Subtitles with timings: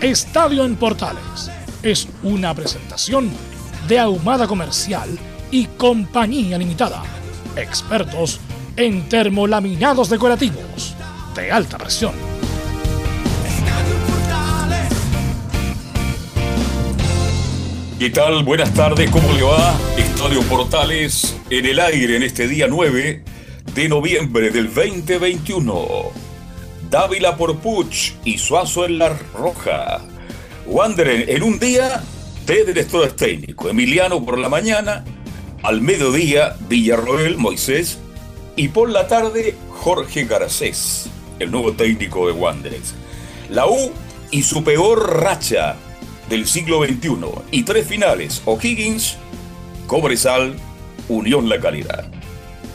[0.00, 1.50] Estadio en Portales
[1.82, 3.30] es una presentación
[3.88, 5.08] de Ahumada Comercial
[5.50, 7.02] y Compañía Limitada.
[7.56, 8.38] Expertos
[8.76, 10.94] en termolaminados decorativos
[11.34, 12.12] de alta presión.
[17.98, 18.44] ¿Qué tal?
[18.44, 19.74] Buenas tardes, ¿cómo le va?
[19.96, 23.24] Estadio Portales en el aire en este día 9
[23.74, 26.25] de noviembre del 2021.
[26.90, 30.00] Dávila por Puch y Suazo en la roja.
[30.66, 32.02] Wander en un día,
[32.46, 33.68] de director técnico.
[33.68, 35.04] Emiliano por la mañana,
[35.62, 37.98] al mediodía, Villarroel, Moisés
[38.54, 42.94] y por la tarde, Jorge Garcés, el nuevo técnico de Wanderers.
[43.50, 43.92] La U
[44.30, 45.76] y su peor racha
[46.28, 47.16] del siglo XXI
[47.50, 49.16] y tres finales, O'Higgins,
[49.86, 50.56] Cobresal,
[51.08, 52.15] Unión La Calidad.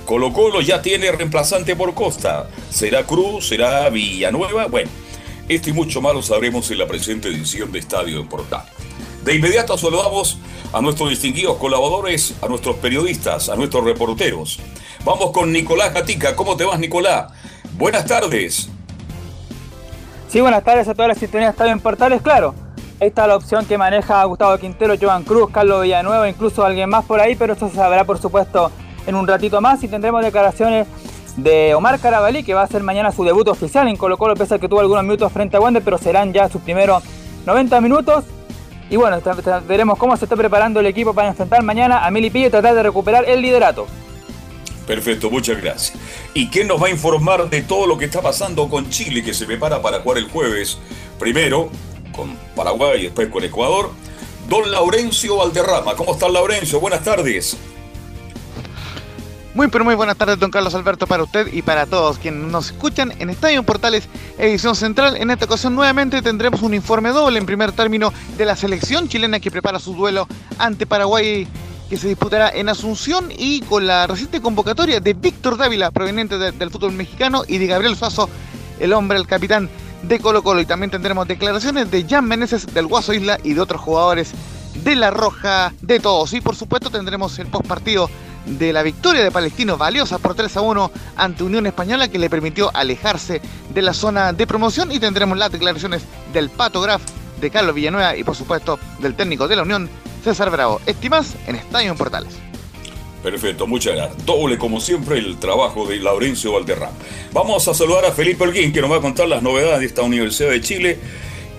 [0.05, 2.47] Colo Colo ya tiene reemplazante por Costa.
[2.69, 3.47] ¿Será Cruz?
[3.47, 4.67] ¿Será Villanueva?
[4.67, 4.89] Bueno,
[5.47, 8.63] esto y mucho más lo sabremos en la presente edición de Estadio en Portal.
[9.23, 10.37] De inmediato saludamos
[10.73, 14.59] a nuestros distinguidos colaboradores, a nuestros periodistas, a nuestros reporteros.
[15.05, 16.35] Vamos con Nicolás Gatica.
[16.35, 17.31] ¿Cómo te vas, Nicolás?
[17.73, 18.69] Buenas tardes.
[20.27, 22.55] Sí, buenas tardes a todas las sintonías Estadio en Portales, claro.
[22.99, 27.03] Esta es la opción que maneja Gustavo Quintero, Joan Cruz, Carlos Villanueva, incluso alguien más
[27.03, 28.71] por ahí, pero esto se sabrá, por supuesto,
[29.07, 30.87] en un ratito más y tendremos declaraciones
[31.37, 34.55] de Omar Carabalí, que va a hacer mañana su debut oficial en Colo Colo, pese
[34.55, 37.03] a que tuvo algunos minutos frente a Wander, pero serán ya sus primeros
[37.45, 38.25] 90 minutos.
[38.89, 39.19] Y bueno,
[39.67, 42.83] veremos cómo se está preparando el equipo para enfrentar mañana a Milipillo y tratar de
[42.83, 43.87] recuperar el liderato.
[44.85, 45.97] Perfecto, muchas gracias.
[46.33, 49.33] ¿Y quién nos va a informar de todo lo que está pasando con Chile, que
[49.33, 50.79] se prepara para jugar el jueves?
[51.17, 51.69] Primero
[52.13, 53.91] con Paraguay y después con Ecuador.
[54.49, 55.95] Don Laurencio Valderrama.
[55.95, 56.81] ¿Cómo está Laurencio?
[56.81, 57.57] Buenas tardes.
[59.53, 62.67] Muy pero muy buenas tardes, don Carlos Alberto, para usted y para todos quienes nos
[62.67, 64.07] escuchan en Estadio Portales,
[64.37, 65.17] edición central.
[65.17, 69.41] En esta ocasión nuevamente tendremos un informe doble en primer término de la selección chilena
[69.41, 70.25] que prepara su duelo
[70.57, 71.45] ante Paraguay
[71.89, 76.71] que se disputará en Asunción y con la reciente convocatoria de Víctor Dávila, proveniente del
[76.71, 78.29] fútbol mexicano, y de Gabriel Suazo,
[78.79, 79.69] el hombre, el capitán
[80.03, 80.61] de Colo Colo.
[80.61, 84.31] Y también tendremos declaraciones de Jan Meneses del Guaso Isla y de otros jugadores
[84.85, 86.31] de La Roja, de todos.
[86.31, 88.09] Y por supuesto tendremos el post partido
[88.45, 92.29] de la victoria de Palestino valiosa por 3 a 1 ante Unión Española que le
[92.29, 93.41] permitió alejarse
[93.73, 96.03] de la zona de promoción y tendremos las declaraciones
[96.33, 97.01] del Pato Graf,
[97.39, 99.89] de Carlos Villanueva y por supuesto del técnico de la Unión,
[100.23, 100.81] César Bravo.
[100.85, 102.33] Estimas en Estadio en Portales.
[103.23, 104.25] Perfecto, muchas gracias.
[104.25, 106.93] Doble, como siempre, el trabajo de Laurencio Valderrama.
[107.33, 110.01] Vamos a saludar a Felipe Holguín, que nos va a contar las novedades de esta
[110.01, 110.99] Universidad de Chile,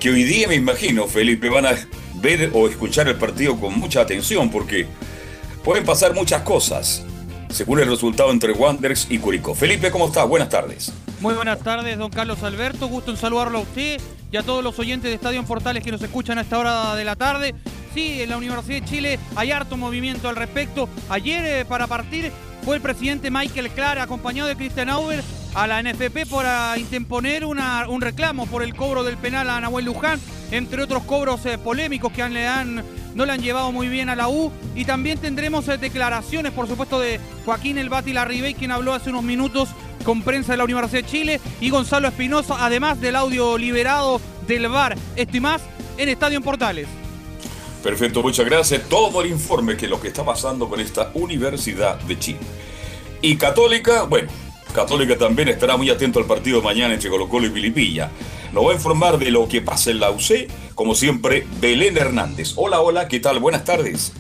[0.00, 1.76] que hoy día me imagino, Felipe, van a
[2.14, 4.86] ver o escuchar el partido con mucha atención, porque
[5.64, 7.04] pueden pasar muchas cosas
[7.50, 9.54] según el resultado entre Wanderers y Curicó.
[9.54, 10.26] Felipe, ¿cómo estás?
[10.26, 10.92] Buenas tardes.
[11.20, 12.88] Muy buenas tardes, don Carlos Alberto.
[12.88, 16.02] Gusto en saludarlo a usted y a todos los oyentes de Estadio Portales que nos
[16.02, 17.54] escuchan a esta hora de la tarde.
[17.94, 20.88] Sí, en la Universidad de Chile hay harto movimiento al respecto.
[21.10, 22.32] Ayer, eh, para partir,
[22.64, 25.22] fue el presidente Michael Clara, acompañado de Christian Auber,
[25.54, 29.84] a la NFP para interponer una, un reclamo por el cobro del penal a Nahuel
[29.84, 30.18] Luján,
[30.50, 32.82] entre otros cobros eh, polémicos que le han
[33.14, 34.52] no le han llevado muy bien a la U.
[34.74, 39.10] Y también tendremos eh, declaraciones, por supuesto, de Joaquín El Bati Larribey, quien habló hace
[39.10, 39.68] unos minutos
[40.04, 44.68] con prensa de la Universidad de Chile, y Gonzalo Espinosa, además del audio liberado del
[44.68, 44.96] VAR.
[45.16, 45.62] Esto y más
[45.96, 46.88] en Estadio en Portales.
[47.82, 48.88] Perfecto, muchas gracias.
[48.88, 52.40] Todo el informe que lo que está pasando con esta Universidad de Chile.
[53.20, 54.30] Y Católica, bueno,
[54.72, 58.10] Católica también estará muy atento al partido mañana entre Colo Colo y Pilipilla.
[58.52, 62.52] Nos va a informar de lo que pasa en la UC, como siempre, Belén Hernández.
[62.56, 63.38] Hola, hola, ¿qué tal?
[63.38, 64.12] Buenas tardes.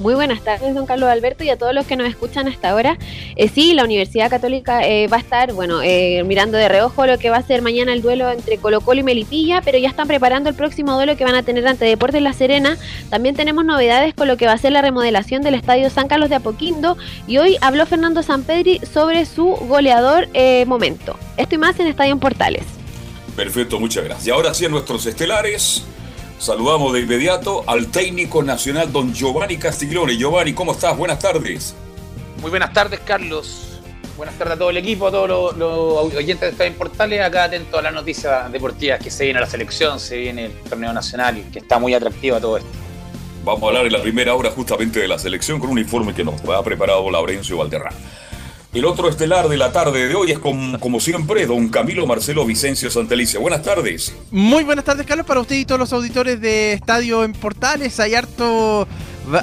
[0.00, 2.96] Muy buenas tardes, don Carlos Alberto, y a todos los que nos escuchan hasta ahora.
[3.36, 7.18] Eh, sí, la Universidad Católica eh, va a estar, bueno, eh, mirando de reojo lo
[7.18, 10.08] que va a ser mañana el duelo entre Colo Colo y Melipilla, pero ya están
[10.08, 12.78] preparando el próximo duelo que van a tener ante Deportes La Serena.
[13.10, 16.30] También tenemos novedades con lo que va a ser la remodelación del Estadio San Carlos
[16.30, 16.96] de Apoquindo,
[17.26, 20.28] y hoy habló Fernando Sampedri sobre su goleador
[20.66, 21.18] momento.
[21.36, 22.77] Esto y más en Estadio Portales.
[23.38, 24.26] Perfecto, muchas gracias.
[24.26, 25.84] Y ahora sí, a nuestros estelares.
[26.40, 30.16] Saludamos de inmediato al técnico nacional, don Giovanni Castiglione.
[30.16, 30.96] Giovanni, ¿cómo estás?
[30.96, 31.72] Buenas tardes.
[32.40, 33.78] Muy buenas tardes, Carlos.
[34.16, 37.78] Buenas tardes a todo el equipo, a todos los, oyentes de Estadio Portales, acá atentos
[37.78, 41.60] a las noticias deportivas que se viene la selección, se viene el torneo nacional, que
[41.60, 42.70] está muy atractivo todo esto.
[43.44, 46.24] Vamos a hablar en la primera hora justamente de la selección con un informe que
[46.24, 47.94] nos ha preparado Laurencio Valderrán.
[48.74, 52.90] El otro estelar de la tarde de hoy es como siempre don Camilo Marcelo Vicencio
[52.90, 53.40] Santelicia.
[53.40, 54.14] Buenas tardes.
[54.30, 57.98] Muy buenas tardes, Carlos, para usted y todos los auditores de Estadio en Portales.
[57.98, 58.86] Hay harto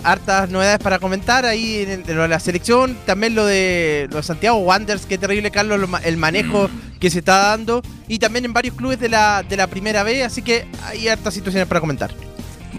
[0.04, 5.18] hartas novedades para comentar ahí en, la selección, también lo de, los Santiago Wanderers, qué
[5.18, 7.00] terrible Carlos el manejo mm.
[7.00, 10.24] que se está dando y también en varios clubes de la, de la primera B,
[10.24, 12.12] así que hay hartas situaciones para comentar.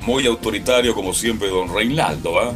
[0.04, 2.52] Muy autoritario como siempre don Reinaldo, ¿ah?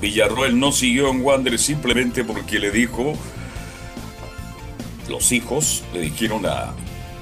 [0.00, 3.14] Villarroel no siguió en Wander simplemente porque le dijo,
[5.08, 6.74] los hijos le dijeron a,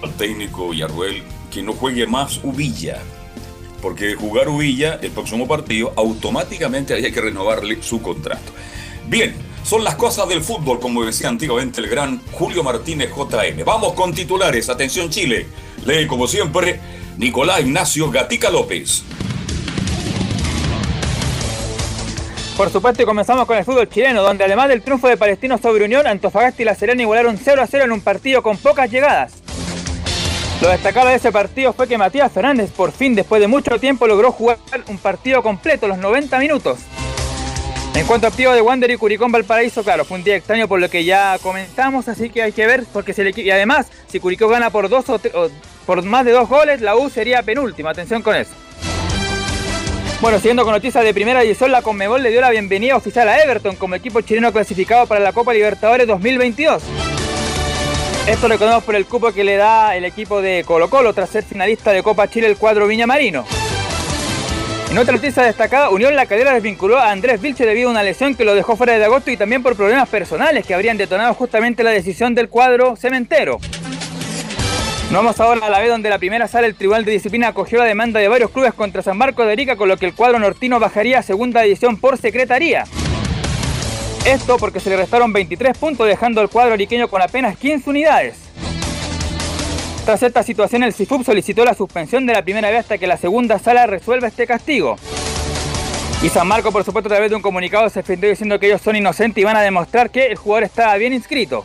[0.03, 2.99] al técnico Villarroel que no juegue más Uvilla,
[3.81, 8.53] porque de jugar Uvilla el próximo partido automáticamente había que renovarle su contrato.
[9.09, 9.35] Bien,
[9.65, 13.65] son las cosas del fútbol, como decía antiguamente el gran Julio Martínez JM.
[13.65, 15.47] Vamos con titulares, atención Chile.
[15.85, 16.81] Lee como siempre
[17.17, 19.03] Nicolás Ignacio Gatica López.
[22.57, 25.85] Por supuesto, y comenzamos con el fútbol chileno, donde además del triunfo de Palestino sobre
[25.85, 29.35] Unión, Antofagasta y La Serena igualaron 0 a 0 en un partido con pocas llegadas.
[30.63, 34.07] Lo destacado de ese partido fue que Matías Fernández, por fin, después de mucho tiempo,
[34.07, 34.57] logró jugar
[34.89, 36.79] un partido completo, los 90 minutos.
[37.95, 40.81] En cuanto a activo de Wander y Curicón Valparaíso, claro, fue un día extraño por
[40.81, 44.19] lo que ya comentamos, así que hay que ver, porque si el y además, si
[44.19, 45.21] Curicó gana por dos o
[45.85, 47.91] por más de dos goles, la U sería penúltima.
[47.91, 48.53] Atención con eso.
[50.21, 53.39] Bueno, siguiendo con noticias de primera división, la Conmebol le dio la bienvenida oficial a
[53.43, 56.83] Everton como equipo chileno clasificado para la Copa Libertadores 2022.
[58.27, 61.29] Esto lo reconocemos por el cupo que le da el equipo de Colo Colo tras
[61.29, 63.45] ser finalista de Copa Chile el cuadro Viña Marino.
[64.91, 68.35] En otra noticia destacada, Unión La Calera desvinculó a Andrés Vilche debido a una lesión
[68.35, 71.85] que lo dejó fuera de agosto y también por problemas personales que habrían detonado justamente
[71.85, 73.59] la decisión del cuadro cementero.
[75.07, 77.79] Nos vamos ahora a la vez donde la primera sala del Tribunal de Disciplina acogió
[77.79, 80.41] la demanda de varios clubes contra San Marcos de Arica, con lo que el cuadro
[80.41, 82.85] nortino bajaría a segunda edición por secretaría.
[84.27, 88.37] Esto porque se le restaron 23 puntos, dejando al cuadro ariqueño con apenas 15 unidades.
[90.05, 93.17] Tras esta situación, el CIFUB solicitó la suspensión de la primera vez hasta que la
[93.17, 94.97] segunda sala resuelva este castigo.
[96.21, 98.83] Y San Marcos, por supuesto, a través de un comunicado se defendió diciendo que ellos
[98.83, 101.65] son inocentes y van a demostrar que el jugador estaba bien inscrito.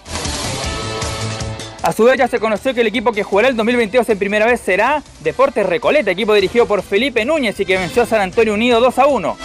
[1.83, 4.45] A su vez ya se conoció que el equipo que jugará el 2022 en primera
[4.45, 8.53] vez será Deportes Recoleta, equipo dirigido por Felipe Núñez y que venció a San Antonio
[8.53, 9.37] Unido 2 a 1.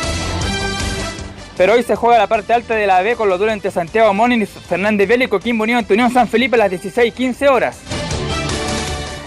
[1.57, 4.13] Pero hoy se juega la parte alta de la B con los duelos entre Santiago
[4.13, 7.79] Monin y Fernández Vélez y Coquimbo Unido en Unión San Felipe a las 16.15 horas.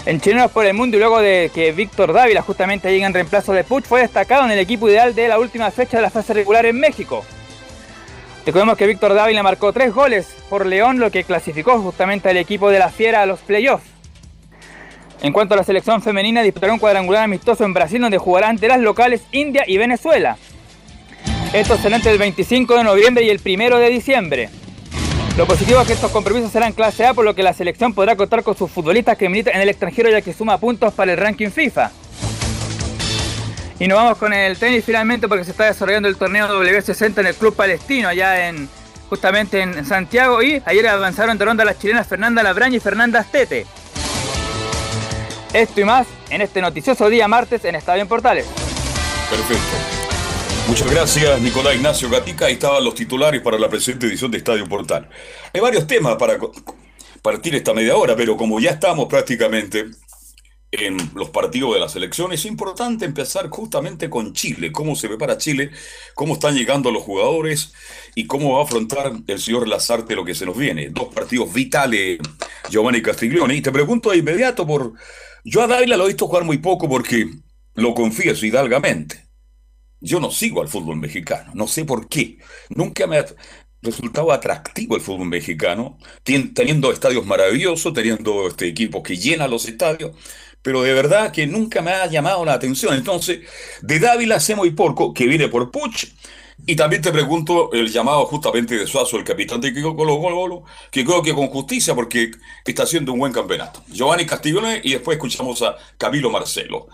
[0.06, 3.52] En Chilenos por el Mundo y luego de que Víctor Dávila justamente llegue en reemplazo
[3.52, 6.32] de Puch fue destacado en el equipo ideal de la última fecha de la fase
[6.32, 7.24] regular en México.
[8.46, 12.70] Recordemos que Víctor Dávila marcó tres goles por León, lo que clasificó justamente al equipo
[12.70, 13.84] de la Fiera a los playoffs.
[15.22, 18.68] En cuanto a la selección femenina, disputará un cuadrangular amistoso en Brasil donde jugará ante
[18.68, 20.38] las locales India y Venezuela.
[21.52, 24.48] Esto será entre el 25 de noviembre y el 1 de diciembre.
[25.36, 28.16] Lo positivo es que estos compromisos serán clase A, por lo que la selección podrá
[28.16, 31.18] contar con sus futbolistas que militan en el extranjero ya que suma puntos para el
[31.18, 31.90] ranking FIFA.
[33.80, 37.26] Y nos vamos con el tenis finalmente porque se está desarrollando el torneo W60 en
[37.26, 38.68] el Club Palestino allá en
[39.08, 43.66] justamente en Santiago y ayer avanzaron de ronda las chilenas Fernanda Labraña y Fernanda Astete.
[45.54, 48.44] Esto y más en este noticioso día martes en Estadio en Portales.
[49.30, 50.00] Perfecto.
[50.68, 52.46] Muchas gracias, Nicolás Ignacio Gatica.
[52.46, 55.08] Ahí estaban los titulares para la presente edición de Estadio Portal.
[55.54, 56.36] Hay varios temas para
[57.22, 59.86] partir esta media hora, pero como ya estamos prácticamente
[60.72, 65.18] en los partidos de la selección, es importante empezar justamente con Chile, cómo se ve
[65.18, 65.70] para Chile,
[66.14, 67.72] cómo están llegando los jugadores
[68.14, 70.90] y cómo va a afrontar el señor Lazarte lo que se nos viene.
[70.90, 72.20] Dos partidos vitales,
[72.70, 73.56] Giovanni Castiglione.
[73.56, 74.92] Y te pregunto de inmediato por...
[75.44, 77.28] Yo a Dávila lo he visto jugar muy poco porque
[77.74, 79.26] lo confieso hidalgamente.
[80.00, 82.38] Yo no sigo al fútbol mexicano, no sé por qué.
[82.70, 83.26] Nunca me ha
[83.82, 90.12] resultado atractivo el fútbol mexicano, teniendo estadios maravillosos, teniendo este, equipos que llenan los estadios
[90.62, 92.94] pero de verdad que nunca me ha llamado la atención.
[92.94, 93.40] Entonces,
[93.82, 96.06] de Dávila sé muy poco, que viene por Puch,
[96.66, 101.04] Y también te pregunto el llamado justamente de Suazo, el capitán de Colo Colo, que
[101.04, 102.32] creo que con justicia porque
[102.64, 103.82] está haciendo un buen campeonato.
[103.88, 106.88] Giovanni Castiglione y después escuchamos a Camilo Marcelo.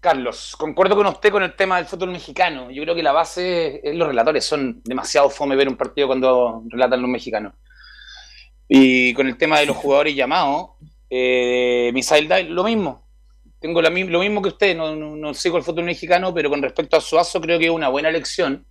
[0.00, 2.70] Carlos, concuerdo con usted con el tema del fútbol mexicano.
[2.70, 4.44] Yo creo que la base es los relatores.
[4.44, 7.54] Son demasiado fome ver un partido cuando relatan los mexicanos.
[8.68, 10.72] Y con el tema de los jugadores llamados,
[11.10, 13.04] eh, Misael Dai, lo mismo.
[13.60, 17.00] Tengo lo mismo que usted, no, no, sigo el fútbol mexicano, pero con respecto a
[17.00, 18.66] Suazo creo que es una buena elección.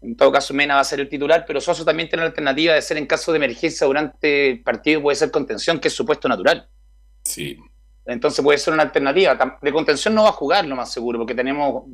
[0.00, 2.74] En todo caso, Mena va a ser el titular, pero Suazo también tiene la alternativa
[2.74, 6.28] de ser en caso de emergencia durante el partido, puede ser contención, que es supuesto
[6.28, 6.68] natural.
[7.24, 7.58] Sí.
[8.06, 9.58] Entonces puede ser una alternativa.
[9.60, 11.84] De contención no va a jugar, lo más seguro, porque tenemos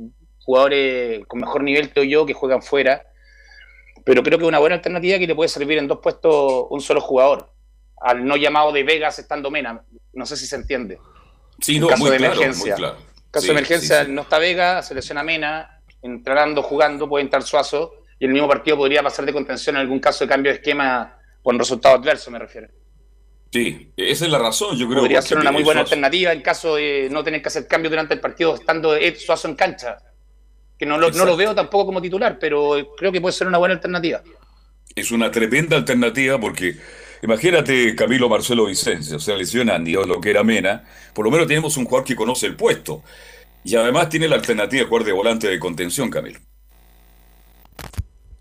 [0.43, 3.03] jugadores con mejor nivel, creo yo, que juegan fuera.
[4.05, 6.81] Pero creo que es una buena alternativa que le puede servir en dos puestos un
[6.81, 7.52] solo jugador.
[8.03, 9.81] Al no llamado de Vegas estando Mena.
[10.13, 10.99] No sé si se entiende.
[11.59, 12.75] Sí, no, caso de emergencia.
[13.31, 18.31] caso de emergencia, no está Vega, selecciona Mena, entrando, jugando, puede entrar Suazo, y el
[18.31, 21.95] mismo partido podría pasar de contención en algún caso de cambio de esquema con resultado
[21.95, 22.67] adverso, me refiero.
[23.51, 25.01] Sí, esa es la razón, yo creo.
[25.01, 28.15] Podría ser una muy buena alternativa en caso de no tener que hacer cambio durante
[28.15, 29.97] el partido estando Ed Suazo en cancha.
[30.77, 33.59] Que no lo, no lo veo tampoco como titular, pero creo que puede ser una
[33.59, 34.23] buena alternativa.
[34.95, 36.77] Es una tremenda alternativa porque
[37.23, 41.77] imagínate Camilo Marcelo Vicencio, se lesiona Dios lo que era Mena, por lo menos tenemos
[41.77, 43.03] un jugador que conoce el puesto.
[43.63, 46.39] Y además tiene la alternativa de jugar de volante de contención, Camilo.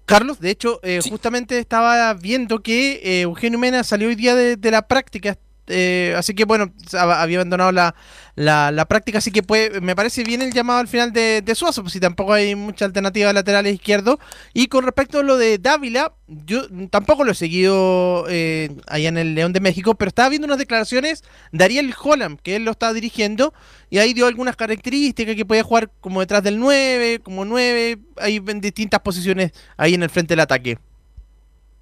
[0.05, 4.57] Carlos, de hecho, eh, justamente estaba viendo que eh, Eugenio Mena salió hoy día de,
[4.57, 5.39] de la práctica
[5.69, 7.95] eh, así que bueno, había abandonado la,
[8.35, 9.43] la, práctica, así que
[9.81, 13.29] me parece bien el llamado al final de, Suazo, pues si tampoco hay mucha alternativa
[13.29, 14.19] de laterales izquierdo.
[14.55, 19.19] Y con respecto a lo de Dávila, yo tampoco lo he seguido eh, allá en
[19.19, 22.73] el León de México, pero estaba viendo unas declaraciones de Ariel Holland, que él lo
[22.73, 23.55] estaba dirigiendo,
[23.89, 28.43] y ahí dio algunas características que puede jugar como detrás del 9, como 9, hay
[28.47, 30.79] en distintas posiciones ahí en el frente del ataque.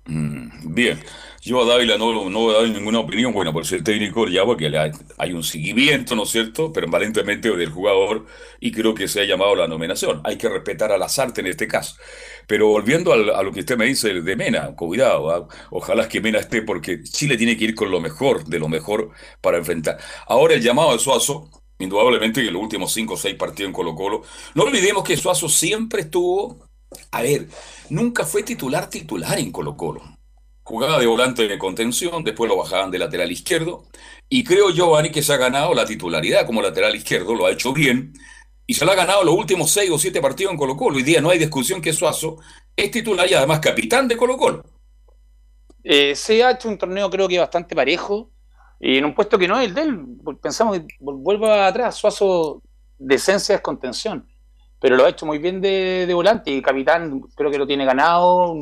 [0.07, 1.01] Mm, bien.
[1.43, 4.45] Yo a Dávila no, no voy a dar ninguna opinión, bueno, por ser técnico ya,
[4.45, 4.71] porque
[5.17, 8.27] hay un seguimiento, ¿no es cierto?, permanentemente del jugador
[8.61, 10.21] y creo que se ha llamado la nominación.
[10.25, 11.97] Hay que respetar a las artes en este caso.
[12.47, 15.49] Pero volviendo a lo que usted me dice de Mena, cuidado, ¿ah?
[15.71, 19.11] ojalá que Mena esté porque Chile tiene que ir con lo mejor, de lo mejor
[19.41, 19.99] para enfrentar.
[20.27, 23.95] Ahora el llamado de Suazo, indudablemente en los últimos cinco o seis partidos en Colo
[23.95, 26.69] Colo, no olvidemos que Suazo siempre estuvo,
[27.13, 27.49] a ver,
[27.89, 30.20] nunca fue titular titular en Colo Colo
[30.71, 33.87] jugaba de volante de contención, después lo bajaban de lateral izquierdo,
[34.29, 37.73] y creo Giovanni que se ha ganado la titularidad como lateral izquierdo, lo ha hecho
[37.73, 38.13] bien,
[38.69, 40.97] y se lo ha ganado los últimos seis o siete partidos en Colo Colo.
[40.97, 42.37] Hoy día no hay discusión que Suazo
[42.77, 44.63] es titular y además capitán de Colo Colo.
[45.83, 48.31] Eh, se ha hecho un torneo creo que bastante parejo,
[48.79, 50.07] y en un puesto que no es el de él.
[50.41, 52.63] Pensamos que vuelva atrás, Suazo
[52.97, 54.29] de esencia es contención,
[54.81, 58.55] pero lo ha hecho muy bien de volante, y capitán creo que lo tiene ganado,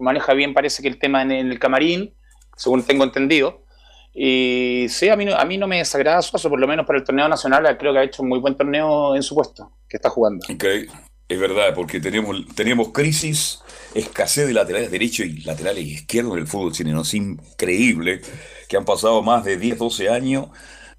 [0.00, 2.14] maneja bien parece que el tema en el camarín,
[2.56, 3.64] según tengo entendido.
[4.12, 6.98] Y sí, a mí, no, a mí no me desagrada Suazo, por lo menos para
[6.98, 9.96] el torneo nacional, creo que ha hecho un muy buen torneo en su puesto, que
[9.96, 10.44] está jugando.
[10.48, 10.90] Increíble.
[11.28, 13.62] Es verdad, porque tenemos, tenemos crisis,
[13.94, 17.02] escasez de laterales derechos y laterales izquierdos en el fútbol chileno.
[17.02, 18.20] Es increíble
[18.68, 20.48] que han pasado más de 10, 12 años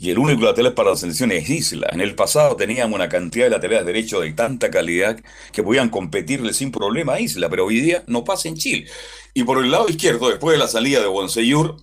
[0.01, 1.87] y el único lateral para la selección es Isla.
[1.91, 5.19] En el pasado teníamos una cantidad de laterales derechos de tanta calidad
[5.51, 8.89] que podían competirle sin problema a Isla, pero hoy día no pasa en Chile.
[9.35, 11.75] Y por el lado izquierdo, después de la salida de Bonseyur,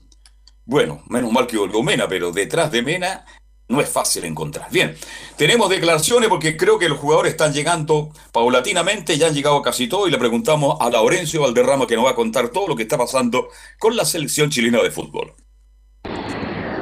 [0.64, 3.24] bueno, menos mal que volvió Mena, pero detrás de Mena
[3.68, 4.68] no es fácil encontrar.
[4.72, 4.96] Bien,
[5.36, 10.08] tenemos declaraciones porque creo que los jugadores están llegando paulatinamente, ya han llegado casi todos
[10.08, 12.98] y le preguntamos a Laurencio Valderrama que nos va a contar todo lo que está
[12.98, 13.48] pasando
[13.78, 15.36] con la selección chilena de fútbol.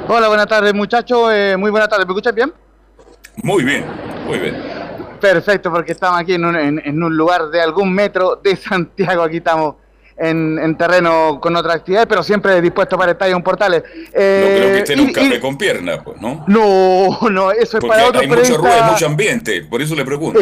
[0.09, 2.53] Hola, buenas tardes muchachos, eh, muy buenas tardes, ¿me escuchas bien?
[3.43, 3.85] Muy bien,
[4.25, 4.55] muy bien.
[5.19, 9.37] Perfecto, porque estamos aquí en un, en, un lugar de algún metro de Santiago, aquí
[9.37, 9.75] estamos
[10.15, 13.83] en, terreno con otra actividad, pero siempre dispuesto para Estadio Portales.
[14.13, 16.45] Eh, no creo que esté en un café con piernas, pues, ¿no?
[16.47, 20.39] No, no, eso es para otro Hay mucha rueda, mucho ambiente, por eso le pregunto.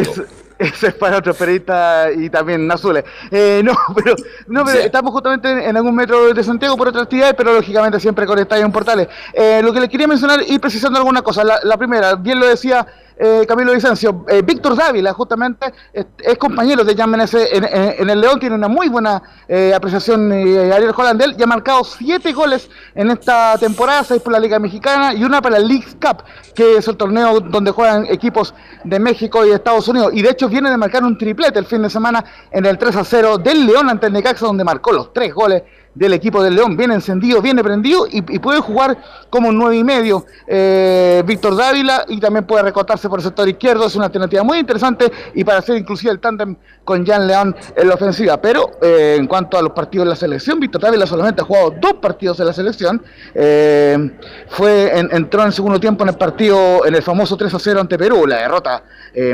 [0.58, 3.04] Eso es para otro periodista y también azules.
[3.30, 7.34] Eh, no, pero, no, pero estamos justamente en, algún metro de Santiago por otra actividad,
[7.36, 9.08] pero lógicamente siempre con Estadio en Portales.
[9.32, 11.44] Eh, lo que les quería mencionar y precisando alguna cosa.
[11.44, 12.86] la primera, bien lo decía
[13.18, 14.24] eh, Camilo Vicencio.
[14.28, 18.88] Eh, Víctor Dávila, justamente, es, compañero de Jan Menezes en, el León, tiene una muy
[18.88, 24.32] buena eh, apreciación Ariel Hollandel y ha marcado siete goles en esta temporada, seis por
[24.32, 28.06] la Liga Mexicana y una para el League Cup, que es el torneo donde juegan
[28.06, 28.54] equipos
[28.84, 30.10] de México y Estados Unidos.
[30.12, 32.96] Y de hecho viene de marcar un triplete el fin de semana en el 3
[32.96, 35.62] a 0 del León ante el Necaxa, donde marcó los tres goles
[35.96, 38.98] del equipo del León, viene encendido, viene prendido y, puede jugar
[39.30, 40.26] como un 9 y medio.
[40.46, 44.58] Eh, Víctor Dávila y también puede recortarse por el sector izquierdo, es una alternativa muy
[44.58, 48.36] interesante y para hacer inclusive el tándem con Jan León en la ofensiva.
[48.40, 51.74] Pero eh, en cuanto a los partidos de la selección, Víctor Dávila solamente ha jugado
[51.80, 53.02] dos partidos en la selección,
[53.34, 54.10] eh,
[54.48, 57.80] fue entró en el segundo tiempo en el partido, en el famoso 3 a 0
[57.80, 58.82] ante Perú, la derrota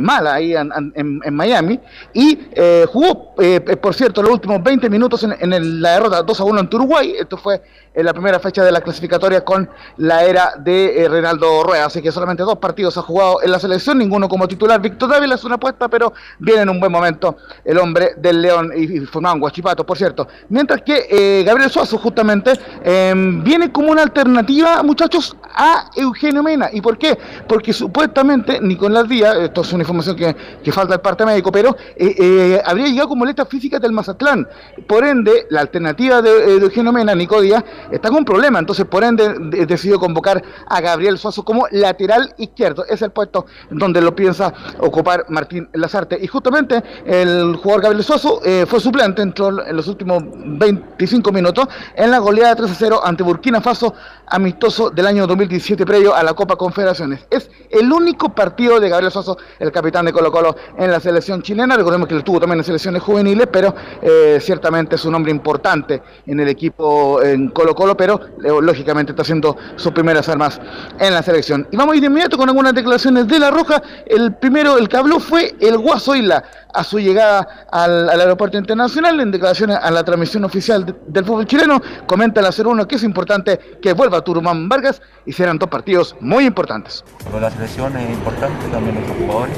[0.00, 1.80] mala ahí en, Miami,
[2.14, 2.38] y
[2.86, 3.34] jugó,
[3.80, 7.36] por cierto, los últimos 20 minutos en, la derrota 2 a 1 ante Uruguay, esto
[7.36, 7.62] fue
[7.94, 9.68] en la primera fecha de la clasificatoria con
[9.98, 13.98] la era de Reinaldo Rueda, así que solamente dos partidos ha jugado en la selección,
[13.98, 14.80] ninguno como titular.
[14.80, 18.72] Víctor Dávila es una apuesta, pero viene en un buen momento el hombre del León
[18.74, 20.26] y, formado un guachipato, por cierto.
[20.48, 26.70] Mientras que eh, Gabriel Suazo, justamente, em, viene como una alternativa, muchachos, a Eugenio Mena.
[26.72, 27.18] ¿Y por qué?
[27.46, 31.76] Porque supuestamente Nicolás Díaz, esto es una información que, que falta del parte médico, pero
[31.96, 34.48] eh, eh, habría llegado como letra física del Mazatlán.
[34.86, 38.58] Por ende, la alternativa de, Eugenio Mena, Nico Díaz, está con un problema.
[38.58, 39.34] Entonces, por ende,
[39.66, 42.84] decidió convocar a Gabriel Suazo como lateral izquierdo.
[42.86, 46.18] Es el puesto donde lo piensa ocupar Martín Lazarte.
[46.20, 51.66] Y justamente el jugador Gabriel Suazo eh, fue suplente, entró en los últimos 25 minutos
[51.94, 53.94] en la goleada 3 a 0 ante Burkina Faso,
[54.26, 57.26] amistoso del año 2017 previo a la Copa Confederaciones.
[57.30, 61.42] Es el único partido de Gabriel Suazo, el capitán de Colo Colo en la selección
[61.42, 61.76] chilena.
[61.76, 66.02] Recordemos que él estuvo también en selecciones juveniles, pero eh, ciertamente es un hombre importante
[66.26, 70.60] en el equipo en Colo Colo, pero lógicamente está haciendo sus primeras armas
[70.98, 71.66] en la selección.
[71.70, 73.82] Y vamos a ir de inmediato con algunas declaraciones de La Roja.
[74.06, 79.20] El primero, el que habló fue el Guaso Isla a su llegada al, aeropuerto internacional
[79.20, 81.80] en declaraciones a la transmisión oficial del fútbol chileno.
[82.06, 86.44] Comenta la 01 que es importante que vuelva Turumán Vargas y serán dos partidos muy
[86.44, 87.04] importantes.
[87.40, 89.56] la selección es importante, también nuestros jugadores.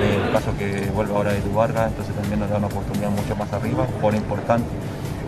[0.00, 3.36] Eh, el caso que vuelva ahora de Vargas, entonces también nos da una oportunidad mucho
[3.36, 4.68] más arriba, jugador importante.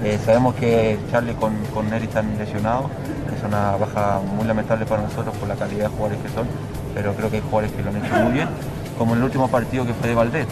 [0.04, 2.90] Eh, sabemos que Charlie con, con Neri están lesionados,
[3.36, 6.46] es una baja muy lamentable para nosotros por la calidad de jugadores que son,
[6.92, 8.48] pero creo que hay jugadores que lo han hecho muy bien,
[8.98, 10.46] como en el último partido que fue de Valdés.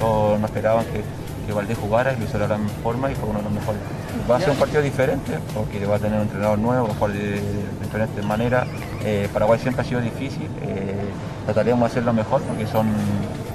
[0.00, 1.04] Todos no esperaban que,
[1.46, 3.52] que Valdés jugara y lo hizo de la misma forma y fue uno de los
[3.52, 3.80] mejores.
[4.28, 7.40] Va a ser un partido diferente porque va a tener un entrenador nuevo, jugar de,
[7.80, 8.66] diferentes maneras.
[9.04, 10.96] Eh, Paraguay siempre ha sido difícil, eh,
[11.44, 12.88] trataremos de hacerlo mejor porque son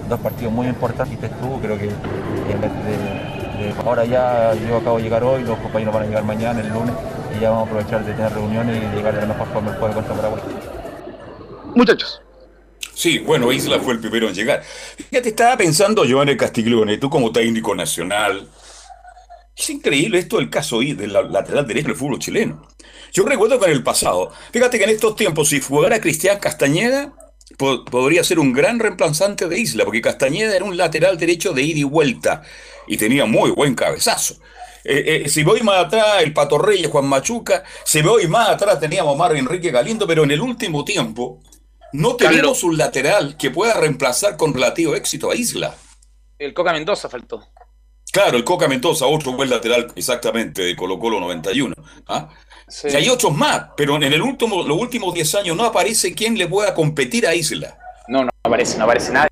[0.08, 1.90] dos partidos muy importantes y estuvo, creo que
[3.84, 6.94] ahora ya yo acabo de llegar hoy, los compañeros van a llegar mañana, el lunes,
[7.36, 9.78] y ya vamos a aprovechar de tener reuniones y llegar de la mejor forma el
[9.78, 10.42] jueves contra Paraguay.
[11.76, 12.22] Muchachos.
[12.94, 14.64] Sí, bueno, Isla fue el primero en llegar.
[14.64, 18.48] Fíjate, estaba pensando Giovanni Castiglione, tú como técnico nacional.
[19.58, 22.68] Es increíble esto del caso del lateral derecho del fútbol chileno.
[23.14, 27.14] Yo recuerdo que en el pasado, fíjate que en estos tiempos, si jugara Cristian Castañeda,
[27.58, 31.80] podría ser un gran reemplazante de Isla, porque Castañeda era un lateral derecho de ida
[31.80, 32.44] y vuelta
[32.88, 34.36] y tenía muy buen cabezazo.
[34.84, 38.80] Eh, eh, si voy más atrás, el Pato Reyes, Juan Machuca, si voy más atrás
[38.80, 41.40] teníamos Mario Enrique Galindo, pero en el último tiempo
[41.94, 45.76] no tenemos un lateral que pueda reemplazar con relativo éxito a Isla.
[46.40, 47.48] El Coca Mendoza faltó.
[48.12, 51.76] Claro, el Coca Mendoza, otro buen lateral exactamente de Colo Colo 91.
[52.08, 52.30] ¿ah?
[52.84, 56.38] Y hay otros más, pero en el último, los últimos 10 años no aparece quien
[56.38, 57.78] le pueda competir a Isla.
[58.08, 59.30] No, no aparece, no aparece nadie.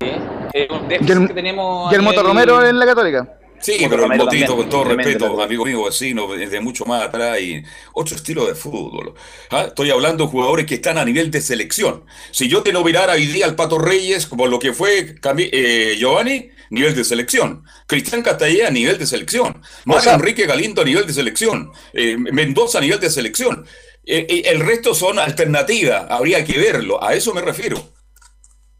[0.00, 0.68] ¿eh?
[0.70, 1.92] un déficit que tenemos.
[1.92, 3.38] Y el Moto Romero en la Católica.
[3.60, 7.40] Sí, pero el Motito, con todo respeto, amigo mío, vecino, es de mucho más atrás
[7.40, 9.14] y otro estilo de fútbol.
[9.50, 9.64] ¿Ah?
[9.68, 12.04] Estoy hablando de jugadores que están a nivel de selección.
[12.30, 15.96] Si yo te lo mirara hoy día al Pato Reyes, como lo que fue eh,
[15.98, 17.64] Giovanni, nivel de selección.
[17.86, 19.62] Cristian Castellé a nivel de selección.
[19.84, 21.72] Mario Enrique Galindo a nivel de selección.
[21.92, 23.66] Eh, Mendoza a nivel de selección.
[24.06, 27.78] Eh, el resto son alternativas, habría que verlo, a eso me refiero.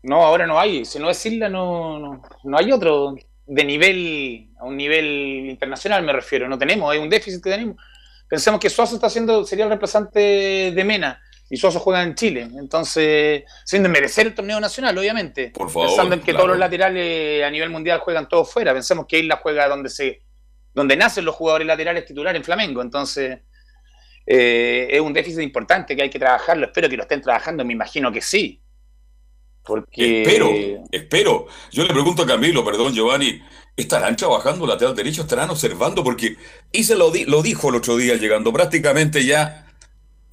[0.03, 0.85] No, ahora no hay.
[0.85, 3.15] Si no es Isla, no, no, no hay otro
[3.47, 7.77] de nivel, a un nivel internacional me refiero, no tenemos, hay un déficit que tenemos.
[8.29, 11.21] Pensamos que Suazo está haciendo, sería el reemplazante de Mena,
[11.55, 15.51] y Suazo juega en Chile, entonces, sin merecer el torneo nacional, obviamente.
[15.51, 19.07] Por favor, Pensando en que todos los laterales a nivel mundial juegan todos fuera, pensemos
[19.07, 20.23] que Isla juega donde se
[20.73, 23.39] donde nacen los jugadores laterales titulares en Flamengo, entonces
[24.27, 27.73] eh, es un déficit importante que hay que trabajarlo, espero que lo estén trabajando, me
[27.73, 28.61] imagino que sí,
[29.97, 30.51] Espero,
[30.91, 31.47] espero.
[31.71, 33.41] Yo le pregunto a Camilo, perdón, Giovanni,
[33.75, 35.23] ¿estarán trabajando lateral derecho?
[35.23, 36.05] ¿Estarán observando?
[36.05, 36.37] Porque
[36.71, 39.64] se lo, lo dijo el otro día llegando prácticamente ya,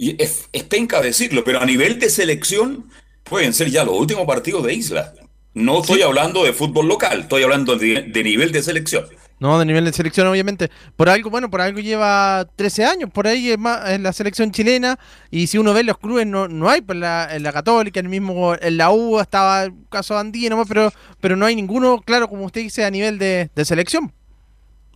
[0.02, 2.90] y es, penca decirlo, pero a nivel de selección
[3.24, 5.14] pueden ser ya los últimos partidos de Isla.
[5.54, 9.06] No estoy hablando de fútbol local, estoy hablando de nivel de selección.
[9.42, 10.70] No, de nivel de selección, obviamente.
[10.96, 15.00] Por algo, bueno, por algo lleva 13 años, por ahí es, más, la selección chilena.
[15.32, 18.06] Y si uno ve los clubes, no, no hay, pues la, en la Católica, en
[18.06, 21.56] el mismo, en la U estaba el caso de Andía nomás, pero, pero no hay
[21.56, 24.14] ninguno, claro, como usted dice, a nivel de, selección.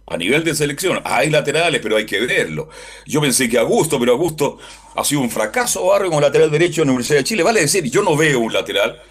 [0.07, 2.69] A nivel de selección, hay laterales, pero hay que verlo.
[3.07, 4.59] Yo pensé que Augusto, pero Augusto
[4.95, 7.43] ha sido un fracaso barrio como lateral derecho en la Universidad de Chile.
[7.43, 9.01] Vale decir, yo no veo un lateral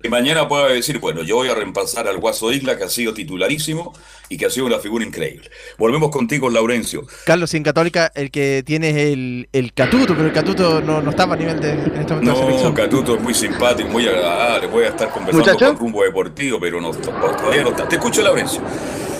[0.00, 3.12] que mañana pueda decir, bueno, yo voy a reemplazar al Guaso Isla, que ha sido
[3.12, 3.92] titularísimo
[4.28, 5.50] y que ha sido una figura increíble.
[5.76, 7.04] Volvemos contigo, Laurencio.
[7.26, 11.10] Carlos, en Católica el que tiene es el, el Catuto, pero el Catuto no, no
[11.10, 12.74] estaba a nivel de en este No.
[12.74, 15.72] Catuto es muy simpático, muy agradable, puede estar conversando ¿Muchacho?
[15.72, 17.88] con rumbo deportivo, pero no, todavía no está.
[17.88, 18.62] Te escucho, Laurencio.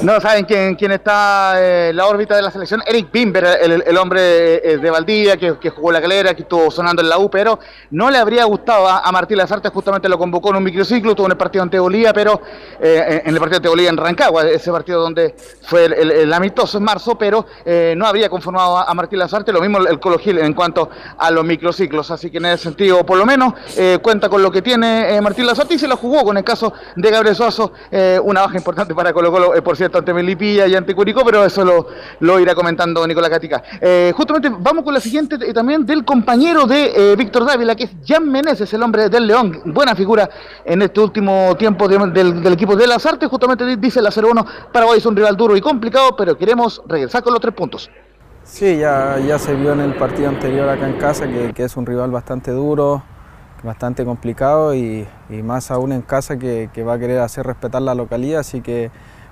[0.00, 2.80] No saben quién, quién está eh, en la órbita de la selección.
[2.86, 7.08] Eric Bimber, el, hombre eh, de Valdivia que, jugó la calera, que estuvo sonando en
[7.08, 7.58] la U, pero
[7.90, 9.70] no le habría gustado a, Martín Lazarte.
[9.70, 12.40] Justamente lo convocó en un microciclo, tuvo en el partido ante Bolivia, pero
[12.80, 16.84] eh, en el partido ante Bolivia en Rancagua, ese partido donde fue el, amistoso en
[16.84, 19.52] marzo, pero eh, no habría conformado a, Martín Lazarte.
[19.52, 22.12] Lo mismo el Colo Gil en cuanto a los microciclos.
[22.12, 25.44] Así que en ese sentido, por lo menos, eh, cuenta con lo que tiene Martín
[25.44, 27.72] Lazarte y se la jugó con el caso de Gabriel Suazo,
[28.22, 31.64] una baja importante para Colo Colo, por cierto, ante Melipilla y ante Curicó, pero eso
[31.64, 31.86] lo,
[32.20, 33.62] lo irá comentando Nicolás Catica.
[33.80, 37.84] Eh, justamente vamos con la siguiente eh, también del compañero de eh, Víctor Dávila, que
[37.84, 40.28] es Jan Meneses, el hombre del León, buena figura
[40.64, 44.10] en este último tiempo de- del, del equipo de las artes, justamente di- dice la
[44.10, 47.88] 0-1, Paraguay es un rival duro y complicado, pero queremos regresar con los tres puntos.
[48.42, 51.84] Sí, ya, ya se vio en el partido anterior acá en casa que, es un
[51.84, 53.02] rival bastante duro,
[53.62, 57.82] bastante complicado y, y más aún en casa que, que va a querer hacer respetar
[57.82, 58.90] la localidad, así que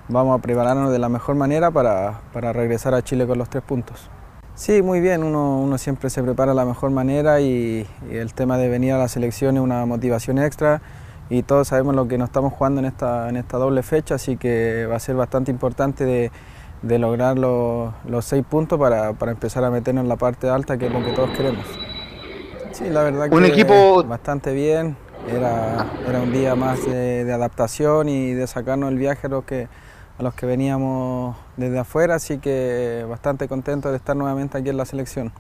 [0.09, 3.63] vamos a prepararnos de la mejor manera para, para regresar a Chile con los tres
[3.63, 4.11] puntos.
[4.55, 8.33] Sí, muy bien, uno, uno siempre se prepara de la mejor manera y, y el
[8.33, 10.81] tema de venir a la selección es una motivación extra
[11.29, 14.37] y todos sabemos lo que nos estamos jugando en esta, en esta doble fecha, así
[14.39, 16.31] que va a ser bastante importante de,
[16.81, 20.79] de lograr los, los seis puntos para, para empezar a meternos en la parte alta,
[20.79, 21.67] que es lo que todos queremos.
[22.73, 24.97] Sí, la verdad Un que equipo- bastante bien,
[25.29, 29.45] era, era un día más de, de adaptación y de sacarnos el viaje a los
[29.45, 29.69] que,
[30.19, 34.77] a los que veníamos desde afuera, así que bastante contento de estar nuevamente aquí en
[34.77, 35.33] la selección.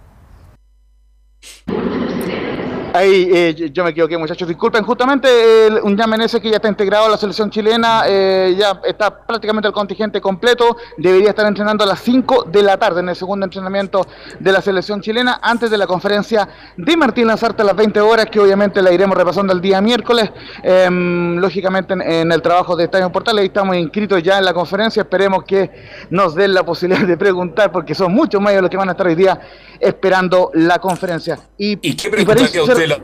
[2.97, 4.49] Ahí eh, yo- me equivoqué, muchachos.
[4.49, 8.55] Disculpen, justamente el- un Jan Meneses que ya está integrado a la selección chilena, eh,
[8.59, 10.77] ya está prácticamente el contingente completo.
[10.97, 14.07] Debería estar entrenando a las 5 de la tarde en el segundo entrenamiento
[14.41, 18.27] de la selección chilena, antes de la conferencia de Martín Lazarte a las 20 horas,
[18.27, 20.31] que obviamente la iremos repasando el día miércoles.
[20.63, 24.55] Em, lógicamente en, en el trabajo de Estadio Portales, ahí estamos inscritos ya en la
[24.55, 25.03] conferencia.
[25.03, 25.71] Esperemos que
[26.11, 29.07] nos den la posibilidad de preguntar, porque son muchos medios los que van a estar
[29.07, 29.39] hoy día
[29.81, 31.39] esperando la conferencia.
[31.59, 32.99] Y, ¿Y qué preguntaría cer- La-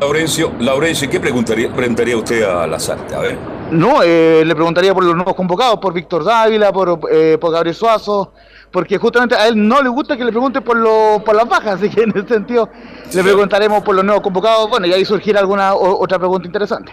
[0.00, 0.52] Laurencio?
[0.60, 3.14] Laurencio, ¿qué preguntaría, preguntaría usted a Lazarte?
[3.14, 3.36] A ver.
[3.72, 7.74] No, eh, le preguntaría por los nuevos convocados, por Víctor Dávila, por, eh, por Gabriel
[7.74, 8.32] Suazo,
[8.70, 11.74] porque justamente a él no le gusta que le pregunten por, lo- por las bajas,
[11.80, 12.68] así que en ese sentido
[13.12, 16.92] le preguntaremos por los nuevos convocados, bueno, y ahí surgirá alguna o- otra pregunta interesante.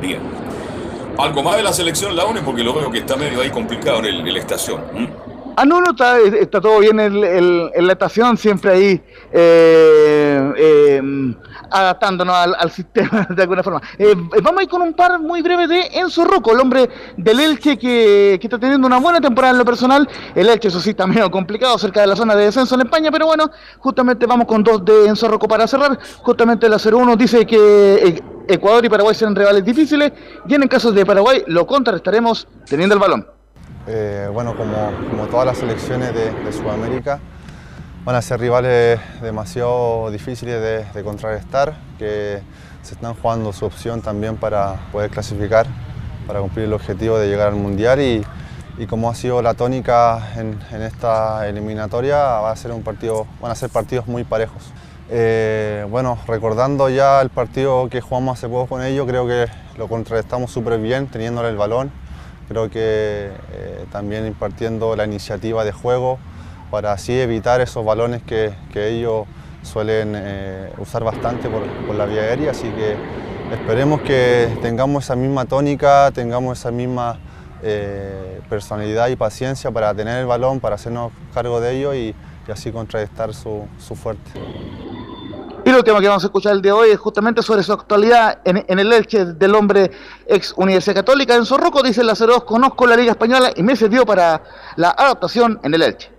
[0.00, 0.20] Bien.
[1.18, 3.98] Algo más de la selección, la UNE, porque lo veo que está medio ahí complicado
[3.98, 4.80] en, el, en la estación.
[5.56, 11.34] Ah, no, no, está, todo bien en, en- la estación, siempre ahí eh, eh,
[11.70, 13.80] adaptándonos al, sistema de alguna forma.
[13.98, 17.40] Eh, vamos a ir con un par muy breve de Enzo Rocco, el hombre del
[17.40, 20.08] Elche que, está teniendo una buena temporada en lo personal.
[20.34, 23.10] El Elche, eso sí, está medio complicado cerca de la zona de descenso en España,
[23.10, 25.98] pero bueno, justamente vamos con dos de Enzo Rocco para cerrar.
[26.22, 30.12] Justamente la 0-1 dice que Ecuador y Paraguay serán rivales difíciles
[30.46, 33.39] y en el caso de Paraguay lo contrarrestaremos teniendo el balón.
[33.92, 37.18] Eh, bueno, como, todas las selecciones de, Sudamérica,
[38.04, 42.40] van a ser rivales demasiado difíciles de, contrarrestar, que
[42.82, 45.66] se están jugando su opción también para poder clasificar,
[46.28, 48.24] para cumplir el objetivo de llegar al Mundial y,
[48.88, 53.50] como ha sido la tónica en, en esta eliminatoria, va a ser un partido, van
[53.50, 54.72] a ser partidos muy parejos.
[55.10, 59.88] Eh, bueno, recordando ya el partido que jugamos hace poco con ellos, creo que lo
[59.88, 61.90] contrarrestamos súper bien teniéndole el balón.
[62.50, 66.18] Creo que eh, también impartiendo la iniciativa de juego
[66.72, 69.28] para así evitar esos balones que, que ellos
[69.62, 72.50] suelen eh, usar bastante por, la vía aérea.
[72.50, 72.96] Así que
[73.54, 77.20] esperemos que tengamos esa misma tónica, tengamos esa misma
[77.62, 82.16] eh, personalidad y paciencia para tener el balón, para hacernos cargo de ello y,
[82.48, 84.28] y así contrarrestar su, su fuerte.
[85.64, 88.38] Y lo último que vamos a escuchar el de hoy es justamente sobre su actualidad
[88.44, 89.90] en, en el Elche del hombre
[90.26, 91.34] ex Universidad Católica.
[91.34, 94.42] En Zorroco dice la 02, conozco la Liga Española y me sirvió para
[94.76, 96.10] la adaptación en el Elche.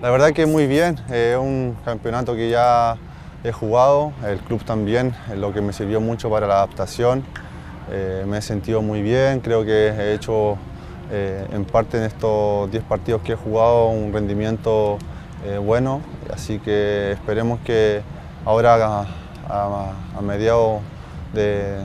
[0.00, 2.96] La verdad que muy bien, es un campeonato que ya
[3.44, 7.22] he jugado, el club también, lo que me sirvió mucho para la adaptación.
[7.90, 10.56] Eh, me he sentido muy bien, creo que he hecho
[11.10, 14.96] eh, en parte en estos 10 partidos que he jugado un rendimiento
[15.44, 16.00] eh, bueno,
[16.32, 18.02] así que esperemos que
[18.44, 19.06] ahora a,
[19.48, 20.80] a- mediados
[21.32, 21.76] de,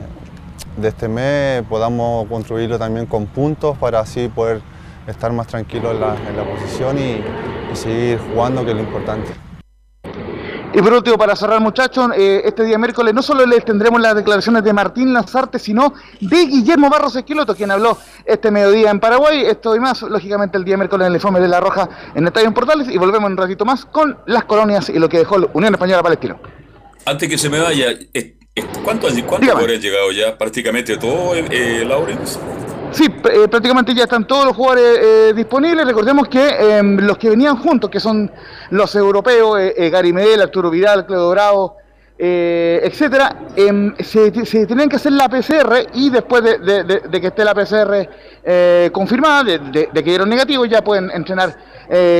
[0.76, 4.60] de este mes podamos construirlo también con puntos para así poder
[5.06, 7.22] estar más tranquilo en la, en la posición y,
[7.72, 9.30] y seguir jugando, que es lo importante.
[10.74, 14.14] Y por último, para cerrar, muchachos, eh, este día miércoles no solo les tendremos las
[14.14, 19.42] declaraciones de Martín Lazarte, sino de Guillermo Barros Esquiloto, quien habló este mediodía en Paraguay.
[19.46, 22.48] Esto y más, lógicamente, el día miércoles en el Informe de la Roja en Estadio
[22.48, 22.88] en Portales.
[22.88, 26.02] Y volvemos un ratito más con las colonias y lo que dejó la Unión Española
[26.02, 26.36] Palestina.
[27.06, 30.36] Antes que se me vaya, eh, eh, ¿cuánto, cuánto llegado ya?
[30.36, 32.38] ¿Prácticamente todo, eh, Laurens?
[32.96, 35.84] Sí, eh, prácticamente ya están todos los jugadores eh, disponibles.
[35.84, 38.30] Recordemos que eh, los que venían juntos, que son
[38.70, 39.60] los europeos,
[39.92, 41.76] Gary Medel, Arturo Vidal, Claudio Bravo,
[42.18, 47.54] etcétera, em, se, se, tienen que hacer la PCR y después de, que esté la
[47.54, 51.54] PCR confirmada, de, que dieron negativo, ya pueden entrenar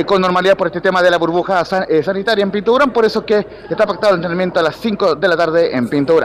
[0.05, 3.25] con normalidad por este tema de la burbuja san, sanitaria en Pinto Por eso es
[3.25, 6.15] que está pactado el entrenamiento a las 5 de la tarde en Pinto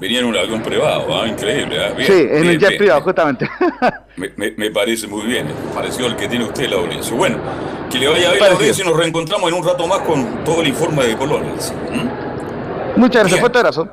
[0.00, 1.26] Venía en un avión privado, ¿ah?
[1.26, 1.78] increíble.
[1.82, 1.94] ¿ah?
[1.98, 3.48] sí, en un jet privado, justamente.
[4.16, 7.14] Me, me, parece muy bien, parecido al que tiene usted, Laurencio.
[7.16, 7.38] Bueno,
[7.90, 10.62] que le vaya a ver, Laurencio, y nos reencontramos en un rato más con todo
[10.62, 11.74] el informe de Colonias.
[12.96, 13.88] Muchas gracias, fuerte abrazo.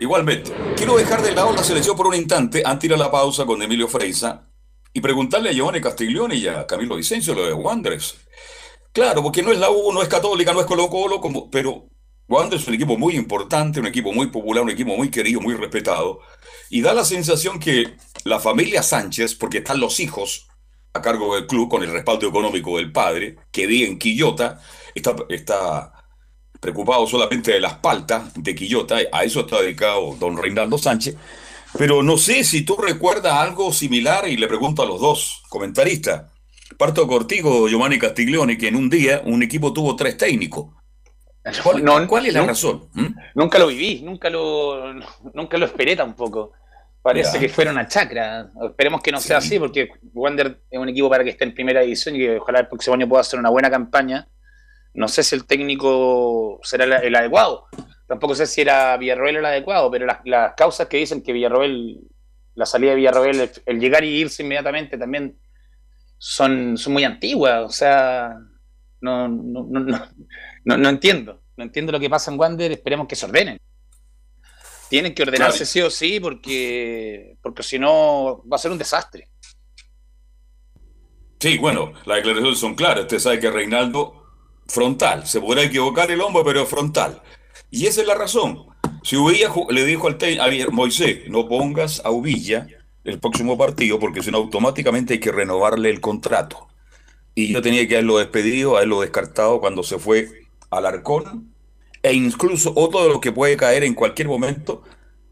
[0.00, 0.52] Igualmente.
[0.76, 3.46] Quiero dejar de lado la selección por un instante antes de ir a la pausa
[3.46, 4.50] con Emilio Freisa
[4.92, 8.16] y preguntarle a Giovanni Castiglione y a Camilo Vicencio lo de Wanderers.
[8.92, 11.86] Claro, porque no es la U, no es Católica, no es Colo Colo, como, pero
[12.26, 15.54] Wander es un equipo muy importante, un equipo muy popular, un equipo muy querido, muy
[15.54, 16.20] respetado.
[16.70, 20.48] Y da la sensación que la familia Sánchez, porque están los hijos
[20.94, 24.60] a cargo del club con el respaldo económico del padre, que vive en Quillota,
[24.94, 25.92] está,
[26.60, 31.16] preocupado solamente de las paltas de Quillota, a eso está dedicado don Reinaldo Sánchez.
[31.76, 36.30] Pero no sé si tú recuerdas algo similar y le pregunto a los dos comentaristas.
[36.78, 40.68] Parto cortigo, Giovanni Castiglione, que en un día un equipo tuvo tres técnicos
[42.08, 42.88] ¿Cuál, es la razón?
[42.94, 43.06] ¿Mm?
[43.34, 44.94] Nunca lo viví, nunca lo,
[45.34, 46.52] nunca lo esperé tampoco.
[47.02, 48.50] Parece que fuera una chacra.
[48.62, 51.82] Esperemos que no sea así, porque Wander es un equipo para que esté en primera
[51.82, 54.26] división y que ojalá el próximo año pueda hacer una buena campaña.
[54.94, 57.66] No sé si el técnico será el, adecuado.
[58.08, 62.00] Tampoco sé si era Villarroel el adecuado, pero las, causas que dicen que Villarroel,
[62.54, 65.36] la salida de Villarroel, el, llegar y irse inmediatamente también
[66.16, 67.64] son, son muy antiguas.
[67.66, 68.34] O sea,
[69.02, 70.08] no, no, no, no,
[70.64, 71.40] no entiendo.
[71.56, 72.72] No entiendo lo que pasa en Wander.
[72.72, 73.58] Esperemos que se ordenen.
[74.88, 79.28] Tienen que ordenarse sí o sí porque, porque si no va a ser un desastre.
[81.40, 83.02] Sí, bueno, las declaraciones son claras.
[83.04, 84.24] Usted sabe que Reinaldo,
[84.66, 85.26] frontal.
[85.26, 87.22] Se podrá equivocar el hombre, pero frontal.
[87.70, 88.66] Y esa es la razón.
[89.02, 92.66] Si Uvilla le dijo al a Moisés, no pongas a Uvilla
[93.04, 96.68] el próximo partido porque si no automáticamente hay que renovarle el contrato.
[97.34, 100.43] Y yo tenía que haberlo despedido, haberlo descartado cuando se fue
[100.76, 101.54] Alarcón
[102.02, 104.82] e incluso otro de los que puede caer en cualquier momento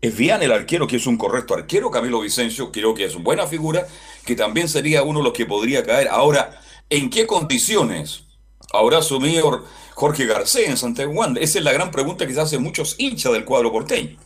[0.01, 1.91] es Vian, el arquero, que es un correcto arquero.
[1.91, 3.87] Camilo Vicencio creo que es una buena figura,
[4.25, 6.09] que también sería uno de los que podría caer.
[6.09, 8.25] Ahora, ¿en qué condiciones
[8.73, 12.97] habrá asumido Jorge Garcés en Santiago Esa es la gran pregunta que se hace muchos
[12.99, 14.19] hinchas del cuadro porteño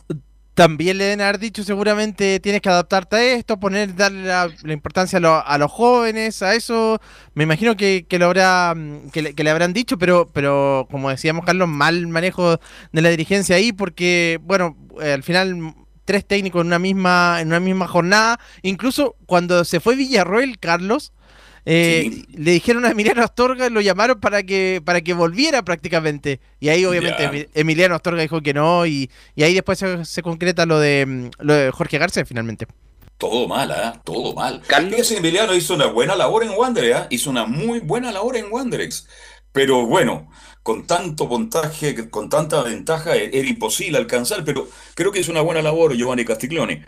[0.57, 5.19] también le deben haber dicho seguramente tienes que adaptarte a esto, poner, darle la, importancia
[5.19, 6.99] a, los jóvenes, a eso.
[7.35, 11.67] Me imagino que, lo habrá, mm, que le, habrán dicho, pero, pero como decíamos Carlos,
[11.69, 12.59] mal manejo
[12.91, 17.49] de la dirigencia ahí, porque bueno, eh, al final tres técnicos en una misma, en
[17.49, 18.39] una misma jornada.
[18.63, 21.13] Incluso cuando se fue Villarroel, Carlos,
[21.69, 26.39] eh, le dijeron a Emiliano Astorga, lo llamaron para que, para que volviera prácticamente.
[26.61, 31.05] Y ahí obviamente Emiliano Astorga dijo que no y, ahí después se, concreta lo de,
[31.05, 32.67] mm, lo de Jorge García finalmente.
[33.17, 33.99] Todo mal, ¿eh?
[34.05, 34.61] Todo mal.
[34.65, 37.07] Carlos Emiliano hizo una buena labor en Wanderers, ¿eh?
[37.09, 39.05] hizo una muy buena labor en Wanderers.
[39.51, 40.29] Pero bueno,
[40.63, 45.41] con tanto puntaje, con tanta ventaja, e-, era imposible alcanzar, pero creo que hizo una
[45.41, 46.85] buena labor Giovanni Castiglione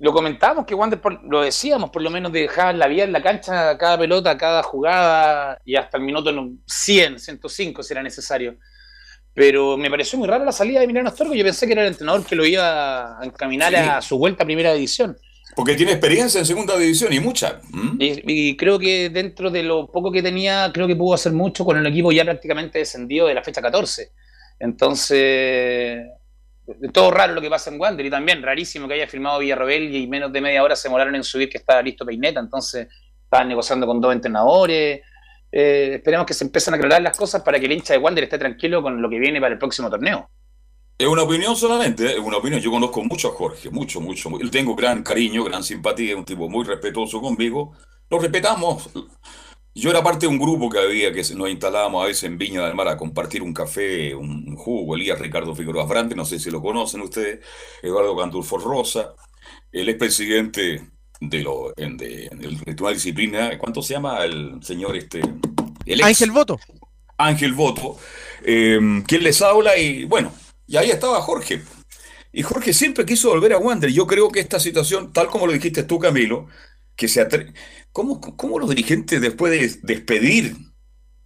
[0.00, 3.76] lo comentábamos que Wander, lo decíamos, por lo menos dejar la vía en la cancha
[3.76, 6.32] cada pelota, cada jugada y hasta el minuto
[6.66, 8.56] 100, 105 si era necesario.
[9.34, 11.36] Pero me pareció muy rara la salida de Emiliano Astorga.
[11.36, 14.46] Yo pensé que era el entrenador que lo iba a encaminar a su vuelta a
[14.46, 15.16] primera división.
[15.54, 17.60] Porque tiene experiencia en segunda división y mucha.
[17.98, 21.64] Y, y, creo que dentro de lo poco que tenía, creo que pudo hacer mucho
[21.64, 24.10] con el equipo ya prácticamente descendido de la fecha 14.
[24.60, 26.06] Entonces,
[26.92, 30.06] todo raro lo que pasa en Wander y también rarísimo que haya firmado Villarroel y
[30.06, 32.88] menos de media hora se demoraron en subir que estaba listo Peineta, entonces
[33.24, 35.00] estaban negociando con dos entrenadores.
[35.52, 38.24] Eh, esperemos que se empiecen a aclarar las cosas para que el hincha de Wander
[38.24, 40.30] esté tranquilo con lo que viene para el próximo torneo.
[40.98, 42.60] Es una opinión solamente, es una opinión.
[42.60, 44.28] Yo conozco mucho a Jorge, mucho, mucho.
[44.50, 47.72] Tengo gran cariño, gran simpatía, es un tipo muy respetuoso conmigo.
[48.10, 48.90] Lo respetamos.
[49.74, 52.66] Yo era parte de un grupo que había, que nos instalábamos a veces en Viña
[52.66, 56.50] del Mar a compartir un café, un jugo, Elías Ricardo Figueroa Frante, no sé si
[56.50, 57.44] lo conocen ustedes,
[57.82, 59.14] Eduardo Cantulfo Rosa,
[59.70, 64.58] el expresidente de lo, en, de, en el Tribunal de Disciplina, ¿cuánto se llama el
[64.62, 65.20] señor este?
[65.86, 66.58] El Ángel Voto.
[67.16, 67.96] Ángel Voto,
[68.44, 70.32] eh, quien les habla y bueno,
[70.66, 71.62] y ahí estaba Jorge.
[72.32, 73.90] Y Jorge siempre quiso volver a Wander.
[73.90, 76.46] Yo creo que esta situación, tal como lo dijiste tú, Camilo,
[77.00, 77.52] que se atre...
[77.92, 80.54] ¿Cómo, ¿Cómo los dirigentes después de despedir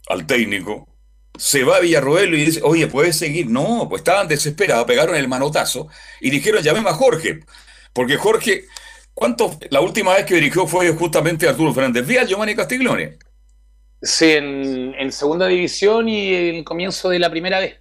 [0.09, 0.89] al técnico
[1.37, 3.49] se va a Villarroel y dice, oye, ¿puedes seguir?
[3.51, 5.89] No, pues estaban desesperados, pegaron el manotazo
[6.21, 7.41] y dijeron, llamemos a Jorge.
[7.93, 8.67] Porque Jorge,
[9.13, 9.59] ¿cuánto?
[9.71, 13.19] La última vez que dirigió fue justamente Arturo Fernández Vial, Giovanni Castiglione.
[14.01, 17.81] Sí, en, en segunda división y el comienzo de la primera vez.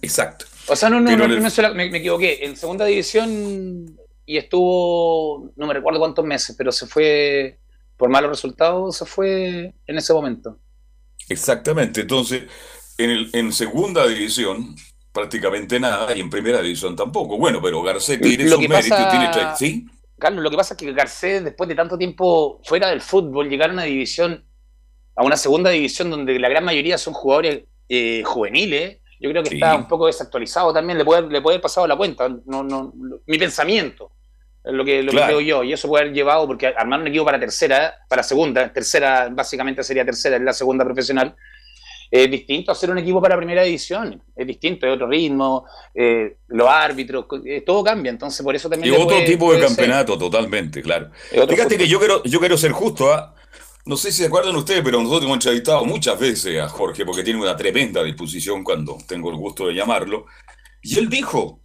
[0.00, 0.46] Exacto.
[0.68, 2.44] O sea, no, no, no, el- me equivoqué.
[2.44, 3.98] En segunda división
[4.32, 7.60] y estuvo, no me recuerdo cuántos meses, pero se fue,
[7.98, 10.58] por malos resultados, se fue en ese momento.
[11.28, 12.00] Exactamente.
[12.00, 12.44] Entonces,
[12.96, 14.74] en, el, en segunda división,
[15.12, 17.36] prácticamente nada, y en primera división tampoco.
[17.36, 19.86] Bueno, pero Garcés tiene su mérito, tiene ¿sí?
[20.18, 23.68] Carlos, lo que pasa es que Garcés, después de tanto tiempo fuera del fútbol, llegar
[23.68, 24.46] a una división,
[25.14, 29.50] a una segunda división donde la gran mayoría son jugadores eh, juveniles, yo creo que
[29.50, 29.54] Sí.
[29.56, 32.28] está un poco desactualizado también, le puede, le puede haber pasado la cuenta.
[32.46, 32.92] No, no,
[33.26, 34.11] mi pensamiento,
[34.64, 35.26] lo que, lo que Claro.
[35.38, 38.72] creo yo, y eso puede haber llevado, porque armar un equipo para tercera, para segunda,
[38.72, 41.34] tercera, básicamente sería tercera, es la segunda profesional,
[42.10, 46.68] es distinto hacer un equipo para primera división, es distinto, es otro ritmo, eh, los
[46.68, 48.92] árbitros, eh, todo cambia, entonces por eso Y también...
[48.94, 49.76] le otro puede- tipo de puede ser.
[49.76, 51.10] campeonato, totalmente, claro.
[51.30, 51.78] Fíjate fútbol.
[51.78, 53.34] que yo quiero, yo quiero ser justo, ¿ah?
[53.84, 57.24] No sé si se acuerdan ustedes, pero nosotros hemos entrevistado muchas veces a Jorge porque
[57.24, 60.26] tiene una tremenda disposición cuando tengo el gusto de llamarlo.
[60.82, 61.61] Y él dijo,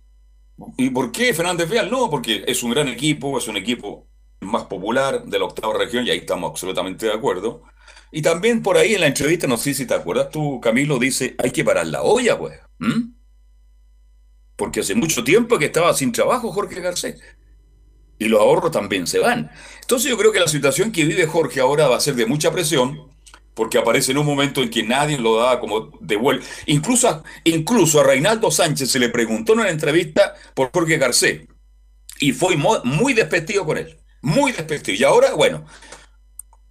[0.78, 1.90] ¿y por qué Fernández Vial?
[1.92, 4.08] No, porque es un gran equipo, es un equipo
[4.42, 7.64] más popular de la octava región y ahí estamos absolutamente de acuerdo.
[8.12, 11.36] Y también por ahí en la entrevista, no sé si te acuerdas tú, Camilo, dice,
[11.38, 12.60] hay que parar la olla, pues.
[14.56, 17.22] Porque hace mucho tiempo que estaba sin trabajo Jorge Garcés.
[18.20, 19.52] Y los ahorros también se van.
[19.82, 22.52] Entonces yo creo que la situación que vive Jorge ahora va a ser de mucha
[22.52, 23.12] presión,
[23.58, 26.46] porque aparece en un momento en que nadie lo da como de vuelta.
[26.68, 31.42] Incluso a, incluso a Reinaldo Sánchez se le preguntó en una entrevista por Jorge Garcés.
[32.20, 33.98] Y fue muy despectivo con él.
[34.22, 34.96] Muy despectivo.
[35.00, 35.66] Y ahora, bueno,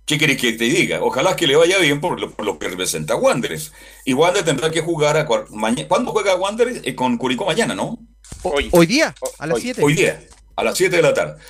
[0.04, 1.02] ¿qué querés que te diga?
[1.02, 3.72] Ojalá que le vaya bien por lo, por lo que representa a Wanderers.
[4.04, 5.26] Y Wander tendrá que jugar a.
[5.26, 6.80] ¿Cuándo juega Wanderers?
[6.84, 7.98] Eh, con Curicó mañana, ¿no?
[8.42, 9.82] Hoy, Hoy día, a las hoy- 7.
[9.82, 10.20] Hoy día,
[10.54, 11.40] a las 7 de la tarde.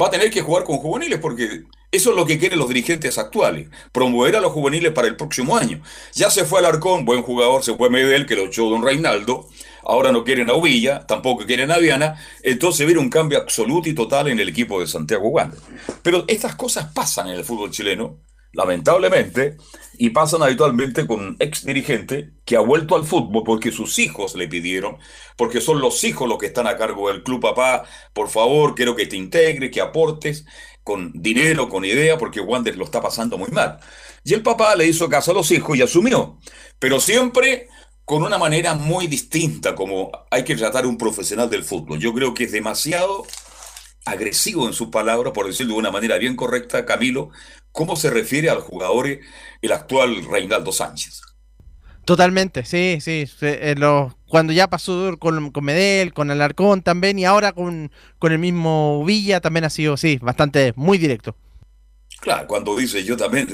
[0.00, 3.18] Va a tener que jugar con juveniles porque eso es lo que quieren los dirigentes
[3.18, 5.82] actuales, promover a los juveniles para el próximo año.
[6.12, 9.48] Ya se fue Alarcón, buen jugador, se fue Medel, que lo echó Don Reinaldo,
[9.82, 13.94] ahora no quieren a Uvilla, tampoco quieren a Viana, entonces viene un cambio absoluto y
[13.94, 15.58] total en el equipo de Santiago Wander.
[16.02, 18.20] Pero estas cosas pasan en el fútbol chileno,
[18.52, 19.56] lamentablemente,
[19.94, 24.34] y pasan habitualmente con un ex dirigente que ha vuelto al fútbol porque sus hijos
[24.34, 24.96] le pidieron,
[25.36, 28.96] porque son los hijos los que están a cargo del club, papá, por favor, quiero
[28.96, 30.46] que te integres, que aportes
[30.84, 33.78] con dinero, con idea, porque Wander lo está pasando muy mal.
[34.24, 36.38] Y el papá le hizo caso a los hijos y asumió,
[36.78, 37.68] pero siempre
[38.04, 41.98] con una manera muy distinta, como hay que tratar a un profesional del fútbol.
[42.00, 43.24] Yo creo que es demasiado
[44.04, 47.30] agresivo en sus palabras, por decirlo de una manera bien correcta, Camilo,
[47.72, 49.06] cómo se refiere al jugador
[49.62, 51.22] el actual Reinaldo Sánchez.
[52.04, 53.26] Totalmente, sí, sí.
[53.42, 58.32] eh, lo- cuando ya pasó con, con Medel, con Alarcón también, y ahora con, con
[58.32, 61.36] el mismo Villa también ha sido, sí, bastante, muy directo.
[62.20, 63.48] Claro, cuando dice yo también,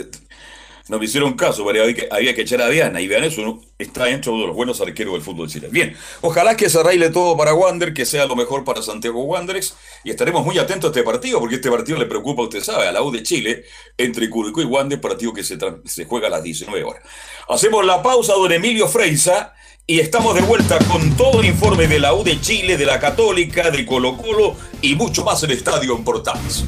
[0.89, 3.39] no me hicieron caso, pero había que, había que echar a Viana, y Viana es
[3.39, 5.73] uno- está dentro de los buenos arqueros del fútbol chileno.
[5.73, 9.77] Bien, ojalá que se arregle todo para Wander, que sea lo mejor para Santiago Wanderers,
[10.05, 12.93] y estaremos muy atentos a este partido, porque este partido le preocupa, usted sabe, a
[12.93, 13.65] la U de Chile,
[13.97, 17.03] entre Curicó y Wander, partido que se, se juega a las 19 horas.
[17.49, 19.55] Hacemos la pausa, don Emilio Freisa,
[19.89, 22.99] y estamos de vuelta con todo el informe de la U de Chile, de la
[22.99, 26.65] Católica, de Colo Colo, y mucho más en Estadio en Portales.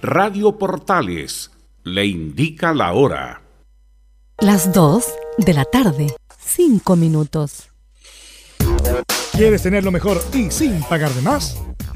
[0.00, 1.50] Radio Portales
[1.82, 3.42] le indica la hora.
[4.38, 5.04] Las 2
[5.38, 6.06] de la tarde,
[6.38, 7.70] 5 minutos.
[9.32, 11.58] ¿Quieres tener lo mejor y sin pagar de más?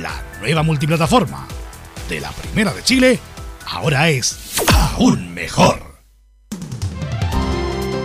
[0.00, 1.46] La nueva multiplataforma
[2.08, 3.18] de la Primera de Chile
[3.66, 5.88] ahora es aún mejor.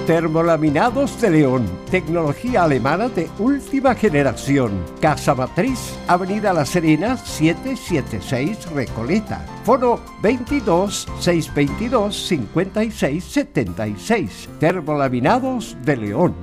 [0.07, 4.83] Termolaminados de León, tecnología alemana de última generación.
[4.99, 9.45] Casa Matriz, Avenida La Serena, 776 Recoleta.
[9.63, 14.49] Foro 22 622 56 76.
[14.59, 16.35] Termolaminados de León.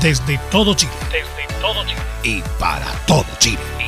[0.00, 0.92] Desde todo Chile.
[1.10, 2.00] Desde todo Chile.
[2.22, 3.87] Y para todo Chile.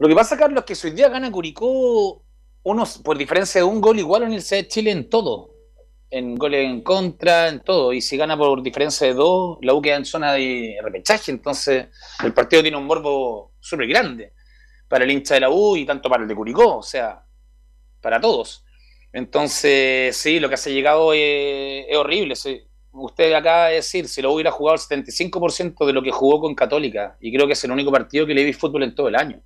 [0.00, 2.24] Lo que pasa, Carlos, es que hoy día gana Curicó
[2.62, 5.50] unos, por diferencia de un gol igual a la Universidad de Chile en todo.
[6.08, 7.92] En goles en contra, en todo.
[7.92, 11.30] Y si gana por diferencia de dos, la U queda en zona de repechaje.
[11.30, 11.88] Entonces,
[12.24, 14.32] el partido tiene un morbo súper grande
[14.88, 16.78] para el hincha de la U y tanto para el de Curicó.
[16.78, 17.22] O sea,
[18.00, 18.64] para todos.
[19.12, 22.32] Entonces, sí, lo que se ha llegado es, horrible.
[22.92, 26.54] Usted acaba de decir, si lo hubiera jugado el 75% de lo que jugó con
[26.54, 29.16] Católica, y creo que es el único partido que le vi fútbol en todo el
[29.16, 29.42] año.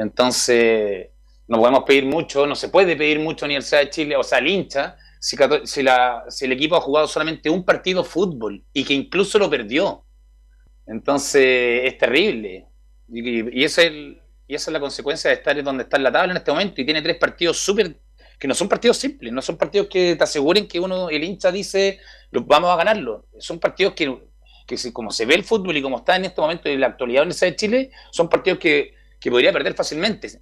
[0.00, 1.08] Entonces,
[1.46, 4.38] no podemos pedir mucho, no se puede pedir mucho a Universidad de Chile, o sea,
[4.38, 8.84] al hincha, si, si, la, si, el equipo ha jugado solamente un partido fútbol y
[8.84, 10.04] que incluso lo perdió.
[10.86, 12.66] Entonces, es terrible.
[13.08, 16.32] Y, es el, y esa es la consecuencia de estar donde está en la tabla
[16.32, 18.00] en este momento y tiene tres partidos súper
[18.38, 21.52] que no son partidos simples, no son partidos que te aseguren que uno, el hincha
[21.52, 22.00] dice,
[22.32, 23.26] vamos a ganarlo.
[23.38, 24.18] Son partidos que,
[24.94, 27.56] como se ve el fútbol y como está en este momento en la actualidad de
[27.56, 30.40] Chile, son partidos que, que podría perder fácilmente.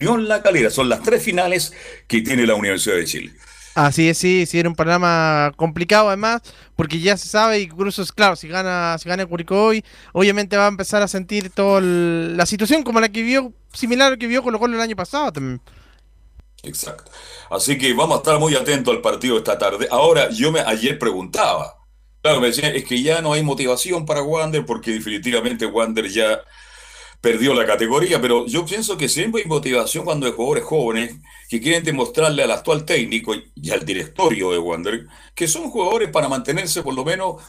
[0.00, 1.72] Unión La Calera, son las tres finales
[2.08, 3.32] que tiene la Universidad de Chile.
[3.74, 6.42] Así es, sí, sí, era un programa complicado además,
[6.74, 10.56] porque ya se sabe, y incluso es claro, si gana, si gana Curicó hoy, obviamente
[10.56, 14.16] va a empezar a sentir toda la situación como la que vio, similar a la
[14.16, 15.60] que vio Colo Colo el año pasado también.
[16.62, 17.10] Exacto.
[17.50, 19.86] Así que vamos a estar muy atentos al partido esta tarde.
[19.90, 21.76] Ahora, yo me ayer preguntaba,
[22.22, 26.40] claro, me decían, es que ya no hay motivación para Wander, porque definitivamente Wander ya
[27.20, 31.16] perdió la categoría, pero yo pienso que siempre hay motivación cuando hay jugadores jóvenes
[31.48, 36.28] que quieren demostrarle al actual técnico y al directorio de Wander que son jugadores para
[36.28, 37.42] mantenerse por lo menos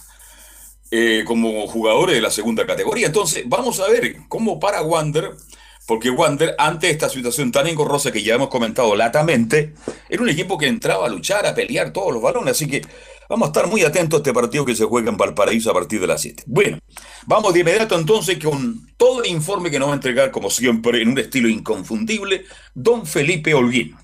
[0.93, 3.07] eh, como jugadores de la segunda categoría.
[3.07, 5.31] Entonces, vamos a ver cómo para Wander,
[5.87, 9.73] porque Wander, ante esta situación tan engorrosa que ya hemos comentado latamente,
[10.09, 12.81] era un equipo que entraba a luchar, a pelear todos los balones, así que
[13.31, 16.01] Vamos a estar muy atentos a este partido que se juega en Valparaíso a partir
[16.01, 16.43] de las 7.
[16.47, 16.79] Bueno,
[17.25, 21.01] vamos de inmediato entonces con todo el informe que nos va a entregar, como siempre,
[21.01, 23.95] en un estilo inconfundible, don Felipe Holguín.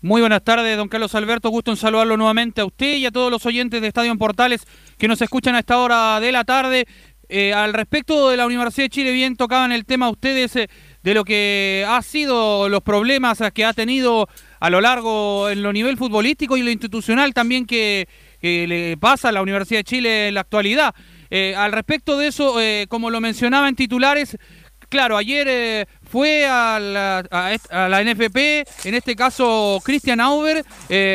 [0.00, 1.50] Muy buenas tardes, don Carlos Alberto.
[1.50, 4.62] Gusto en saludarlo nuevamente a usted y a todos los oyentes de Estadio en Portales
[4.96, 6.86] que nos escuchan a esta hora de la tarde.
[7.28, 10.70] Eh, al respecto de la Universidad de Chile, bien tocaban el tema ustedes eh,
[11.02, 14.26] de lo que ha sido los problemas que ha tenido
[14.62, 18.06] a lo largo en lo nivel futbolístico y lo institucional también que,
[18.40, 20.94] le pasa a la Universidad de Chile en la actualidad.
[21.30, 24.38] Eh, al respecto de eso, eh, como lo mencionaba en titulares,
[24.88, 30.64] claro, ayer eh, fue a la, a, la, NFP, en este caso Christian Auber,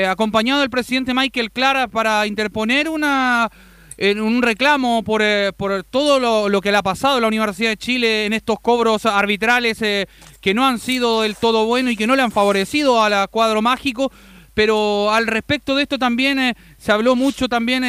[0.09, 3.49] acompañado del presidente Michael Clara para interponer una
[3.97, 7.27] en un reclamo por, eh, por todo lo, lo, que le ha pasado a la
[7.27, 10.07] Universidad de Chile en estos cobros arbitrales eh,
[10.39, 13.27] que no han sido del todo buenos y que no le han favorecido a la
[13.27, 14.11] cuadro mágico.
[14.53, 17.83] Pero al respecto de esto también eh, se habló mucho también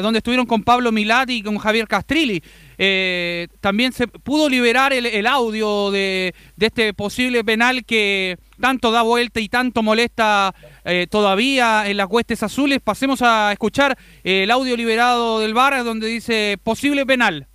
[0.00, 2.42] donde estuvieron con Pablo Milati y con Javier Castrilli.
[3.60, 9.02] también se pudo liberar el, el audio de, de este posible penal que, tanto da
[9.02, 10.54] vuelta y tanto molesta
[10.84, 12.80] eh, todavía en las huestes azules.
[12.82, 17.46] Pasemos a escuchar eh, el audio liberado del VAR donde dice posible penal.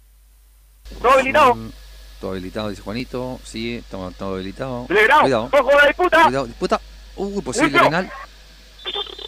[1.02, 1.56] Todo habilitado.
[1.56, 1.70] Mm,
[2.20, 3.40] Todo habilitado, dice Juanito.
[3.44, 4.86] Sí, estamos todo habilitado.
[4.88, 5.22] Celebrado.
[5.22, 5.50] Cuidado.
[5.52, 6.24] Ojo la disputa.
[6.24, 6.82] Cuidado, disputa.
[7.16, 7.84] Uh, posible Listo.
[7.86, 8.12] penal.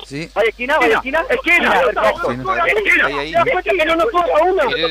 [0.06, 0.30] Sí.
[0.36, 1.26] Hay esquina, hay esquina.
[1.30, 1.72] Esquina.
[1.72, 2.32] Perfecto.
[2.32, 3.06] Esquina.
[3.06, 3.34] Ahí,
[3.64, 4.64] que no nos toca una.
[4.64, 4.90] Dale,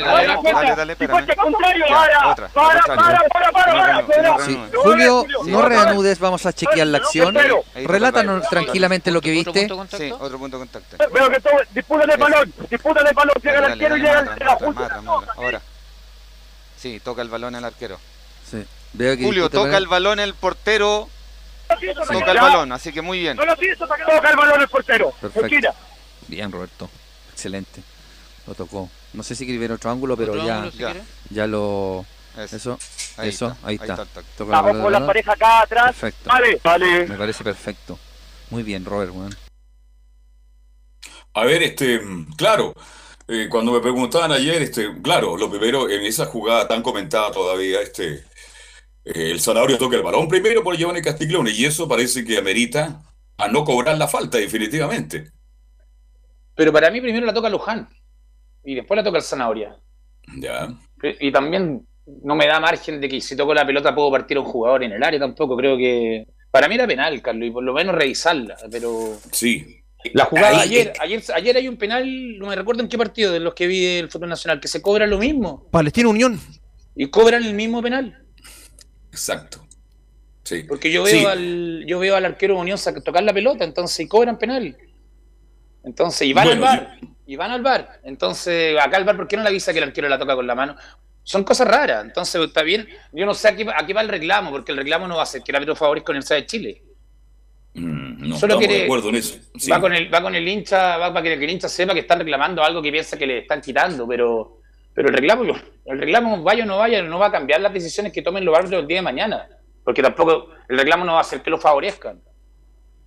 [0.76, 1.16] dale, cuenta.
[1.16, 2.30] dale, contrario, para.
[2.30, 4.38] otra, Para, para, para, para.
[4.82, 7.36] Julio, no reanudes, vamos a chequear la acción.
[7.74, 9.68] Relátanos tranquilamente lo que viste.
[9.96, 10.96] Sí, otro punto de contacto.
[11.12, 14.74] Veo que todo, disputan el balón, disputan el balón, llega el arquero y llega el
[14.74, 15.02] mata.
[15.36, 15.60] Ahora.
[16.76, 17.98] Sí, toca el balón el arquero.
[18.50, 18.64] Sí.
[18.94, 21.08] Veo que Julio, toca el balón el portero.
[21.76, 23.36] Toca el balón, así que muy bien.
[23.36, 25.12] No lo pienso, toca el balón el portero.
[25.20, 25.46] Perfecto.
[25.46, 25.70] Esquina.
[26.28, 26.88] Bien, Roberto.
[27.32, 27.82] Excelente.
[28.46, 28.90] Lo tocó.
[29.12, 30.94] No sé si quiere ver otro ángulo, pero Otro ya, ángulo, si ya,
[31.30, 32.04] ya lo.
[32.36, 32.56] Eso.
[32.56, 32.78] Eso,
[33.18, 34.06] Ahí eso, está, ahí ahí está.
[34.06, 35.86] Toca Vamos balón, con la pareja acá atrás.
[35.88, 36.30] Perfecto.
[36.30, 37.06] Vale, vale.
[37.06, 37.98] Me parece perfecto.
[38.50, 39.36] Muy bien, Robert, weón.
[41.34, 42.00] A ver, este,
[42.36, 42.74] claro,
[43.28, 47.80] eh, cuando me preguntaban ayer, este, claro, lo primero, en esa jugada tan comentada todavía,
[47.80, 48.24] este,
[49.04, 53.02] el Zanahoria toca el balón primero por Giovanni Castiglione, y eso parece que amerita
[53.36, 55.30] a no cobrar la falta, definitivamente.
[56.54, 57.88] Pero para mí primero la toca Luján
[58.64, 59.76] y después la toca el Zanahoria.
[60.36, 60.68] Ya.
[61.18, 61.86] Y también
[62.22, 64.84] no me da margen de que si toco la pelota puedo partir a un jugador
[64.84, 65.56] en el área tampoco.
[65.56, 68.56] Creo que para mí era penal, Carlos, y por lo menos revisarla.
[68.70, 69.82] Pero Sí.
[70.12, 73.32] la jugada Ahí- ayer, ayer, ayer hay un penal, no me recuerdo en qué partido
[73.32, 76.38] de los que vi del fútbol nacional, que se cobra lo mismo Palestina Unión.
[76.94, 78.21] y cobran el mismo penal.
[79.12, 79.64] Exacto.
[80.42, 80.64] Sí.
[80.64, 81.24] Porque yo veo Sí.
[81.24, 84.76] al yo veo al arquero Unión tocar la pelota, entonces y cobran penal.
[85.84, 88.00] Entonces, y van Bueno, al bar, y van al bar.
[88.04, 90.46] Entonces, acá al bar, ¿por qué no le avisa que el arquero la toca con
[90.46, 90.76] la mano?
[91.24, 92.04] Son cosas raras.
[92.04, 92.88] Entonces, está bien.
[93.12, 95.16] Yo no sé a qué, va- a qué va el reclamo, porque el reclamo no
[95.16, 96.82] va a ser que el árbitro favorezca con el de Chile.
[97.74, 99.38] Mm, no Solo quiere- de acuerdo en eso.
[99.56, 99.70] Sí.
[99.70, 102.18] Va con el, va con el hincha, va para que el hincha sepa que están
[102.20, 104.60] reclamando algo que piensa que le están quitando, pero,
[104.94, 105.44] pero el reclamo,
[105.86, 108.56] el reclamo, vaya o no vaya, no va a cambiar las decisiones que tomen los
[108.56, 109.48] árbitros el día de mañana.
[109.84, 112.20] Porque tampoco, el reclamo no va a hacer que lo favorezcan.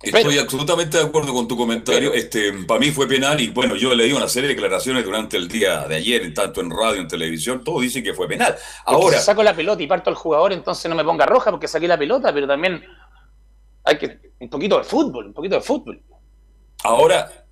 [0.02, 2.12] Estoy absolutamente de acuerdo con tu comentario.
[2.12, 5.48] Este, para mí fue penal y bueno, yo leído una serie de declaraciones durante el
[5.48, 8.54] día de ayer, tanto en radio, en televisión, todos dicen que fue penal.
[8.84, 11.66] Ahora, si saco la pelota y parto al jugador, entonces no me ponga roja porque
[11.66, 12.84] saqué la pelota, pero también
[13.84, 16.02] hay que un poquito de fútbol, un poquito de fútbol.
[16.84, 17.45] ahora,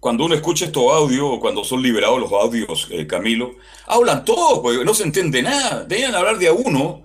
[0.00, 4.84] cuando uno escucha estos audios, cuando son liberados los audios, eh, Camilo, hablan todos, porque
[4.84, 5.84] no se entiende nada.
[5.84, 7.02] Deben hablar de a uno.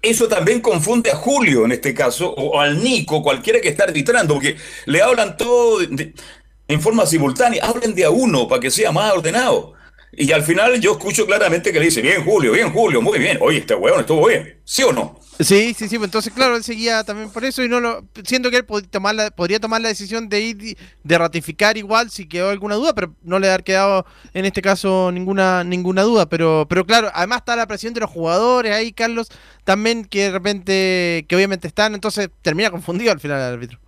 [0.00, 4.34] Eso también confunde a Julio en este caso, o al Nico, cualquiera que está arbitrando,
[4.34, 4.56] porque
[4.86, 7.64] le hablan todo en forma simultánea.
[7.64, 9.74] Hablen de a uno para que sea más ordenado.
[10.12, 13.38] Y al final yo escucho claramente que le dice, bien Julio, bien Julio, muy bien.
[13.40, 14.58] Oye, este hueón estuvo bien.
[14.64, 15.20] ¿Sí o no?
[15.40, 18.56] Sí, sí, sí, entonces claro, él seguía también por eso y no lo siento que
[18.56, 22.48] él pod- tomar la- podría tomar la decisión de ir de ratificar igual si quedó
[22.50, 24.04] alguna duda, pero no le ha quedado
[24.34, 28.10] en este caso ninguna ninguna duda, pero pero claro, además está la presión de los
[28.10, 29.28] jugadores ahí, Carlos,
[29.62, 33.78] también que de repente que obviamente están, entonces termina confundido al final el árbitro.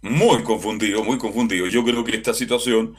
[0.00, 1.66] Muy confundido, muy confundido.
[1.66, 2.94] Yo creo que esta situación,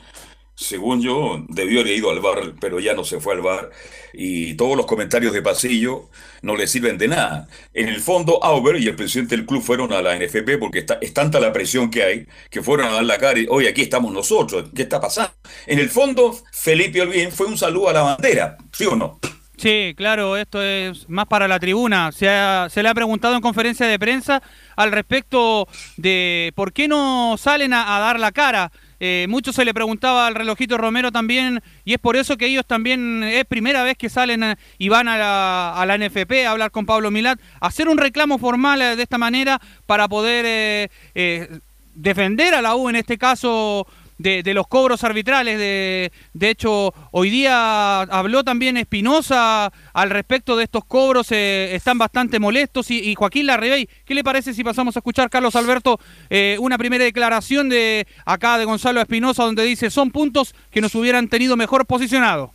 [0.55, 3.71] según yo, debió haber ido al bar, pero ya no se fue al bar.
[4.13, 6.09] Y todos los comentarios de pasillo
[6.41, 7.47] no le sirven de nada.
[7.73, 10.97] En el fondo, Auber y el presidente del club fueron a la NFP porque está,
[11.01, 13.81] es tanta la presión que hay que fueron a dar la cara y, oye, aquí
[13.81, 15.33] estamos nosotros, ¿qué está pasando?
[15.67, 19.19] En el fondo, Felipe Olguín fue un saludo a la bandera, ¿sí o no?
[19.57, 22.11] Sí, claro, esto es más para la tribuna.
[22.11, 24.43] Se, ha- se le ha preguntado en conferencia de prensa
[24.75, 28.71] al respecto de por qué no salen a, a dar la cara.
[28.99, 32.65] Eh, mucho se le preguntaba al relojito Romero también, y es por eso que ellos
[32.65, 36.51] también es primera vez que salen a- y van a la, a la NFP a
[36.51, 40.89] hablar con Pablo Milat, hacer un reclamo formal eh, de esta manera para poder eh,
[41.13, 41.59] eh,
[41.93, 43.85] defender a la U en este caso
[44.17, 45.57] de, los cobros arbitrales.
[45.57, 51.97] De, de hecho, hoy día habló también Espinosa al respecto de estos cobros, eh, están
[51.97, 52.91] bastante molestos.
[52.91, 55.99] Y, Joaquín Larribey, ¿qué le parece si pasamos a escuchar, Carlos Alberto,
[56.29, 60.95] eh, una primera declaración de acá de Gonzalo Espinosa, donde dice son puntos que nos
[60.95, 62.51] hubieran tenido mejor posicionado?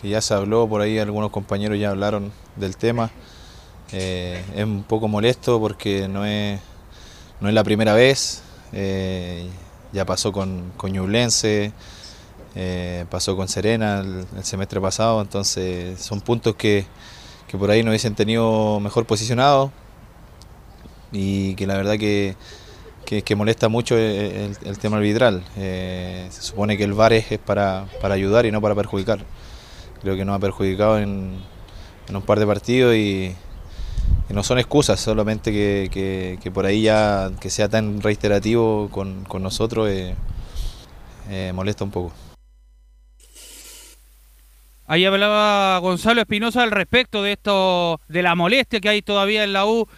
[0.00, 3.10] que ya se habló, por ahí algunos compañeros ya hablaron del tema.
[3.92, 6.60] Eh, es un poco molesto porque no es,
[7.40, 8.42] no es la primera vez,
[9.96, 11.72] ya pasó con, con Ñublense,
[12.54, 16.84] eh, pasó con Serena el, semestre pasado, entonces son puntos que,
[17.48, 19.72] que por ahí no hubiesen tenido mejor posicionado
[21.12, 22.36] y que la verdad que,
[23.06, 25.42] que, molesta mucho el, tema arbitral.
[25.56, 29.24] Eh, se supone que el VAR es, para, para ayudar y no para perjudicar.
[30.02, 31.38] Creo que nos ha perjudicado en,
[32.06, 33.34] en un par de partidos y
[34.30, 39.24] no son excusas, solamente que, que- que por ahí ya que sea tan reiterativo con,
[39.24, 40.14] con nosotros eh,
[41.30, 42.12] eh, molesta un poco.
[44.88, 49.52] Ahí hablaba Gonzalo Espinosa al respecto de esto, de la molestia que hay todavía en
[49.52, 49.88] la U,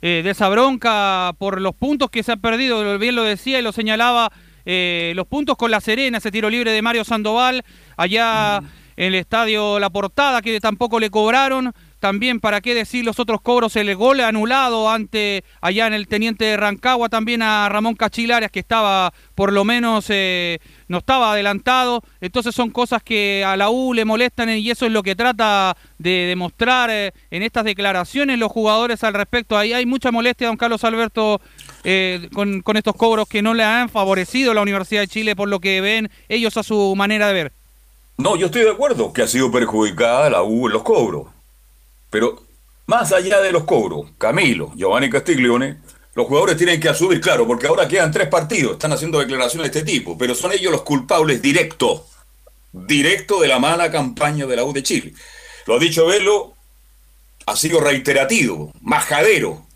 [0.00, 3.62] eh, de esa bronca por los puntos que se han perdido, bien lo decía y
[3.62, 4.32] lo señalaba,
[4.64, 7.62] eh, los puntos con La Serena, ese tiro libre de Mario Sandoval,
[7.96, 8.62] allá
[8.96, 13.40] en el estadio La Portada, que tampoco le cobraron, también, ¿para qué decir los otros
[13.40, 13.76] cobros?
[13.76, 18.60] El gol anulado ante allá en el Teniente de Rancagua, también a Ramón Cachilares, que
[18.60, 22.02] estaba por lo menos, eh, no estaba adelantado.
[22.20, 25.76] Entonces son cosas que a la U le molestan y eso es lo que trata
[25.98, 29.58] de demostrar eh, en estas declaraciones los jugadores al respecto.
[29.58, 31.40] Ahí hay mucha molestia, don Carlos Alberto,
[31.84, 35.36] eh, con, con estos cobros que no le han favorecido a la Universidad de Chile
[35.36, 37.52] por lo que ven ellos a su manera de ver.
[38.16, 41.37] No, yo estoy de acuerdo que ha sido perjudicada la U en los cobros.
[42.10, 42.42] Pero
[42.86, 45.76] más allá de los cobros, Camilo, Giovanni Castiglione,
[46.14, 49.78] los jugadores tienen que asumir, claro, porque ahora quedan tres partidos, están haciendo declaraciones de
[49.78, 52.02] este tipo, pero son ellos los culpables directos,
[52.72, 55.14] directo de la mala campaña de la U de Chile.
[55.66, 56.54] Lo ha dicho Velo,
[57.46, 59.66] ha sido reiterativo, majadero.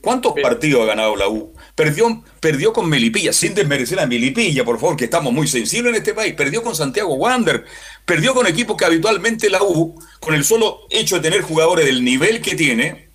[0.00, 1.52] ¿Cuántos partidos ha ganado la U?
[1.80, 5.96] Perdió, perdió con Melipilla, sin desmerecer a Melipilla, por favor, que estamos muy sensibles en
[5.96, 6.34] este país.
[6.34, 7.64] Perdió con Santiago Wander,
[8.04, 12.04] perdió con equipos que habitualmente la U, con el solo hecho de tener jugadores del
[12.04, 13.08] nivel que tiene,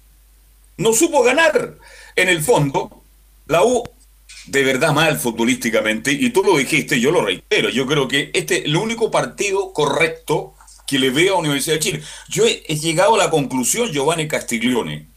[0.77, 1.77] no supo ganar.
[2.15, 3.03] En el fondo,
[3.45, 3.83] la U
[4.47, 8.61] de verdad mal futbolísticamente, y tú lo dijiste, yo lo reitero, yo creo que este
[8.61, 10.55] es el único partido correcto
[10.87, 12.03] que le veo a Universidad de Chile.
[12.29, 15.07] Yo he, he llegado a la conclusión, Giovanni Castiglione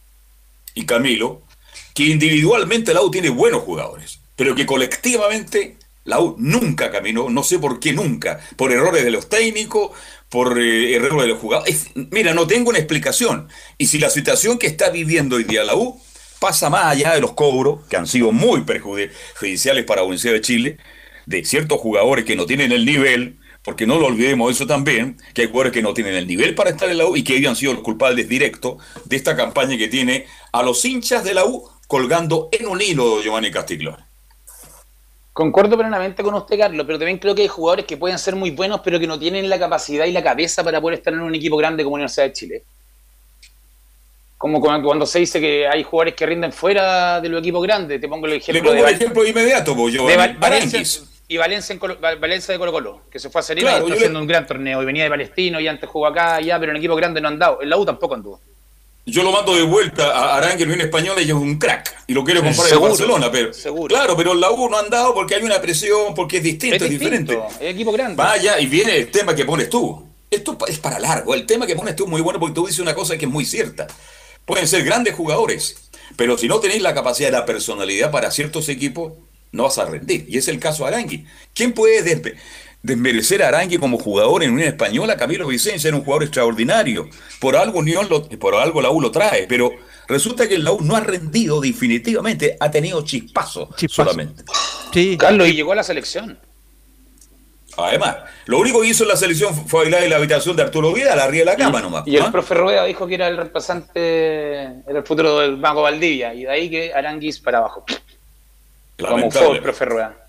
[0.75, 1.48] y Camilo,
[1.93, 7.43] que individualmente la U tiene buenos jugadores, pero que colectivamente la U nunca caminó, no
[7.43, 9.91] sé por qué nunca, por errores de los técnicos,
[10.29, 11.75] por eh, errores de los jugadores.
[11.75, 13.49] Es- mira, no tengo una explicación.
[13.77, 15.99] Y si la situación que está viviendo hoy día la U
[16.39, 20.41] pasa más allá de los cobros, que han sido muy perjudiciales para la Universidad de
[20.41, 20.77] Chile,
[21.25, 25.41] de ciertos jugadores que no tienen el nivel, porque no lo olvidemos eso también, que
[25.43, 27.49] hay jugadores que no tienen el nivel para estar en la U y que ellos
[27.49, 31.45] han sido los culpables directos de esta campaña que tiene a los hinchas de la
[31.45, 33.97] U colgando en un hilo Giovanni Castiglione.
[35.33, 38.51] Concuerdo plenamente con usted, Carlos, pero también creo que hay jugadores que pueden ser muy
[38.51, 41.33] buenos, pero que no tienen la capacidad y la cabeza para poder estar en un
[41.33, 42.63] equipo grande como Universidad de Chile.
[44.37, 47.99] Como cuando se dice que hay jugadores que rinden fuera de los equipos grandes.
[47.99, 50.15] Te pongo el Le ejemplo pongo de Val- ejemplo inmediato, pues, de Giovanni.
[50.17, 50.83] Val- Valencia
[51.27, 53.77] y Valencia, en Colo- Val- Valencia de Colo Colo, que se fue a Serena Claro,
[53.77, 56.05] y está yo le- haciendo un gran torneo y venía de Palestino y antes jugó
[56.05, 57.61] acá, allá, pero en equipo grande no han dado.
[57.63, 58.39] En la U tampoco anduvo.
[59.11, 62.03] Yo lo mando de vuelta a Arangues, viene español y es un crack.
[62.07, 63.53] Y lo quiero comprar en Barcelona, pero.
[63.87, 66.81] Claro, pero la U no han dado porque hay una presión, porque es distinto, es,
[66.83, 67.55] Es distinto, diferente.
[67.65, 68.15] es equipo grande.
[68.15, 70.05] Vaya, y viene el tema que pones tú.
[70.31, 71.33] Esto es para largo.
[71.33, 73.31] El tema que pones tú es muy bueno porque tú dices una cosa que es
[73.31, 73.87] muy cierta.
[74.45, 75.75] Pueden ser grandes jugadores,
[76.15, 79.13] pero si no tenéis la capacidad la personalidad para ciertos equipos,
[79.51, 80.25] no vas a rendir.
[80.29, 81.25] Y es el caso de Arangui.
[81.55, 82.35] ¿Quién puede desme-
[82.81, 85.17] desmerecer a Arangui como jugador en Unión Española?
[85.17, 87.09] Camilo Vicencio era un jugador extraordinario.
[87.39, 89.71] Por algo Unión lo- por algo la U lo trae, pero
[90.07, 94.43] resulta que la U no ha rendido definitivamente, ha tenido chispazos solamente.
[95.17, 96.39] Carlos, y llegó a la selección.
[97.77, 100.91] Además, lo único que hizo en la selección fue bailar en la habitación de Arturo
[100.91, 102.03] Vidal, arriba de la cama nomás.
[102.07, 102.31] Y el ¿ah?
[102.31, 106.49] profe Rueda dijo que era el reemplazante, era el futuro del Banco Valdivia, y de
[106.49, 107.85] ahí que Aranguis para abajo.
[108.97, 110.28] Como fue el profe Rueda.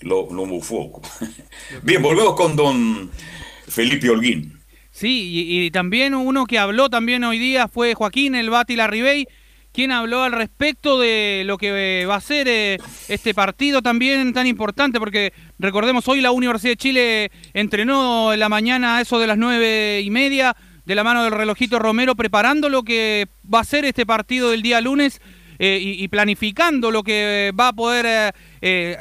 [0.00, 1.00] Lo, lo mufó.
[1.82, 3.10] Bien, volvemos con don
[3.68, 4.60] Felipe Holguín.
[4.90, 9.26] Sí, y, y también uno que habló también hoy día fue Joaquín El Bati Larribey,
[9.72, 12.78] quien habló al respecto de lo que eh, va a ser eh,
[13.08, 18.48] este partido también tan importante, porque recordemos, hoy la Universidad de Chile entrenó en la
[18.48, 22.68] mañana a eso de las nueve y media, de la mano del relojito Romero, preparando
[22.68, 25.20] lo que va a ser este partido del día lunes.
[25.58, 28.96] Eh, y, planificando lo que va a poder eh, eh,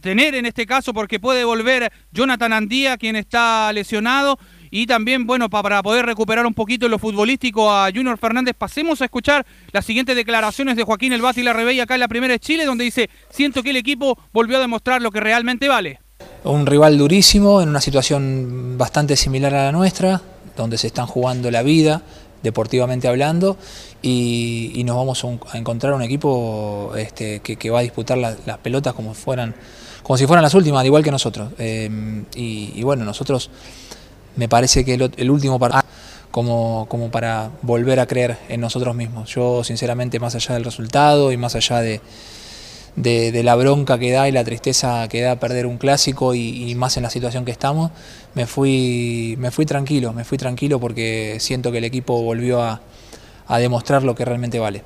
[0.00, 4.38] tener en este caso, porque puede volver Jonathan Andía, quien está lesionado,
[4.70, 9.02] y también, bueno, pa- para poder recuperar un poquito lo futbolístico a Junior Fernández, pasemos
[9.02, 12.40] a escuchar las siguientes declaraciones de Joaquín El Bati Larrebey acá en la primera de
[12.40, 16.00] Chile, donde dice, siento que el equipo volvió a demostrar lo que realmente vale.
[16.44, 20.22] Un rival durísimo, en una situación bastante similar a la nuestra,
[20.56, 22.02] donde se están jugando la vida,
[22.42, 23.56] deportivamente hablando,
[24.02, 28.94] y, nos vamos a, encontrar un equipo este, que, va a disputar la- las pelotas
[28.94, 29.54] como fueran,
[30.02, 31.52] como si fueran las últimas, al igual que nosotros.
[31.58, 31.88] Eh,
[32.34, 33.50] y, y bueno, nosotros
[34.36, 35.82] me parece que el, el último partido
[36.32, 39.32] como, como para volver a creer en nosotros mismos.
[39.32, 42.00] Yo sinceramente, más allá del resultado y más allá de,
[42.96, 46.70] de, de la bronca que da y la tristeza que da perder un clásico y,
[46.70, 47.92] y más en la situación que estamos,
[48.34, 52.80] me fui, me fui tranquilo, me fui tranquilo porque siento que el equipo volvió a,
[53.46, 54.82] a demostrar lo que realmente vale.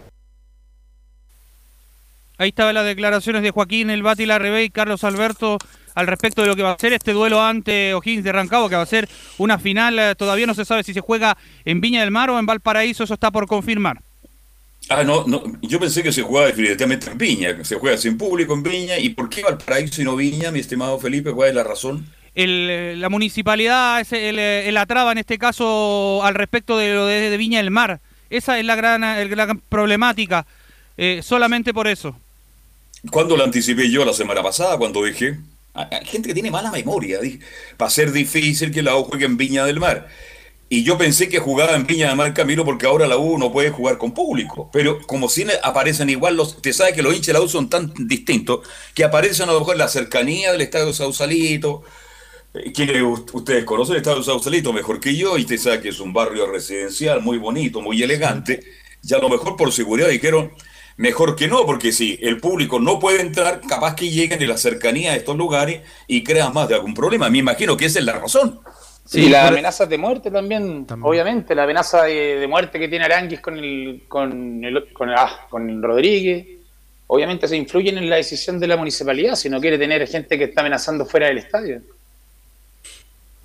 [2.39, 5.57] Ahí estaban las declaraciones de Joaquín El Bati Larrebey, Carlos Alberto,
[5.95, 8.77] al respecto de lo que va a ser este duelo ante O'Higgins de Rancagua, que
[8.77, 12.01] va a ser una final, eh, todavía no se sabe si se juega en Viña
[12.03, 14.03] del Mar o en Valparaíso, eso está por confirmar.
[14.91, 18.19] Ah, no, no, yo pensé que se jugaba definitivamente en Viña, que se juega sin
[18.19, 18.99] público en Viña.
[18.99, 21.33] ¿Y por qué Valparaíso y no Viña, mi estimado Felipe?
[21.33, 22.07] ¿Cuál es la razón?
[22.35, 26.93] El, eh, la municipalidad es el, el- la traba en este caso al respecto de
[26.93, 28.01] lo de, de Viña del Mar.
[28.31, 30.47] Esa es la gran, la gran problemática,
[30.97, 32.17] eh, solamente por eso.
[33.11, 34.77] ¿Cuándo lo anticipé yo la semana pasada?
[34.79, 35.39] Cuando dije,
[35.75, 37.41] hay hay gente que tiene mala memoria, dije,
[37.81, 40.09] va a ser difícil que la U juegue en Viña del Mar.
[40.69, 43.53] Y yo pensé que jugaba en Viña del Mar Camilo porque ahora la U no
[43.53, 44.69] puede jugar con público.
[44.73, 47.71] Pero como si aparecen igual, los, te sabe que los hinchas de la U son
[47.71, 51.85] tan distintos que aparecen a lo mejor en la cercanía del estadio Sausalito.
[52.65, 55.37] Eh, ¿Quiénes u- ustedes conocen el estadio Sausalito mejor que yo?
[55.39, 58.61] Y te sabe que es un barrio residencial muy bonito, muy elegante.
[59.03, 60.53] Y a lo mejor por seguridad dijeron,
[60.97, 64.57] mejor que no, porque si el público no puede entrar, capaz que lleguen en la
[64.57, 67.29] cercanía de estos lugares y crean más de algún problema.
[67.31, 68.61] Me imagino que esa es la razón.
[69.21, 73.41] y las amenazas de muerte también, obviamente, la amenaza de, de muerte que tiene Aranguis
[73.41, 76.45] con el, con el, con, ah, con el Rodríguez,
[77.07, 80.45] obviamente se influyen en la decisión de la municipalidad si no quiere tener gente que
[80.45, 81.83] está amenazando fuera del estadio.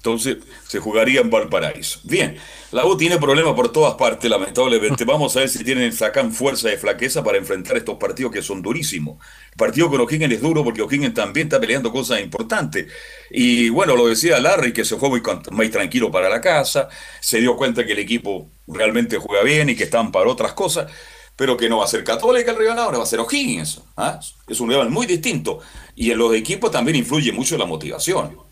[0.02, 0.38] Entonces
[0.68, 2.00] se jugaría en Valparaíso.
[2.04, 2.36] Bien,
[2.72, 5.06] la U tiene problemas por todas partes, lamentablemente.
[5.06, 8.64] Vamos a ver si tienen, sacan fuerza de flaqueza para enfrentar estos partidos que son
[8.64, 9.24] durísimos.
[9.52, 12.88] El partido con O'Higgins es duro porque O'Higgins también está peleando cosas importantes.
[13.30, 16.90] Y bueno, lo decía Larry, que se fue muy, tranquilo para la casa,
[17.20, 20.92] se dio cuenta que el equipo realmente juega bien y que están para otras cosas,
[21.36, 23.82] pero que no va a ser Católica el rival ahora, va a ser O'Higgins.
[23.98, 24.20] ¿ah?
[24.48, 25.60] Es un rival muy distinto.
[25.96, 28.50] Y en los equipos también influye mucho la motivación.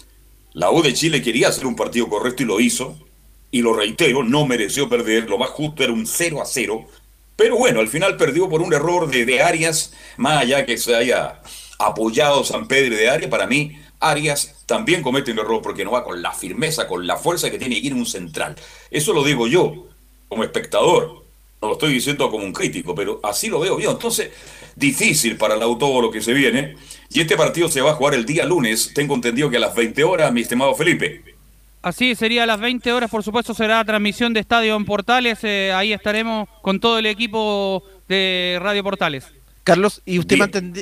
[0.53, 2.97] La U de Chile quería hacer un partido correcto y lo hizo.
[3.51, 5.29] Y lo reitero, no mereció perder.
[5.29, 6.85] Lo más justo era un 0 a 0.
[7.35, 10.95] Pero bueno, al final perdió por un error de, de Arias, más allá que se
[10.95, 11.41] haya
[11.79, 13.31] apoyado San Pedro de Arias.
[13.31, 17.17] Para mí, Arias también comete un error porque no va con la firmeza, con la
[17.17, 18.55] fuerza que tiene que ir un central.
[18.91, 19.87] Eso lo digo yo,
[20.27, 21.25] como espectador.
[21.61, 23.91] No lo estoy diciendo como un crítico, pero así lo veo yo.
[23.91, 24.31] Entonces,
[24.75, 26.75] difícil para el lo que se viene.
[27.11, 28.91] Y este partido se va a jugar el día lunes.
[28.93, 31.23] Tengo entendido que a las 20 horas, mi estimado Felipe.
[31.81, 35.39] Así sería a las 20 horas, por supuesto, será transmisión de Estadio en Portales.
[35.43, 39.27] eh, ahí estaremos con todo el equipo de Radio Portales.
[39.63, 40.37] Carlos, ¿y usted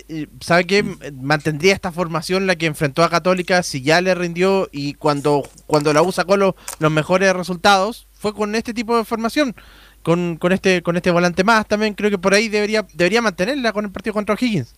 [0.07, 0.84] eh, sabe que
[1.21, 5.91] mantendría esta formación la que enfrentó a Católica si ya le rindió y cuando, cuando
[5.93, 9.55] la U sacó lo- los mejores resultados fue con este tipo de formación?
[10.08, 13.74] Con, con este con este volante más también creo que por ahí debería debería mantenerla
[13.74, 14.74] con el partido contra O'Higgins.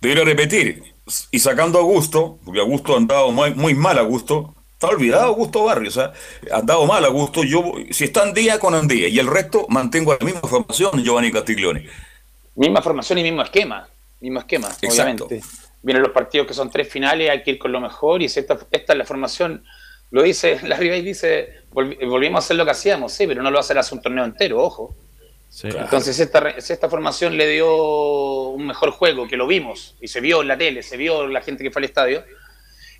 [0.00, 0.82] Debería repetir.
[1.30, 4.54] Y sacando a Augusto, porque Augusto ha andado muy, muy mal, Augusto.
[4.72, 6.14] Está olvidado Augusto Barrios, ha
[6.50, 7.44] andado mal Augusto.
[7.44, 9.08] Yo, si está Andía, con Andía.
[9.08, 11.86] Y el resto mantengo la misma formación, Giovanni Castiglione.
[12.54, 13.86] Misma formación y mismo esquema.
[14.22, 15.26] Mismo esquema, Exacto.
[15.26, 15.46] obviamente.
[15.82, 18.22] Vienen los partidos que son tres finales, hay que ir con lo mejor.
[18.22, 19.62] Y si esta, esta es la formación,
[20.14, 23.50] lo dice, la Ribey dice, volvi- volvimos a hacer lo que hacíamos, sí, pero no
[23.50, 24.94] lo va a hacer hace un torneo entero, ojo.
[25.62, 30.42] Entonces, esta, esta formación le dio un mejor juego, que lo vimos, y se vio
[30.42, 32.24] en la tele, se vio la gente que fue al estadio,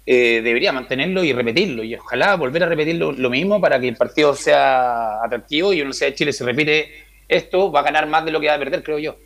[0.07, 1.85] eh, debería mantenerlo y repetirlo.
[1.85, 6.11] Y ojalá volver a repetir lo, mismo para que el partido sea atractivo y Universidad
[6.11, 8.83] de Chile, si repite esto, va a ganar más de lo que va a perder,
[8.83, 9.17] creo yo.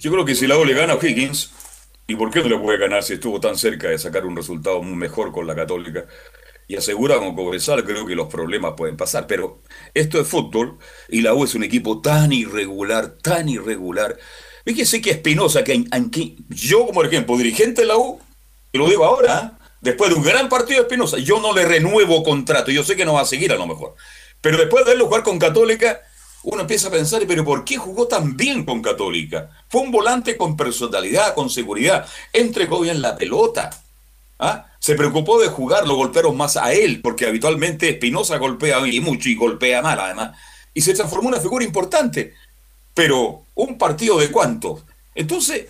[0.00, 1.52] Yo creo que si la U le gana a Higgins,
[2.06, 4.82] ¿y por qué no le puede ganar si estuvo tan cerca de sacar un resultado
[4.82, 6.04] muy mejor con la Católica?
[6.68, 9.26] Y asegura con Cobresal, creo que los problemas pueden pasar.
[9.26, 9.60] Pero
[9.94, 14.18] esto es fútbol y la U es un equipo tan irregular, tan irregular.
[14.64, 18.20] Fíjese que Espinosa, que, que yo como ejemplo, dirigente de la U,
[18.72, 19.64] y lo digo ahora, ¿eh?
[19.80, 22.72] después de un gran partido de Espinosa, yo no le renuevo contrato.
[22.72, 23.94] Yo sé que no va a seguir a lo mejor.
[24.40, 26.00] Pero después de verlo jugar con Católica,
[26.42, 29.50] uno empieza a pensar, pero ¿por qué jugó tan bien con Católica?
[29.68, 33.70] Fue un volante con personalidad, con seguridad, entregó bien la pelota.
[34.38, 34.66] ¿ah?
[34.86, 39.28] Se preocupó de jugar, lo golpearon más a él, porque habitualmente Espinosa golpea y mucho
[39.28, 40.38] y golpea mal además.
[40.74, 42.34] Y se transformó en una figura importante.
[42.94, 44.84] Pero, ¿un partido de cuántos?
[45.16, 45.66] Entonces,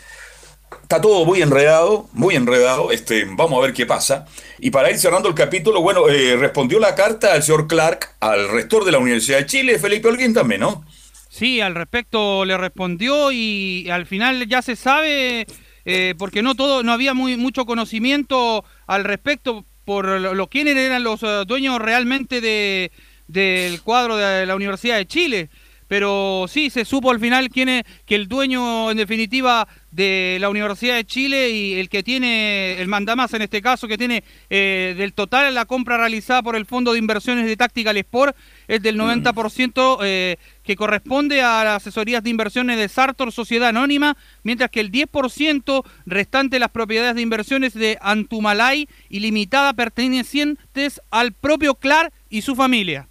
[0.83, 2.93] está todo muy enredado, muy enredado.
[2.93, 4.27] Este, vamos a ver qué pasa.
[4.59, 8.51] Y para ir cerrando el capítulo, bueno, eh, respondió la carta al señor Clark, al
[8.51, 10.85] rector de la Universidad de Chile, Felipe Holguín también, ¿no?
[11.31, 15.47] Sí, al respecto le respondió y al final ya se sabe,
[15.87, 20.76] eh, porque no todo, no había muy mucho conocimiento al respecto por lo, lo quiénes
[20.76, 22.91] eran los eh, dueños realmente de
[23.28, 25.49] del cuadro de la Universidad de Chile.
[25.89, 30.49] pero sí se supo al final quién es, que el dueño en definitiva de la
[30.49, 34.95] Universidad de Chile y el que tiene, el mandamás en este caso, que tiene eh,
[34.99, 38.99] del total la compra realizada por el Fondo de Inversiones de Tactical Sport, es del
[38.99, 40.37] 90% eh,
[40.67, 45.85] que corresponde a las asesorías de inversiones de Sartor Sociedad Anónima, mientras que el 10%
[46.05, 52.43] restante de las propiedades de inversiones de Antumalay y Limitada pertenecientes al propio Clar y
[52.43, 53.09] su familia.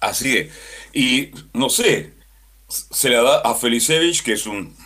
[0.00, 0.52] Así es.
[0.92, 2.12] Y no sé,
[2.68, 4.76] se la da a Felicevich, que es un.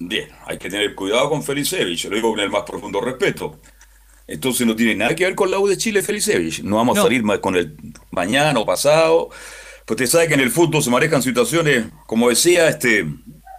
[0.00, 3.60] Bien, hay que tener cuidado con Felicevich, lo digo con el más profundo respeto.
[4.26, 6.62] Entonces no tiene nada que ver con la U de Chile, Felicevich.
[6.62, 7.76] No vamos a salir más con el
[8.10, 9.30] mañana o pasado.
[9.88, 13.06] Pues usted sabe que en el fútbol se manejan situaciones, como decía este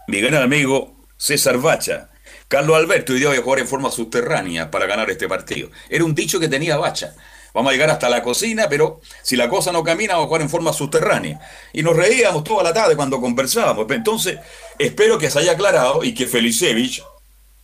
[0.07, 2.11] mi gran amigo César Bacha.
[2.47, 5.71] Carlos Alberto hoy día voy a jugar en forma subterránea para ganar este partido.
[5.89, 7.15] Era un dicho que tenía Bacha.
[7.51, 10.41] Vamos a llegar hasta la cocina, pero si la cosa no camina, vamos a jugar
[10.43, 11.39] en forma subterránea.
[11.73, 13.87] Y nos reíamos toda la tarde cuando conversábamos.
[13.89, 14.37] Entonces,
[14.77, 17.01] espero que se haya aclarado y que Felicevich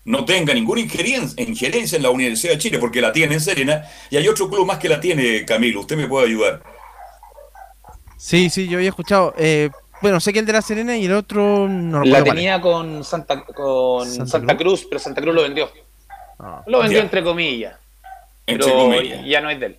[0.06, 4.18] no tenga ninguna injerencia en la Universidad de Chile, porque la tiene en Serena, y
[4.18, 5.82] hay otro club más que la tiene, Camilo.
[5.82, 6.75] Usted me puede ayudar.
[8.26, 9.36] Sí, sí, yo había escuchado.
[9.38, 9.70] eh,
[10.02, 13.44] bueno, sé que el de la Serena y el otro no La tenía con Santa,
[13.46, 14.84] con ¿Santa Santa, Cruz?
[14.90, 15.70] pero Santa Cruz lo vendió.
[16.66, 17.04] Lo vendió Ya.
[17.04, 17.76] entre comillas.
[18.48, 19.24] Entre pero comillas.
[19.28, 19.78] ya no es de él.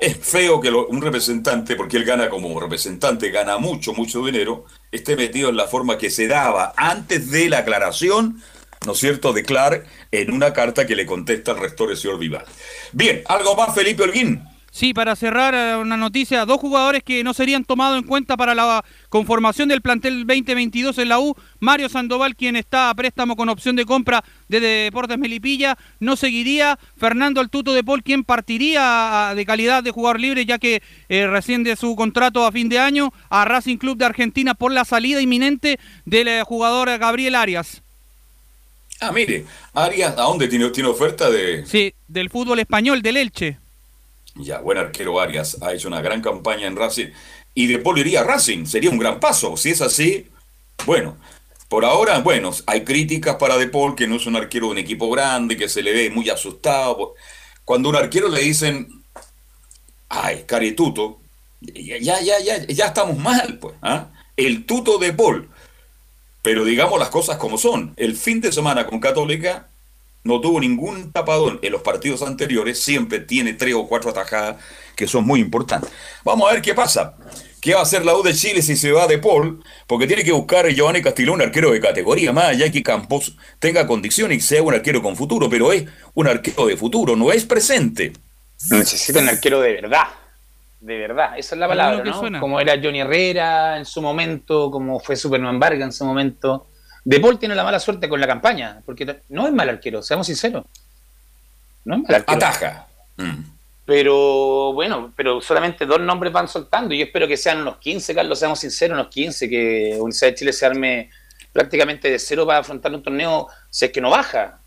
[0.00, 4.64] Es feo que lo- un representante, porque él gana como representante, gana mucho, mucho dinero,
[4.90, 8.42] esté metido en la forma que se daba antes de la aclaración,
[8.86, 12.18] ¿no es cierto?, de Clark en una carta que le contesta al rector, el señor
[12.18, 12.44] Vival.
[12.92, 14.42] Bien, ¿algo más, Felipe Holguín?
[14.78, 18.54] Sí, para cerrar eh, una noticia, dos jugadores que no serían tomados en cuenta para
[18.54, 23.48] la conformación del plantel 2022 en la U, Mario Sandoval, quien está a préstamo con
[23.48, 29.32] opción de compra de Deportes Melipilla, no seguiría, Fernando El Tuto de Paul, quien partiría
[29.34, 33.12] de calidad de jugador libre, ya que eh, rescinde su contrato a fin de año
[33.30, 37.82] a Racing Club de Argentina por la salida inminente del eh, jugador Gabriel Arias.
[39.00, 41.66] Ah, mire, Arias, ¿a dónde tiene, tiene oferta de...?
[41.66, 43.58] Sí, del fútbol español, del Elche.
[44.38, 47.08] Ya, buen arquero Arias, ha hecho una gran campaña en Racing.
[47.54, 49.56] Y de Paul iría a Racing, sería un gran paso.
[49.56, 50.28] Si es así,
[50.86, 51.16] bueno,
[51.68, 54.78] por ahora, bueno, hay críticas para De Paul, que no es un arquero de un
[54.78, 57.14] equipo grande, que se le ve muy asustado.
[57.64, 59.02] Cuando a un arquero le dicen,
[60.08, 61.18] ay, carituto,
[61.60, 63.74] ya, ya, ya, ya, ya estamos mal, pues.
[63.82, 64.10] ¿ah?
[64.36, 65.50] El tuto de Paul.
[66.42, 67.92] Pero digamos las cosas como son.
[67.96, 69.68] El fin de semana con Católica
[70.24, 74.56] no tuvo ningún tapadón en los partidos anteriores, siempre tiene tres o cuatro atajadas
[74.96, 75.90] que son muy importantes.
[76.24, 77.16] Vamos a ver qué pasa.
[77.60, 79.64] ¿Qué va a hacer la U de Chile si se va de Paul?
[79.86, 83.36] Porque tiene que buscar a Giovanni Castillo un arquero de categoría, más allá que Campos
[83.58, 87.32] tenga condiciones y sea un arquero con futuro, pero es un arquero de futuro, no
[87.32, 88.12] es presente.
[88.70, 90.04] Necesita un arquero de verdad.
[90.80, 92.18] De verdad, esa es la palabra, ¿no?
[92.18, 92.38] suena.
[92.38, 96.67] Como era Johnny Herrera en su momento, como fue Superman Vargas en su momento.
[97.08, 100.26] De Paul tiene la mala suerte con la campaña, porque no es mal arquero, seamos
[100.26, 100.66] sinceros.
[101.86, 102.36] No es mal arquero.
[102.36, 102.86] Ataja.
[103.86, 106.92] Pero bueno, pero solamente dos nombres van soltando.
[106.92, 110.34] Y yo espero que sean unos 15, Carlos, seamos sinceros, unos 15, que Universidad de
[110.34, 111.10] Chile se arme
[111.50, 114.60] prácticamente de cero para afrontar un torneo, si es que no baja.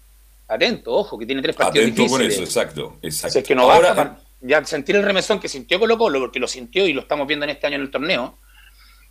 [0.48, 2.34] Atento, ojo, que tiene tres partidos Atento con difíciles.
[2.34, 2.98] eso, exacto.
[3.04, 3.34] exacto.
[3.34, 6.40] Si es que no Ahora, baja, ya sentir el remesón que sintió Colo Colo, porque
[6.40, 8.40] lo sintió y lo estamos viendo en este año en el torneo,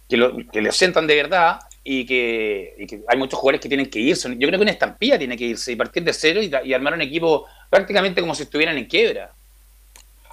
[0.09, 3.68] que lo, que lo sientan de verdad y que, y que hay muchos jugadores que
[3.68, 4.28] tienen que irse.
[4.31, 7.03] Yo creo que una estampilla tiene que irse y partir de cero y, armar un
[7.03, 9.33] equipo prácticamente como si estuvieran en quiebra.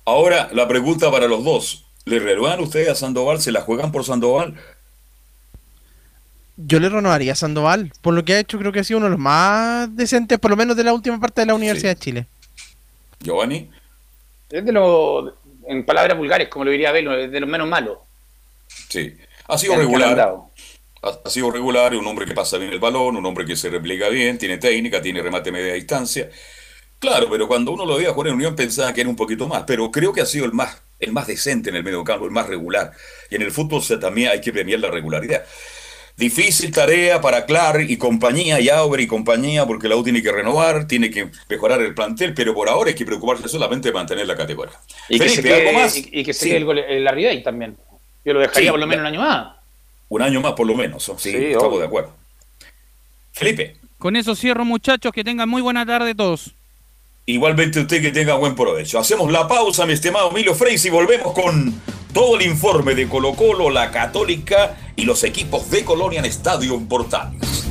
[0.06, 1.84] ahora la pregunta para los dos.
[2.06, 3.42] ¿Le renuevan ustedes a Sandoval?
[3.42, 4.56] ¿Se la juegan por Sandoval?
[6.56, 7.92] Yo le renovaría a Sandoval.
[8.02, 10.50] Por lo que ha hecho, creo que ha sido uno de los más decentes, por
[10.50, 12.28] lo menos de la última parte de la Universidad de Chile.
[13.20, 13.70] Giovanni.
[14.50, 15.34] Es de los,
[15.68, 17.98] en palabras vulgares, como lo diría Abel, es de los menos malos.
[18.90, 19.18] Sí.
[19.48, 20.36] Ha sido regular.
[21.04, 24.10] Ha, sido regular, un hombre que pasa bien el balón, un hombre que se repliega
[24.10, 26.30] bien, tiene técnica, tiene remate media distancia.
[27.00, 29.64] Claro, pero cuando uno lo veía jugar en Unión pensaba que era un poquito más,
[29.68, 32.32] pero creo que ha sido el más, el más decente en el medio campo, el
[32.32, 32.92] más regular.
[33.30, 35.46] Y en el fútbol se- también hay que premiar la regularidad.
[36.18, 40.32] Difícil tarea para Clark y compañía, y Auber y compañía, porque la U tiene que
[40.32, 44.26] renovar, tiene que mejorar el plantel, pero por ahora hay que preocuparse solamente de mantener
[44.26, 44.74] la categoría.
[45.10, 45.96] Y que Felipe, se quede, ¿algo más?
[45.96, 46.50] y, y que se Sí.
[46.50, 47.78] quede el, gol- el Arribey también.
[48.26, 49.57] Yo lo dejaría Sí, por lo menos un año más.
[50.10, 51.18] Un año más por lo menos, ¿no?
[51.20, 51.80] sí, Sí, estamos obvio.
[51.80, 52.14] de acuerdo.
[53.34, 53.78] Felipe.
[53.98, 55.12] Con eso cierro, muchachos.
[55.12, 56.54] Que tengan muy buena tarde todos.
[57.26, 59.00] Igualmente usted que tenga buen provecho.
[59.00, 61.74] Hacemos la pausa, mi estimado Emilio Freis, y volvemos con
[62.14, 66.80] todo el informe de Colo Colo, la Católica y los equipos de Colonia en Estadio
[66.88, 67.66] Portales.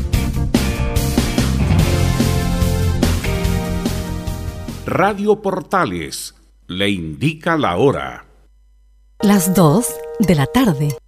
[4.86, 6.34] Radio Portales
[6.68, 8.24] le indica la hora.
[9.20, 9.86] Las 2
[10.20, 10.96] de la tarde,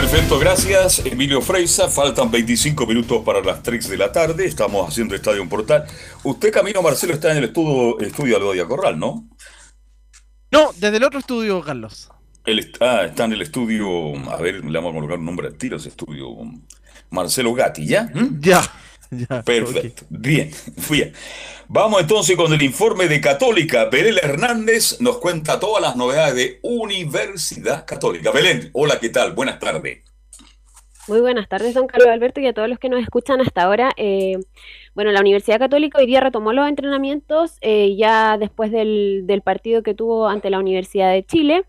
[0.00, 1.88] Perfecto, gracias Emilio Freisa.
[1.88, 4.46] Faltan 25 minutos para las 3 de la tarde.
[4.46, 5.86] Estamos haciendo Estadio en Portal.
[6.22, 9.28] Usted, Camino Marcelo, está en el estudio, estudio Algodia Corral, ¿no?
[10.52, 12.08] No, desde el otro estudio, Carlos.
[12.44, 14.14] Él está, está en el estudio.
[14.30, 16.28] A ver, le vamos a colocar un nombre al tiro a ese estudio.
[17.10, 18.04] Marcelo Gatti, ¿ya?
[18.04, 18.38] ¿Mm?
[18.40, 18.62] Ya.
[19.28, 20.04] ya Perfecto.
[20.08, 20.50] Bien,
[20.90, 21.12] bien.
[21.68, 23.86] Vamos entonces con el informe de Católica.
[23.86, 28.30] Belén Hernández nos cuenta todas las novedades de Universidad Católica.
[28.30, 29.32] Belén, hola, ¿qué tal?
[29.32, 29.98] Buenas tardes.
[31.08, 33.92] Muy buenas tardes, don Carlos Alberto, y a todos los que nos escuchan hasta ahora.
[33.96, 34.36] Eh,
[34.94, 39.82] bueno, la Universidad Católica hoy día retomó los entrenamientos eh, ya después del, del, partido
[39.82, 41.64] que tuvo ante la Universidad de Chile.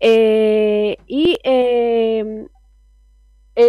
[0.00, 2.46] Eh, y eh,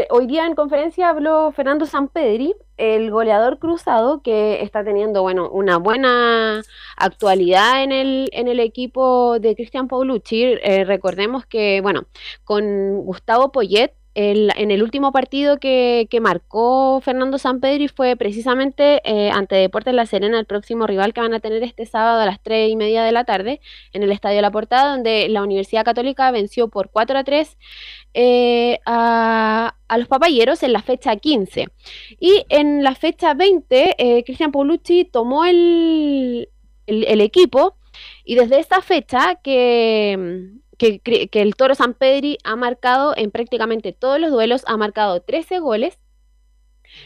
[0.10, 5.78] hoy día en conferencia habló Fernando Sampedri, el goleador cruzado, que está teniendo bueno, una
[5.78, 6.62] buena
[6.98, 10.44] actualidad en el, en el equipo de Cristian Paulucci.
[10.62, 12.06] Eh, recordemos que, bueno,
[12.44, 19.55] con Gustavo Poyet, en el último partido que, marcó Fernando Sampedri fue precisamente eh, ante
[19.55, 22.72] Deportes La Serena, el próximo rival que van a tener este sábado a las 3
[22.72, 23.61] y media de la tarde
[23.93, 27.57] en el Estadio La Portada, donde la Universidad Católica venció por 4 a 3
[28.15, 31.68] eh, a, los papayeros en la fecha 15.
[32.20, 36.49] Y en la fecha 20, eh, Cristian Paulucci tomó el,
[36.88, 37.78] el, el, equipo
[38.26, 43.93] y desde esta fecha que, que, que, el Toro San Pedri ha marcado en prácticamente
[43.93, 45.97] todos los duelos, ha marcado 13 goles.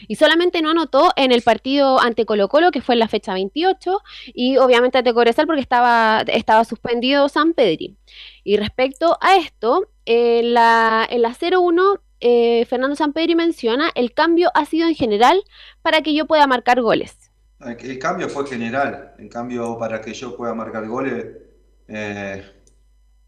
[0.08, 3.34] Y solamente no anotó en el partido ante Colo Colo, que fue en la fecha
[3.34, 7.98] 28, y obviamente ante Cobresal porque estaba, estaba suspendido San Pedri.
[8.44, 14.52] Y respecto a esto, en la, en la 0-1, eh, Fernando Sampedri menciona, el cambio
[14.54, 15.44] ha sido en general
[15.82, 17.32] para que yo pueda marcar goles.
[17.60, 21.26] El cambio fue general, el cambio para que yo pueda marcar goles,
[21.88, 22.44] eh,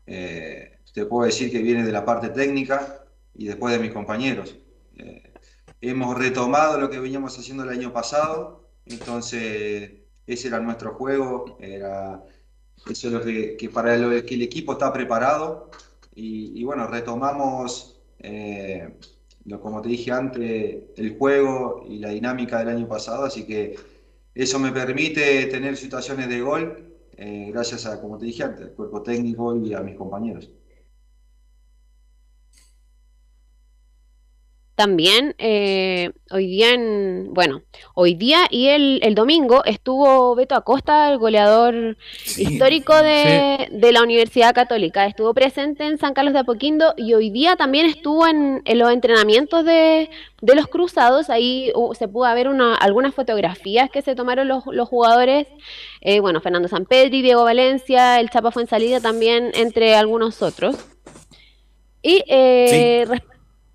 [0.07, 4.55] eh, te puedo decir que viene de la parte técnica y después de mis compañeros.
[5.81, 9.91] hemos retomado lo que veníamos haciendo el año pasado, entonces
[10.27, 12.23] ese era nuestro juego, era
[12.89, 15.71] eso es lo que, que para lo que el equipo está preparado
[16.15, 18.93] y, y bueno, retomamos, eh,
[19.45, 23.75] lo, como te dije antes, el juego y la dinámica del año pasado, así que
[24.35, 28.73] eso me permite tener situaciones de gol, eh, gracias a, como te dije antes, al
[28.73, 30.51] cuerpo técnico y a mis compañeros.
[34.75, 37.61] También eh, hoy día, en, bueno,
[37.93, 41.95] hoy día y el, el domingo estuvo Beto Acosta, el goleador
[42.37, 45.05] histórico de, de la Universidad Católica.
[45.05, 48.91] Estuvo presente en San Carlos de Apoquindo y hoy día también estuvo en, en los
[48.91, 50.09] entrenamientos de,
[50.41, 51.29] de los cruzados.
[51.29, 55.45] Ahí uh, se pudo ver una, algunas fotografías que se tomaron los, los jugadores.
[56.01, 60.75] Eh, bueno, Fernando Sampedri, Diego Valencia, el Chapa Fuensalida también, entre algunos otros.
[62.01, 63.21] Y eh, res-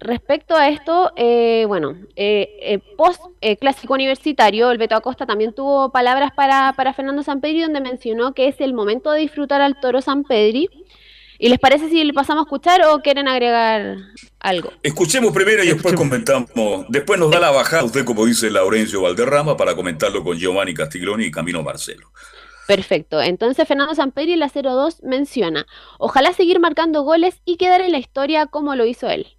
[0.00, 5.52] respecto a esto, eh, bueno, eh, eh, post eh, clásico universitario, el Beto Acosta también
[5.52, 9.80] tuvo palabras para, para Fernando Sampedri, donde mencionó que es el momento de disfrutar al
[9.80, 10.68] toro Sampedri.
[11.40, 13.96] ¿Y les parece si le pasamos a escuchar o quieren agregar
[14.40, 14.72] algo?
[14.82, 16.48] Escuchemos primero y después comentamos.
[16.88, 21.26] Después nos da la bajada usted, como dice Laurencio Valderrama, para comentarlo con Giovanni Castiglioni
[21.26, 22.10] y Camino Marcelo.
[22.66, 23.22] Perfecto.
[23.22, 25.66] Entonces Fernando Sampedri en la 02 menciona,
[25.98, 29.37] ojalá seguir marcando goles y quedar en la historia como lo hizo él.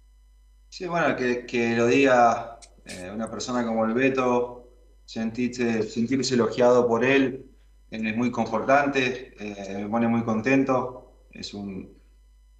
[0.70, 4.68] Sí, bueno, que, que lo diga eh, una persona como el Beto,
[5.04, 7.50] sentirse, sentirse elogiado por él
[7.90, 11.98] eh, es muy confortante, eh, me pone muy contento, es un-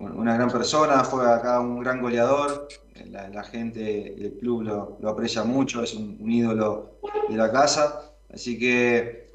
[0.00, 2.68] una gran persona, fue acá un gran goleador,
[3.11, 3.80] la, gente
[4.18, 7.00] del club lo, lo aprecia mucho, es un, ídolo
[7.30, 9.30] de la casa, así que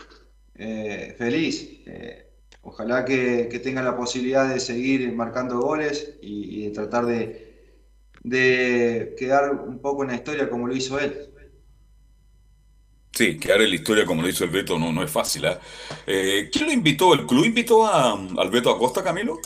[1.18, 1.82] feliz.
[2.64, 7.45] ojalá que, que tenga la posibilidad de seguir marcando goles y, y de tratar de
[8.26, 11.14] de quedar un poco en la historia como lo hizo él.
[13.14, 15.46] Sí, quedar en la historia como lo hizo el Beto no, no es fácil.
[15.46, 15.60] ¿ah?
[16.06, 17.14] Eh, ¿Quién lo invitó?
[17.14, 19.40] ¿El club invitó a, al Beto Acosta, Camilo?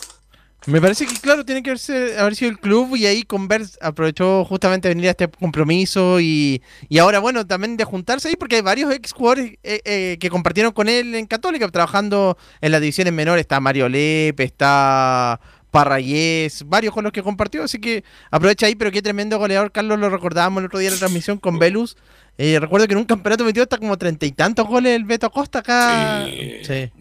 [0.65, 4.43] Me parece que, claro, tiene que haberse- haber sido el club y ahí Converse aprovechó
[4.43, 8.61] justamente venir a este compromiso y, y ahora, bueno, también de juntarse ahí porque hay
[8.61, 13.13] varios ex jugadores eh, eh, que compartieron con él en Católica trabajando en las divisiones
[13.13, 13.41] menores.
[13.41, 15.39] Está Mario Lepe, está
[15.71, 19.99] Parrayés, varios con los que compartió, así que aprovecha ahí, pero qué tremendo goleador, Carlos,
[19.99, 21.97] lo recordábamos el otro día en la transmisión con Velus.
[22.37, 25.27] Eh, recuerdo que en un campeonato metió hasta como treinta y tantos goles el Beto
[25.27, 26.25] Acosta acá.
[26.25, 26.91] Sí.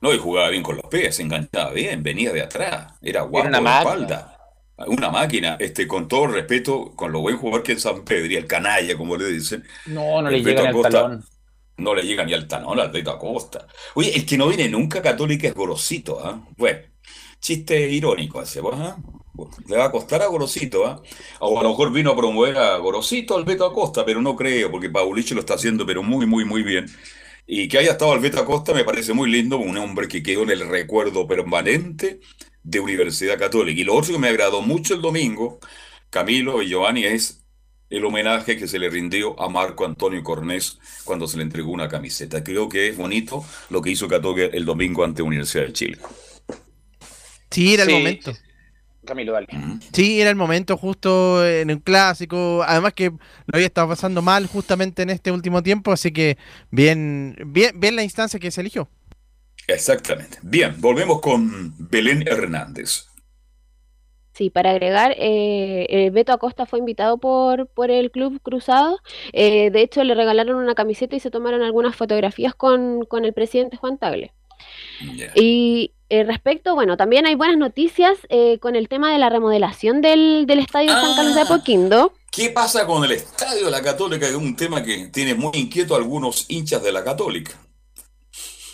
[0.00, 3.48] No, y jugaba bien con los pies, se enganchaba bien, venía de atrás, era guapo
[3.48, 3.92] una de máquina.
[3.92, 4.32] espalda.
[4.88, 8.36] Una máquina, este, con todo respeto, con lo buen jugador que es San Pedro y
[8.36, 9.64] el canalla, como le dicen.
[9.86, 11.24] No, no le llega ni al talón.
[11.78, 13.66] No le llega ni al talón al Beto Acosta.
[13.94, 16.40] Oye, el que no viene nunca Católica es Gorosito, ¿ah?
[16.56, 16.78] Bueno,
[17.46, 18.96] chiste irónico ese, pues, ¿ah?
[19.68, 21.00] Le va a costar a Gorosito, ¿ah?
[21.40, 24.70] O a lo mejor vino a promover a Gorosito al Beto Acosta, pero no creo,
[24.70, 26.86] porque Pauliche lo está haciendo, pero muy, muy, muy bien.
[27.46, 30.42] Y que haya estado el Beto Acosta me parece muy lindo, un hombre que quedó
[30.42, 32.20] en el recuerdo permanente
[32.64, 33.80] de Universidad Católica.
[33.80, 35.60] Y lo otro que me agradó mucho el domingo,
[36.10, 37.44] Camilo y Giovanni, es
[37.90, 41.88] el homenaje que se le rindió a Marco Antonio Cornés cuando se le entregó una
[41.88, 42.42] camiseta.
[42.42, 45.98] Creo que es bonito lo que hizo Católica el domingo ante Universidad de Chile.
[47.50, 47.94] Sí, era el Sí.
[47.94, 48.32] momento.
[49.04, 49.46] Camilo, dale.
[49.92, 52.64] Sí, era el momento justo en un clásico.
[52.66, 53.18] Además que lo
[53.52, 56.36] había estado pasando mal justamente en este último tiempo, así que
[56.70, 58.88] bien, bien, bien la instancia que se eligió.
[59.68, 60.38] Exactamente.
[60.42, 63.06] Bien, volvemos con Belén Hernández.
[64.32, 68.98] Sí, para agregar, eh, eh, Beto Acosta fue invitado por, por el Club Cruzado.
[69.32, 73.32] Eh, de hecho, le regalaron una camiseta y se tomaron algunas fotografías con, con el
[73.32, 74.32] presidente Juan Tagle.
[75.34, 80.00] Y eh, respecto, bueno, también hay buenas noticias eh, con el tema de la remodelación
[80.00, 82.12] del, del Estadio San Carlos de Apoquindo.
[82.30, 84.26] ¿Qué pasa con el estadio de la Católica?
[84.26, 87.52] Que es un tema que tiene muy inquieto a algunos hinchas de la Católica.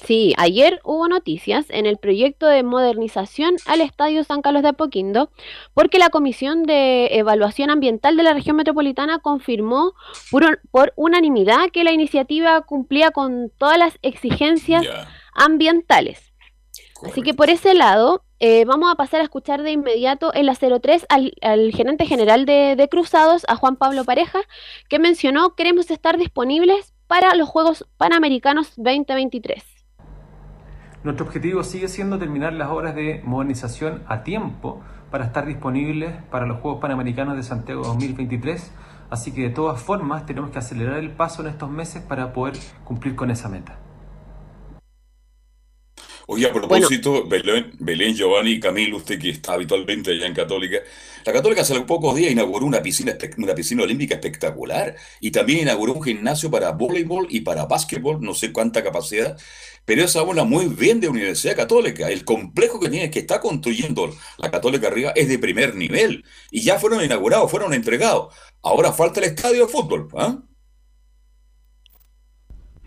[0.05, 5.31] Sí, ayer hubo noticias en el proyecto de modernización al Estadio San Carlos de Apoquindo,
[5.75, 9.95] porque la Comisión de Evaluación Ambiental de la región metropolitana confirmó
[10.31, 14.85] por unanimidad que la iniciativa cumplía con todas las exigencias
[15.35, 16.33] ambientales.
[17.05, 20.55] Así que por ese lado, eh, vamos a pasar a escuchar de inmediato en la
[20.55, 24.41] 03 al, al gerente general de, de Cruzados, a Juan Pablo Pareja,
[24.89, 29.65] que mencionó queremos estar disponibles para los Juegos Panamericanos 2023.
[31.05, 34.81] Nuestro objetivo sigue siendo terminar las obras de modernización a tiempo
[35.11, 38.73] para estar disponibles para los Juegos Panamericanos de Santiago 2023,
[39.11, 42.55] así que de todas formas tenemos que acelerar el paso en estos meses para poder
[42.85, 43.79] cumplir con esa meta.
[46.35, 50.79] Oye, a propósito, Belén, Belén, Giovanni y Camilo, usted que está habitualmente allá en Católica,
[51.27, 55.61] la Católica hace pocos días inauguró una piscina, espe- una piscina olímpica espectacular y también
[55.61, 59.37] inauguró un gimnasio para voleibol y para básquetbol, no sé cuánta capacidad,
[59.85, 62.09] pero esa habla muy bien de Universidad Católica.
[62.09, 66.63] El complejo que tiene, que está construyendo la Católica arriba es de primer nivel y
[66.63, 68.35] ya fueron inaugurados, fueron entregados.
[68.63, 70.39] Ahora falta el estadio de fútbol, ¿ah?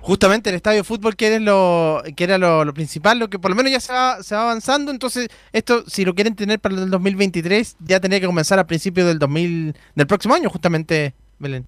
[0.06, 3.40] Justamente el estadio de fútbol que, es lo, que era lo, lo principal, lo que
[3.40, 6.60] por lo menos ya se va, se va avanzando, entonces esto si lo quieren tener
[6.60, 11.15] para el 2023 ya tendría que comenzar a principios del 2000, del próximo año justamente,
[11.40, 11.65] Belén.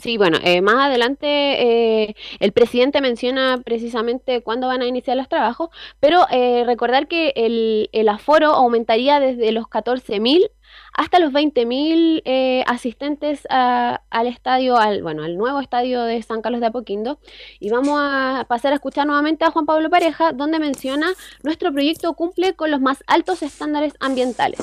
[0.00, 5.28] Sí, bueno, eh, más adelante eh, el presidente menciona precisamente cuándo van a iniciar los
[5.28, 5.68] trabajos,
[6.00, 10.50] pero eh, recordar que el, el aforo aumentaría desde los 14.000
[10.96, 16.40] hasta los 20.000 eh, asistentes a- al estadio, al, bueno, al nuevo estadio de San
[16.42, 17.18] Carlos de Apoquindo.
[17.60, 21.08] Y vamos a pasar a escuchar nuevamente a Juan Pablo Pareja, donde menciona
[21.42, 24.60] nuestro proyecto cumple con los más altos estándares ambientales.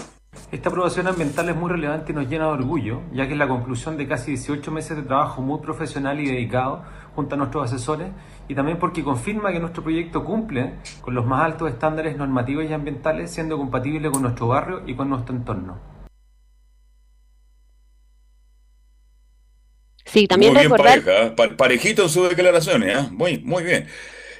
[0.49, 3.49] Esta aprobación ambiental es muy relevante y nos llena de orgullo, ya que es la
[3.49, 6.83] conclusión de casi 18 meses de trabajo muy profesional y dedicado
[7.15, 8.07] junto a nuestros asesores,
[8.47, 12.71] y también porque confirma que nuestro proyecto cumple con los más altos estándares normativos y
[12.73, 15.77] ambientales, siendo compatible con nuestro barrio y con nuestro entorno.
[20.11, 21.01] Sí, también muy bien recordar...
[21.03, 21.31] pareja, ¿eh?
[21.31, 23.07] Pa- parejito en sus declaraciones, ¿eh?
[23.11, 23.87] Muy, muy bien.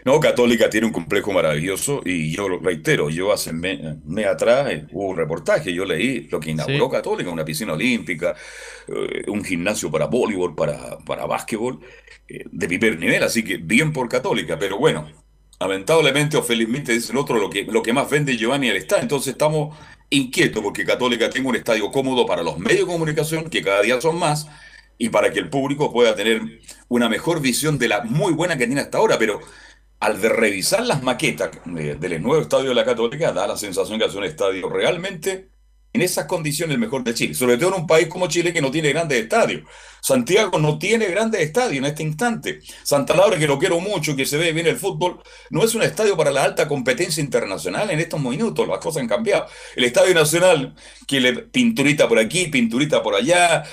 [0.04, 4.72] No, Católica tiene un complejo maravilloso y yo lo reitero, yo hace mes mes atrás
[4.72, 6.92] eh, hubo un reportaje, yo leí lo que inauguró Sí.
[6.92, 8.36] Católica, una piscina olímpica,
[8.88, 11.82] eh, un gimnasio para voleibol, para, para básquetbol,
[12.28, 15.08] eh, de primer nivel, así que bien por Católica, pero bueno,
[15.60, 19.04] lamentablemente o felizmente dice el otro, lo que, lo que más vende Giovanni al estadio,
[19.04, 19.78] entonces estamos
[20.10, 24.02] inquietos porque Católica tenga un estadio cómodo para los medios de comunicación, que cada día
[24.02, 24.48] son más,
[25.04, 26.42] y para que el público pueda tener
[26.88, 29.40] una mejor visión de la muy buena que tiene hasta ahora, pero
[30.00, 33.98] al de revisar las maquetas de- del nuevo estadio de la Católica, da la sensación
[34.00, 35.50] que es un estadio realmente
[35.94, 38.62] en esas condiciones el mejor de Chile, sobre todo en un país como Chile que
[38.62, 39.64] no tiene grandes estadios.
[40.02, 42.60] Santiago no tiene grandes estadios en este instante.
[42.84, 45.82] Santa Laura, que lo quiero mucho, que se ve bien el fútbol, no es un
[45.82, 49.48] estadio para la alta competencia internacional en estos minutos, las cosas han cambiado.
[49.76, 50.76] El Estadio Nacional,
[51.08, 53.64] que le pinturita por aquí, pinturita por allá,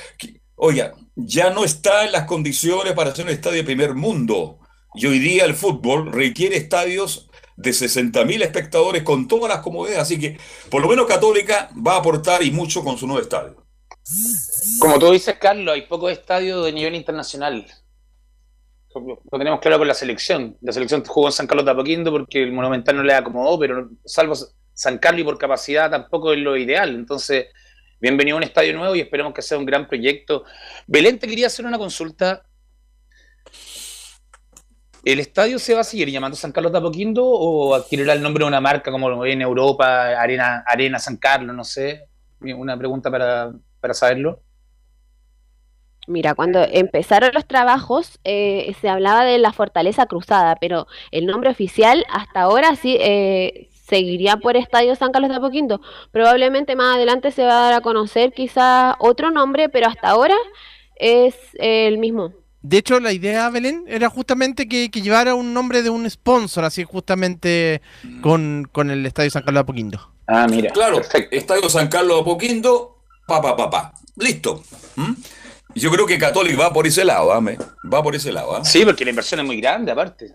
[0.58, 4.58] oiga, ya no está en las condiciones para ser un estadio de primer mundo.
[4.94, 10.18] Y hoy día el fútbol requiere estadios de 60.000 espectadores con todas las comodidades, así
[10.18, 10.38] que
[10.70, 13.64] por lo menos Católica va a aportar y mucho con su nuevo estadio.
[14.80, 17.66] Como tú dices, Carlos, hay pocos estadios de nivel internacional.
[18.94, 20.56] Lo tenemos claro con la selección.
[20.60, 23.90] La selección jugó en San Carlos de Apoquindo porque el Monumental no le acomodó, pero
[24.04, 24.34] salvo
[24.72, 26.94] San Carlos y por capacidad tampoco es lo ideal.
[26.94, 27.46] Entonces,
[28.00, 30.44] bienvenido a un estadio nuevo y esperemos que sea un gran proyecto.
[30.86, 32.44] Belén, te quería hacer una consulta.
[35.04, 38.48] ¿El estadio se va a seguir llamando San Carlos de o adquirirá el nombre de
[38.48, 42.04] una marca como en Europa, Arena, Arena San Carlos, no sé?
[42.40, 44.42] Una pregunta para, para saberlo.
[46.08, 51.50] Mira, cuando empezaron los trabajos eh, se hablaba de la Fortaleza Cruzada, pero el nombre
[51.50, 55.80] oficial hasta ahora sí eh, seguiría por Estadio San Carlos de Apoquindo.
[56.12, 60.36] Probablemente más adelante se va a dar a conocer quizá otro nombre, pero hasta ahora
[60.96, 62.32] es el mismo.
[62.60, 66.64] De hecho, la idea, Belén, era justamente que, que llevara un nombre de un sponsor,
[66.64, 67.80] así justamente
[68.20, 70.12] con, con el Estadio San Carlos de Apoquindo.
[70.26, 70.70] Ah, mira.
[70.72, 71.00] Claro,
[71.30, 73.94] Estadio San Carlos de Apoquindo, pa, pa, pa, pa.
[74.16, 74.62] Listo.
[74.96, 75.12] ¿Mm?
[75.76, 77.40] Yo creo que Católica va por ese lado.
[77.40, 77.56] Me-
[77.90, 78.56] va por ese lado.
[78.56, 78.64] ¿ah?
[78.64, 80.34] Sí, porque la inversión es muy grande, aparte.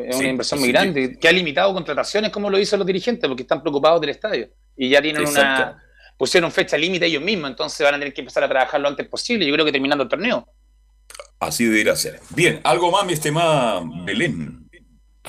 [0.00, 1.28] Es Sí, una inversión muy grande, que...
[1.28, 4.48] ha limitado contrataciones como lo hizo los dirigentes, porque están preocupados del estadio.
[4.76, 5.62] Y ya tienen Exacto.
[5.72, 5.82] una.
[6.16, 9.08] pusieron fecha límite ellos mismos, entonces van a tener que empezar a trabajar lo antes
[9.08, 9.44] posible.
[9.46, 10.46] Yo creo que terminando el torneo.
[11.40, 12.20] Así debería ser.
[12.30, 14.68] Bien, algo más, mi estimada Belén.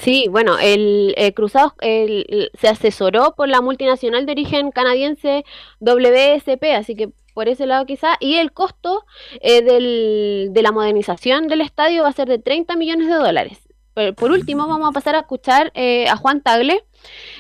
[0.02, 5.44] Sí, bueno, el, eh, Cruzados el- el- se asesoró por la multinacional de origen canadiense
[5.80, 9.06] WSP, así que por ese lado quizá, y el costo
[9.42, 13.60] eh, del- de la modernización del estadio va a ser de 30 millones de dólares.
[13.94, 16.84] Por, por último, vamos a pasar a escuchar eh, a Juan Tagle,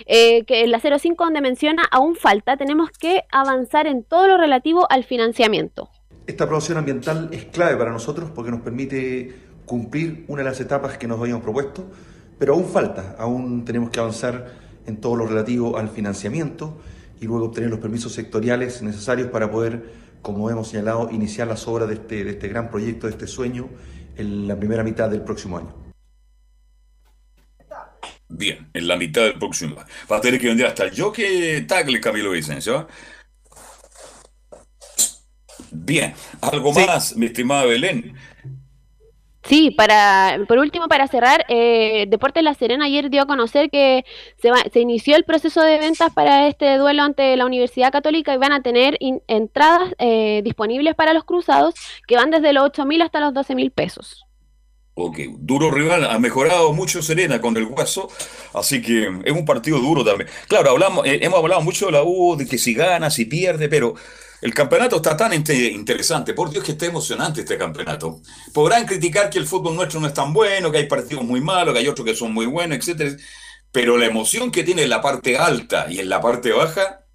[0.06, 4.38] eh, que en la 05 donde menciona, aún falta, tenemos que avanzar en todo lo
[4.38, 5.90] relativo al financiamiento.
[6.28, 9.36] Esta aprobación ambiental es clave para nosotros porque nos permite
[9.66, 11.86] cumplir una de las etapas que nos habíamos propuesto,
[12.40, 14.52] pero aún falta, aún tenemos que avanzar
[14.86, 16.78] en todo lo relativo al financiamiento
[17.20, 19.84] y luego obtener los permisos sectoriales necesarios para poder,
[20.22, 23.70] como hemos señalado, iniciar las obras de este, de este gran proyecto, de este sueño,
[24.18, 25.82] en la primera mitad del próximo año.
[28.35, 29.76] Bien, en la mitad del próximo.
[30.11, 32.88] Va a tener que vender hasta el jockey tagle Camilo Vicencio.
[35.72, 38.15] Bien, algo más, mi estimada Belén.
[39.43, 44.03] Sí, para, por último, para cerrar, eh, Deportes La Serena ayer dio a conocer que
[44.41, 48.34] se, va- se inició el proceso de ventas para este duelo ante la Universidad Católica
[48.34, 51.76] y van a tener in- entradas eh, disponibles para los cruzados
[52.07, 54.26] que van desde los 8 mil hasta los 12 mil pesos.
[54.95, 58.10] Ok, duro rival, ha mejorado mucho Serena con el Guaso,
[58.53, 60.30] así que es un partido duro también.
[60.48, 63.70] Claro, hablamos, eh, hemos hablado mucho de la U, de que si gana, si pierde,
[63.70, 63.95] pero
[64.41, 68.20] El campeonato está tan inte- interesante, por Dios que está emocionante este campeonato.
[68.53, 71.74] Podrán criticar que el fútbol nuestro no es tan bueno, que hay partidos muy malos,
[71.74, 73.15] que hay otros que son muy buenos, etcétera.
[73.72, 77.06] Pero la emoción que tiene en la parte alta y en la parte baja,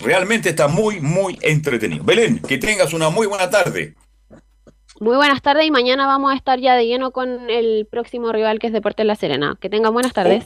[0.00, 2.04] realmente está muy, muy entretenido.
[2.04, 3.94] Belén, que tengas una muy buena tarde.
[5.00, 8.60] Muy buenas tardes y mañana vamos a estar ya de lleno con el próximo rival
[8.60, 9.56] que es Deportes La Serena.
[9.60, 10.44] Que tengan buenas tardes.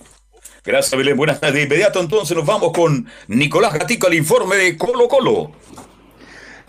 [0.64, 1.16] Gracias, Belén.
[1.16, 1.56] Buenas tardes.
[1.56, 5.52] De inmediato entonces nos vamos con Nicolás Gatico al informe de Colo Colo.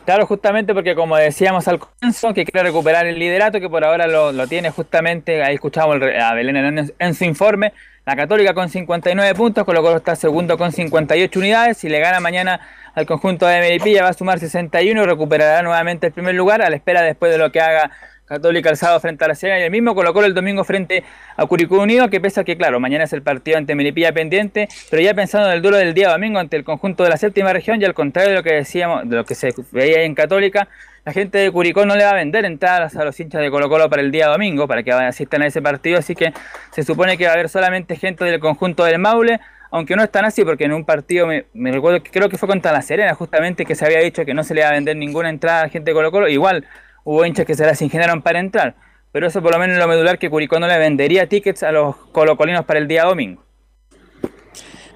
[0.04, 4.08] Claro, justamente porque como decíamos al comienzo, que quiere recuperar el liderato, que por ahora
[4.08, 7.74] lo, lo tiene justamente, ahí escuchamos el a Belén Hernández en su informe,
[8.06, 12.20] la Católica con 59 puntos, Colo Colo está segundo con 58 unidades, si le gana
[12.20, 12.60] mañana
[12.96, 16.70] al conjunto de Melipilla va a sumar 61 y recuperará nuevamente el primer lugar a
[16.70, 17.92] la espera después de lo que haga
[18.30, 21.04] Católica el sábado frente a la Serena y el mismo Colo Colo el domingo frente
[21.36, 24.70] a Curicó Unido, que pese a que claro, mañana es el partido ante Melipilla pendiente,
[24.92, 27.52] pero ya pensando en el duelo del día domingo ante el conjunto de la séptima
[27.54, 30.68] región y al contrario de lo que decíamos, de lo que se veía en Católica,
[31.06, 33.68] la gente de Curicó no le va a vender entradas a los hinchas de Colo
[33.68, 36.32] Colo para el día domingo, para que asistan a ese partido, así que
[36.70, 39.40] se supone que va a haber solamente gente del conjunto del Maule,
[39.72, 42.38] aunque no es tan así, porque en un partido, me, me recuerdo que creo que
[42.38, 44.74] fue contra la Serena, justamente que se había dicho que no se le iba a
[44.74, 46.68] vender ninguna entrada a la gente de Colo Colo, igual
[47.10, 48.76] hubo hinchas que se las ingeniaron para entrar,
[49.12, 51.72] pero eso por lo menos es lo medular que Curicó no le vendería tickets a
[51.72, 53.44] los colocolinos para el día domingo.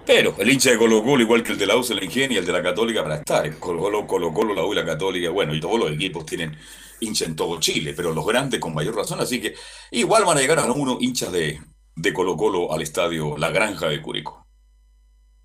[0.06, 2.36] Pero el hincha de Colo Colo, igual que el de la U, se la ingenia
[2.36, 3.48] y el de la Católica para estar.
[3.48, 6.24] El Colo Colo, Colo Colo, la U y la Católica, bueno, y todos los equipos
[6.24, 6.56] tienen
[7.00, 9.56] hincha en todo Chile, pero los grandes con mayor razón, así que
[9.90, 11.60] igual van a llegar a unos hinchas de,
[11.96, 14.46] de Colo Colo al estadio La Granja de Curicó.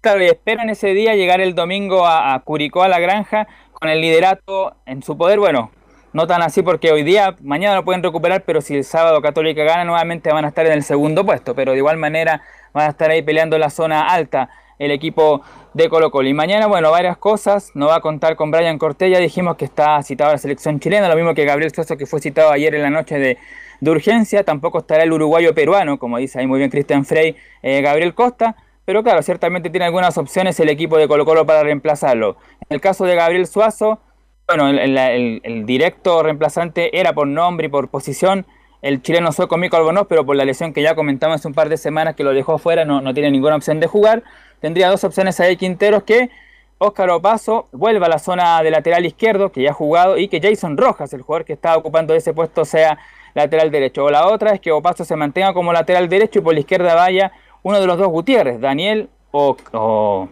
[0.03, 3.89] Claro, y esperan ese día llegar el domingo a, a Curicó, a la granja, con
[3.89, 5.39] el liderato en su poder.
[5.39, 5.73] Bueno,
[6.13, 9.63] no tan así porque hoy día, mañana lo pueden recuperar, pero si el sábado Católica
[9.65, 11.55] gana, nuevamente van a estar en el segundo puesto.
[11.55, 14.49] Pero de igual manera van a estar ahí peleando la zona alta
[14.79, 15.43] el equipo
[15.75, 16.29] de Colo Colo.
[16.29, 17.73] Y mañana, bueno, varias cosas.
[17.75, 20.81] No va a contar con Brian Cortés, ya dijimos que está citado a la selección
[20.81, 23.39] chilena, lo mismo que Gabriel Soso, que fue citado ayer en la noche de,
[23.81, 24.45] de urgencia.
[24.45, 28.57] Tampoco estará el uruguayo peruano, como dice ahí muy bien Cristian Frey, eh, Gabriel Costa.
[28.85, 32.37] Pero claro, ciertamente tiene algunas opciones el equipo de Colo Colo para reemplazarlo.
[32.63, 34.01] En el caso de Gabriel Suazo,
[34.49, 38.47] bueno, el, directo reemplazante era por nombre y por posición
[38.81, 41.69] el chileno sueco Mico Albornoz, pero por la lesión que ya comentamos hace un par
[41.69, 44.23] de semanas que lo dejó fuera, no, no tiene ninguna opción de jugar.
[44.61, 46.31] Tendría dos opciones ahí Quinteros que
[46.79, 50.41] Óscar Opaso vuelva a la zona de lateral izquierdo, que ya ha jugado, y que
[50.41, 52.99] Jason Rojas, el jugador que está ocupando ese puesto, sea
[53.35, 54.05] lateral derecho.
[54.05, 56.95] O la otra es que Opaso se mantenga como lateral derecho y por la izquierda
[56.95, 60.29] vaya uno de los dos Gutiérrez, Daniel o, o,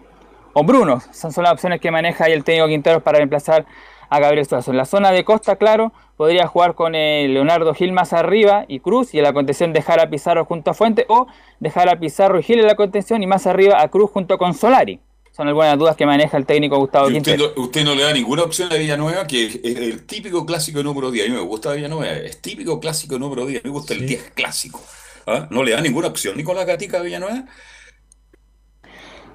[0.55, 1.02] o Bruno.
[1.10, 3.66] Esas son las opciones que maneja ahí el técnico Quinteros para reemplazar
[4.08, 4.70] a Gabriel Suazo.
[4.70, 8.80] En la zona de Costa, claro, podría jugar con eh, Leonardo Gil más arriba y
[8.80, 11.26] Cruz, y en la contención dejar a Pizarro junto a Fuente, o
[11.60, 14.54] dejar a Pizarro y Gil en la contención y más arriba a Cruz junto con
[14.54, 15.00] Solari.
[15.36, 18.12] Son algunas dudas que maneja el técnico Gustavo Y usted, no, usted no le da
[18.14, 21.26] ninguna opción a Villanueva, que es el típico clásico número 10.
[21.26, 23.60] A mí me gusta Villanueva, es típico clásico número 10.
[23.60, 24.80] A mí me gusta el 10 clásico.
[25.26, 25.46] ¿Ah?
[25.50, 27.44] ¿No le da ninguna opción Nicolás Gatica a Villanueva?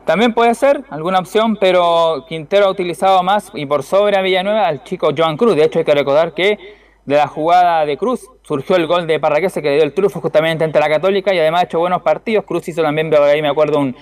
[0.05, 4.67] También puede ser alguna opción, pero Quintero ha utilizado más y por sobre a Villanueva
[4.67, 5.55] al chico Joan Cruz.
[5.55, 6.57] De hecho, hay que recordar que
[7.05, 10.19] de la jugada de Cruz surgió el gol de Parraquese que le dio el trufo
[10.19, 12.45] justamente ante la Católica y además ha hecho buenos partidos.
[12.45, 13.95] Cruz hizo también, ahí me acuerdo, un,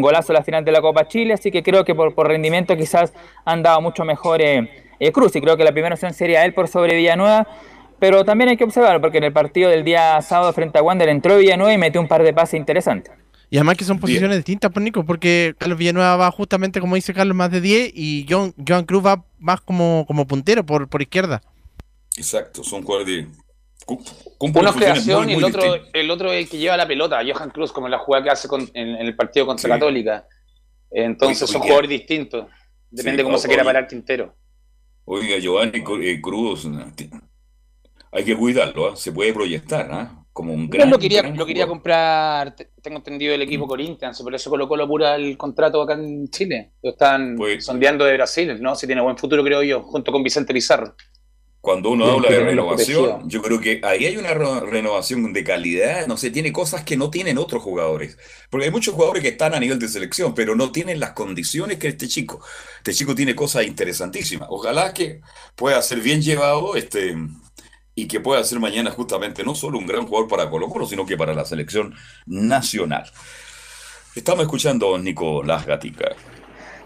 [0.00, 3.12] golazo en la final de la Copa Chile, así que creo que por, rendimiento quizás
[3.44, 4.70] han dado mucho mejor eh,
[5.00, 7.46] eh, Cruz y creo que la primera opción sería él por sobre Villanueva.
[7.98, 11.08] Pero también hay que observarlo porque en el partido del día sábado frente a Wander
[11.08, 13.12] entró Villanueva y metió un par de pases interesantes.
[13.50, 17.12] Y además que son posiciones distintas, pues Nico, porque Carlos Villanueva va justamente, como dice
[17.12, 21.02] Carlos, más de 10 y John, Joan Cruz va más como, como puntero por, por
[21.02, 21.42] izquierda.
[22.16, 23.26] Exacto, son jugadores de.
[24.38, 25.90] Uno es creación muy, y el otro, distintas.
[25.94, 28.30] el otro es el que lleva la pelota, Johan Cruz, como en la jugada que
[28.30, 29.68] hace con- en, en el partido contra Sí.
[29.68, 30.28] Católica.
[30.92, 32.46] Entonces Oye, son jugadores distintos.
[32.88, 34.36] Depende Sí, cómo se quiera parar Quintero.
[35.04, 36.68] Oiga, Giovanni eh, Cruz,
[38.12, 38.96] hay que cuidarlo, ¿ah?
[38.96, 40.19] se puede proyectar ¿ah?
[40.32, 40.90] Como un Yo gran.
[40.90, 44.76] lo quería, gran lo quería comprar, te- tengo entendido, el equipo Corinthians, por eso colocó
[44.86, 46.72] pura el contrato acá en Chile.
[46.82, 48.74] Lo están Pues- sondeando de Brasil, ¿no?
[48.74, 50.94] Si tiene buen futuro, creo yo, junto con Vicente Pizarro.
[51.62, 56.06] Cuando uno habla de renovación, yo creo que ahí hay una re- renovación de calidad,
[56.06, 58.16] no sé, tiene cosas que no tienen otros jugadores.
[58.48, 61.76] Porque hay muchos jugadores que están a nivel de selección, pero no tienen las condiciones
[61.76, 62.40] que este chico.
[62.78, 64.48] Este chico tiene cosas interesantísimas.
[64.50, 65.20] Ojalá que
[65.54, 67.14] pueda ser bien llevado este,
[67.94, 71.06] y que pueda ser mañana justamente no solo un gran jugador para Colo Colo, sino
[71.06, 71.94] que para la selección
[72.26, 73.10] nacional.
[74.14, 76.16] Estamos escuchando a Nicolás Gatica.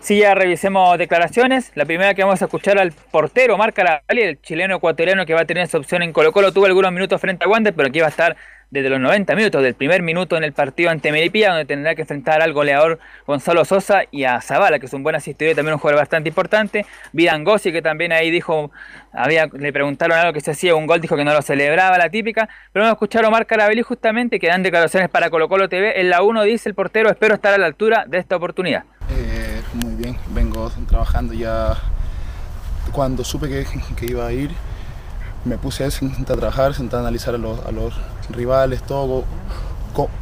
[0.00, 1.72] Sí, ya revisemos declaraciones.
[1.74, 5.40] La primera que vamos a escuchar al portero, Marca Lavalli, el chileno ecuatoriano que va
[5.40, 6.52] a tener esa opción en Colo Colo.
[6.52, 8.36] Tuvo algunos minutos frente a Wander, pero aquí va a estar
[8.70, 12.02] desde los 90 minutos del primer minuto en el partido ante Melipilla, donde tendrá que
[12.02, 15.74] enfrentar al goleador Gonzalo Sosa y a Zavala, que es un buen asistidor y también
[15.74, 16.86] un jugador bastante importante.
[17.12, 18.70] Vidangosi, que también ahí dijo,
[19.12, 22.08] había, le preguntaron algo que se hacía un gol, dijo que no lo celebraba, la
[22.08, 22.48] típica.
[22.72, 26.00] Pero vamos a escuchar a Omar Carabelli justamente, que dan declaraciones para Colo Colo TV.
[26.00, 28.84] En la 1 dice el portero, espero estar a la altura de esta oportunidad.
[29.10, 31.76] Eh, muy bien, vengo trabajando ya
[32.92, 34.50] cuando supe que, iba a ir
[35.44, 37.94] me puse a sentar a trabajar, sentar a analizar a los
[38.30, 39.24] rivales, todo.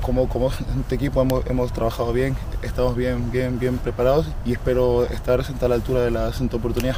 [0.03, 0.51] Como, como
[0.81, 5.69] este equipo hemos, hemos, trabajado bien, estamos bien, bien, bien preparados y espero estar a
[5.69, 6.97] la altura de la siguiente oportunidad.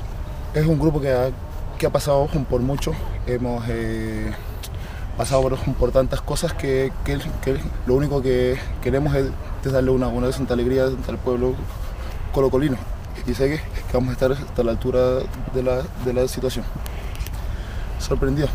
[0.55, 1.31] Es un grupo que ha,
[1.79, 2.93] que ha pasado por mucho,
[3.27, 4.33] hemos eh,
[5.17, 7.19] pasado por, por, tantas cosas que, que,
[7.87, 9.31] lo único que queremos es,
[9.73, 11.55] darle una, una santa alegría al pueblo
[12.33, 12.77] colocolino
[13.27, 13.61] y sé que,
[13.93, 15.21] vamos a estar hasta la altura
[15.55, 16.65] de la, de la situación
[18.05, 18.47] sorprendió.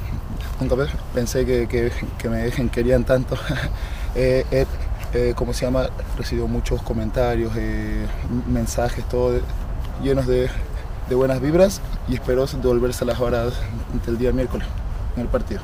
[0.59, 0.75] Nunca
[1.13, 3.35] pensé que, que, que me querían tanto.
[4.15, 4.65] eh, eh,
[5.13, 5.89] eh, ¿Cómo se llama?
[6.17, 8.05] Recibió muchos comentarios, eh,
[8.47, 9.41] mensajes, todo
[10.03, 10.49] llenos de,
[11.09, 13.59] de, buenas vibras y espero devolverse a las horas
[14.05, 14.67] del día miércoles
[15.15, 15.61] en el partido.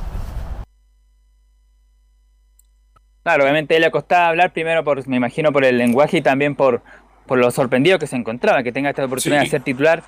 [3.22, 6.81] Claro, obviamente le costaba hablar primero por, me imagino, por el lenguaje y también por,
[7.26, 9.47] por lo sorprendido que se encontraba, que tenga esta oportunidad sí.
[9.47, 10.03] de ser titular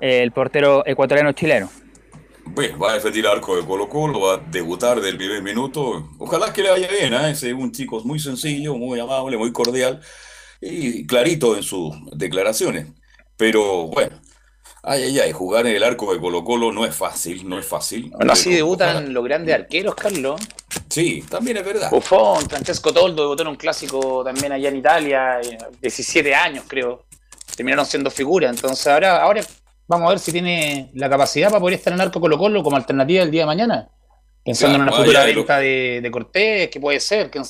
[0.00, 1.70] eh, el portero ecuatoriano chileno.
[2.54, 6.10] Pues va a defender el arco de Colo Colo, va a debutar del primer minuto.
[6.18, 7.30] Ojalá que le vaya bien, ¿eh?
[7.30, 10.00] es un chico muy sencillo, muy amable, muy cordial
[10.60, 12.86] y clarito en sus declaraciones.
[13.36, 14.20] Pero bueno,
[14.82, 17.66] ay, ay, ay, jugar en el arco de Colo Colo no es fácil, no es
[17.66, 18.10] fácil.
[18.10, 20.40] Bueno, así debutan los grandes arqueros, Carlos.
[20.88, 21.90] Sí, también es verdad.
[21.90, 25.40] Buffon, Francesco Toldo debutó en un clásico también allá en Italia,
[25.80, 27.04] 17 años creo.
[27.56, 29.42] Terminaron siendo figuras, entonces ahora, ahora
[29.92, 32.76] Vamos a ver si tiene la capacidad para poder estar en arco Colo Colo como
[32.76, 33.90] alternativa el día de mañana.
[34.42, 37.30] Pensando claro, en una futura venta de, de, Cortés, que puede ser.
[37.30, 37.44] Que...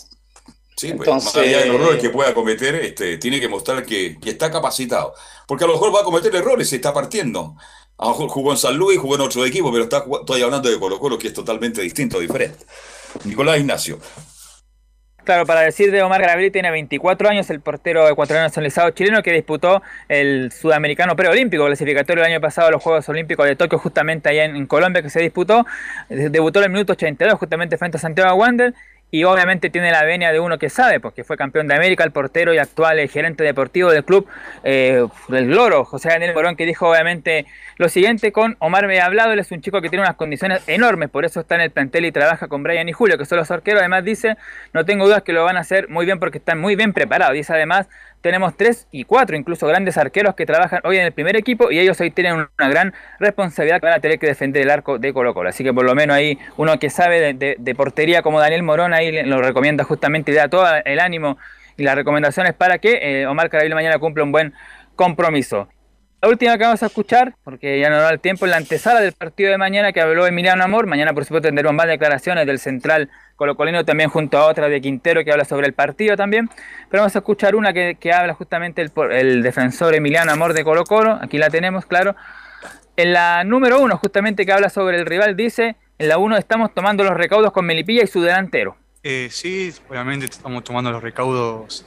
[0.76, 0.96] Sí, Entonces...
[0.96, 4.50] pues, más allá del error que pueda cometer, este, tiene que mostrar que, que, está
[4.50, 5.14] capacitado.
[5.46, 7.54] Porque a lo mejor va a cometer errores, se está partiendo.
[7.96, 10.68] A lo mejor jugó en San Luis, jugó en otro equipo, pero está, estoy hablando
[10.68, 12.66] de Colo Colo, que es totalmente distinto, diferente.
[13.22, 14.00] Nicolás Ignacio.
[15.24, 19.32] Claro, para decir de Omar Gravely, tiene 24 años, el portero ecuatoriano nacionalizado chileno que
[19.32, 24.28] disputó el sudamericano preolímpico, clasificatorio el año pasado a los Juegos Olímpicos de Tokio, justamente
[24.28, 25.64] allá en, en Colombia, que se disputó.
[26.08, 28.74] Debutó en el minuto 82, justamente frente a Santiago Wander.
[29.14, 32.12] Y obviamente tiene la venia de uno que sabe, porque fue campeón de América, el
[32.12, 34.26] portero y actual gerente deportivo del club
[34.64, 37.44] eh, del Loro, José Daniel Morón, que dijo obviamente
[37.76, 40.66] lo siguiente con Omar me ha hablado, él es un chico que tiene unas condiciones
[40.66, 43.36] enormes, por eso está en el plantel y trabaja con Brian y Julio, que son
[43.36, 44.36] los arqueros, además dice,
[44.72, 47.34] no tengo dudas que lo van a hacer muy bien porque están muy bien preparados,
[47.34, 47.88] dice además,
[48.22, 51.78] tenemos tres y cuatro incluso grandes arqueros que trabajan hoy en el primer equipo y
[51.78, 55.12] ellos hoy tienen una gran responsabilidad que van a tener que defender el arco de
[55.12, 55.50] Colo Colo.
[55.50, 59.22] Así que por lo menos ahí uno que sabe de, portería como Daniel Morón ahí
[59.24, 61.36] lo recomienda justamente y da todo el ánimo
[61.76, 64.54] y las recomendaciones para que eh, Omar Carabilo mañana cumpla un buen
[64.94, 65.68] compromiso.
[66.22, 69.00] La última que vamos a escuchar, porque ya no da el tiempo, en la antesala
[69.00, 70.86] del partido de mañana que habló Emiliano Amor.
[70.86, 75.24] Mañana, por supuesto, tendremos más declaraciones del central colocolino, también junto a otra de Quintero
[75.24, 76.48] que habla sobre el partido también.
[76.88, 80.84] Pero vamos a escuchar una que, habla justamente el, el, defensor Emiliano Amor de Colo
[80.84, 81.18] Colo.
[81.20, 82.14] Aquí la tenemos, claro.
[82.96, 86.72] En la número uno, justamente que habla sobre el rival, dice, en la uno estamos
[86.72, 88.76] tomando los recaudos con Melipilla y su delantero.
[89.02, 91.84] Eh, sí, obviamente estamos tomando los recaudos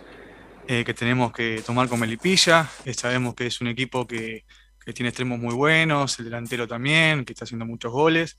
[0.68, 2.70] eh, que tenemos que tomar con Melipilla.
[2.96, 4.46] Sabemos que es un equipo que,
[4.84, 8.38] que, tiene extremos muy buenos, el delantero también, que está haciendo muchos goles,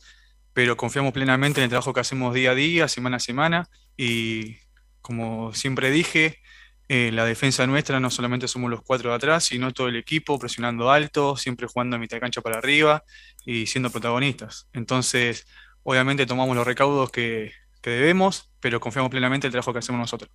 [0.53, 4.57] pero confiamos plenamente en el trabajo que hacemos día a día, semana a semana, y
[5.03, 6.40] como siempre dije,
[6.89, 10.39] eh, la defensa nuestra no solamente somos los cuatro de atrás, sino todo el equipo
[10.39, 13.05] presionando alto, siempre jugando a mitad de cancha para arriba
[13.44, 14.69] y siendo protagonistas.
[14.73, 15.47] Entonces,
[15.82, 20.01] obviamente tomamos los recaudos que, que debemos, pero confiamos plenamente en el trabajo que hacemos
[20.01, 20.31] nosotros.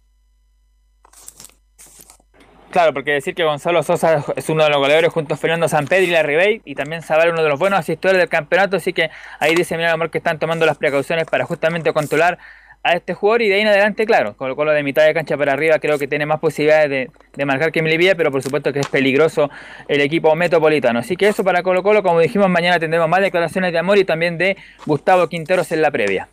[2.72, 6.06] Claro, porque decir que Gonzalo Sosa es uno de los goleadores junto a Fernando Sampedri
[6.06, 9.10] y la Ribey y también Zabal uno de los buenos asistores del campeonato, así que
[9.40, 12.40] ahí dice Mira Amor que están tomando las precauciones para justamente controlar
[12.84, 15.38] a este jugador y de ahí en adelante, claro, con lo de mitad de cancha
[15.38, 18.80] para arriba creo que tiene más posibilidades de, marcar que Melivía, pero por supuesto que
[18.80, 19.50] es peligroso
[19.90, 21.00] el equipo metropolitano.
[21.00, 24.06] Así que eso para Colo Colo, como dijimos, mañana tendremos más declaraciones de amor y
[24.06, 26.30] también de Gustavo Quinteros en la previa.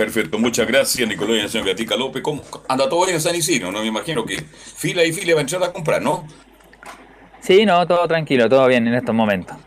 [0.00, 2.22] Perfecto, muchas gracias Nicolás y señor Gatica López.
[2.22, 2.42] ¿Cómo?
[2.68, 3.80] Anda todo bien en San Isidro, ¿no?
[3.80, 4.42] Me imagino que
[4.74, 6.26] fila y fila va a entrar a comprar, ¿no?
[7.42, 9.58] Sí, no, todo tranquilo, todo bien en estos momentos.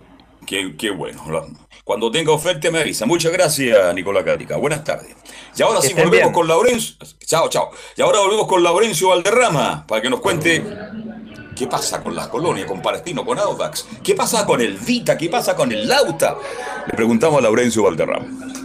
[0.48, 1.22] Qué, qué bueno.
[1.84, 3.06] Cuando tenga oferta me avisa.
[3.06, 4.58] Muchas gracias, Nicolás Gatica.
[4.58, 5.16] Buenas tardes.
[5.56, 6.32] Y ahora sí volvemos bien.
[6.32, 6.96] con Laurencio.
[7.28, 7.70] Chao, chao.
[7.96, 10.64] Y ahora volvemos con Laurencio Valderrama para que nos cuente
[11.56, 13.86] qué pasa con las colonias, con Palestino, con Audax.
[14.04, 15.16] ¿Qué pasa con el Vita?
[15.16, 16.38] ¿Qué pasa con el Lauta?
[16.88, 18.63] Le preguntamos a Laurencio Valderrama.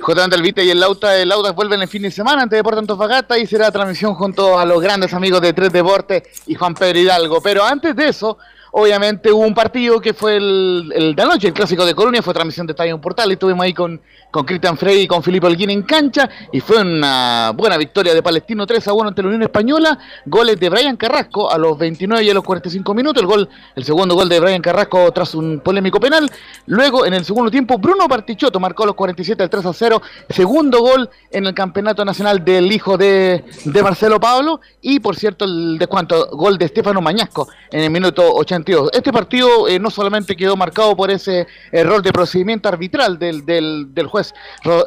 [0.00, 2.80] Justamente el Vita y el Lauta, el Lauta vuelven el fin de semana ante Deportes
[2.80, 6.98] Antofagasta y será transmisión junto a los grandes amigos de Tres Deportes y Juan Pedro
[6.98, 7.40] Hidalgo.
[7.40, 8.38] Pero antes de eso,
[8.76, 12.66] obviamente hubo un partido que fue el, de anoche, el clásico de Colonia, fue transmisión
[12.66, 14.00] de Estadio Portal, y estuvimos ahí con,
[14.32, 18.20] con Cristian Frey y con Filipe Holguín en cancha, y fue una buena victoria de
[18.20, 19.96] Palestino 3 a 1 ante la Unión Española,
[20.26, 23.84] goles de Brian Carrasco a los 29 y a los 45 minutos, el gol, el
[23.84, 26.28] segundo gol de Brian Carrasco tras un polémico penal,
[26.66, 30.80] luego en el segundo tiempo Bruno Partichotto marcó los 47 al 3 a 0, segundo
[30.80, 35.78] gol en el campeonato nacional del hijo de, de Marcelo Pablo, y por cierto el
[35.78, 38.32] descuento, gol de Estefano Mañasco en el minuto
[38.64, 38.90] 82.
[38.92, 43.94] Este partido eh, no solamente quedó marcado por ese error de procedimiento arbitral del, del,
[43.94, 44.34] del juez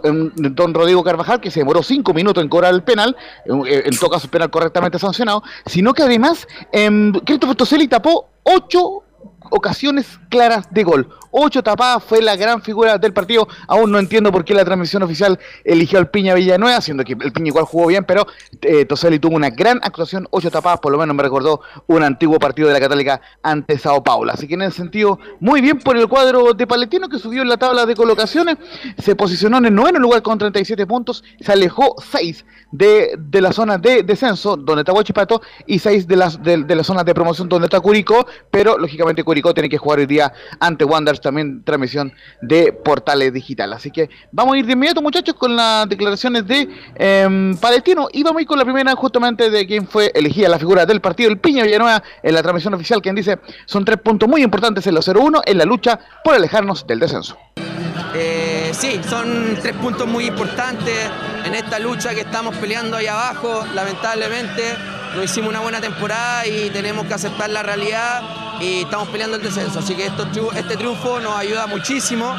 [0.03, 3.97] em, don Rodrigo Carvajal, que se demoró cinco minutos en cobrar el penal, eh, en
[3.97, 9.03] todo caso penal correctamente sancionado, sino que además eh, Christopher Toselli tapó ocho
[9.51, 11.09] ocasiones claras de gol.
[11.31, 13.47] Ocho tapadas fue la gran figura del partido.
[13.67, 17.31] Aún no entiendo por qué la transmisión oficial eligió al Piña Villanueva, siendo que el
[17.31, 18.25] Piña igual jugó bien, pero
[18.61, 22.39] eh, Toselli tuvo una gran actuación, ocho tapadas, por lo menos me recordó un antiguo
[22.39, 24.31] partido de la Católica ante Sao Paulo.
[24.31, 27.49] Así que en ese sentido, muy bien por el cuadro de Palestino que subió en
[27.49, 28.57] la tabla de colocaciones,
[28.97, 33.53] se posicionó en el noveno lugar con 37 puntos, se alejó 6 de, de la
[33.53, 37.13] zona de descenso, donde está Huachipato, y 6 de las de, de la zona de
[37.13, 41.63] promoción donde está Curicó, pero lógicamente Curicó tiene que jugar hoy día ante Wanderers, también
[41.63, 43.73] transmisión de Portales Digital.
[43.73, 48.23] Así que vamos a ir de inmediato, muchachos, con las declaraciones de em, Palestino, y
[48.23, 51.29] vamos a ir con la primera justamente de quien fue elegida la figura del partido,
[51.29, 54.95] el Piña Villanueva, en la transmisión oficial, quien dice, son tres puntos muy importantes en
[54.95, 57.37] los 0-1 en la lucha por alejarnos del descenso.
[58.15, 60.95] Eh, sí, son tres puntos muy importantes
[61.45, 63.63] en esta lucha que estamos peleando ahí abajo.
[63.73, 64.75] Lamentablemente
[65.15, 68.21] no hicimos una buena temporada y tenemos que aceptar la realidad
[68.59, 69.79] y estamos peleando el descenso.
[69.79, 72.35] Así que este triunfo nos ayuda muchísimo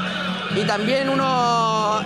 [0.55, 2.01] y también uno,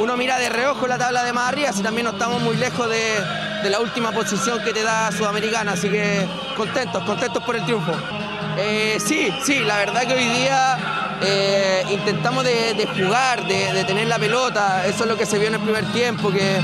[0.00, 2.88] uno mira de reojo la tabla de más arriba, si también no estamos muy lejos
[2.88, 3.14] de,
[3.62, 5.72] de la última posición que te da Sudamericana.
[5.72, 6.26] Así que
[6.56, 7.92] contentos, contentos por el triunfo.
[8.56, 14.08] Eh, sí, sí, la verdad que hoy día eh, intentamos de jugar, de, de tener
[14.08, 16.60] la pelota, eso es lo que se vio en el primer tiempo, que,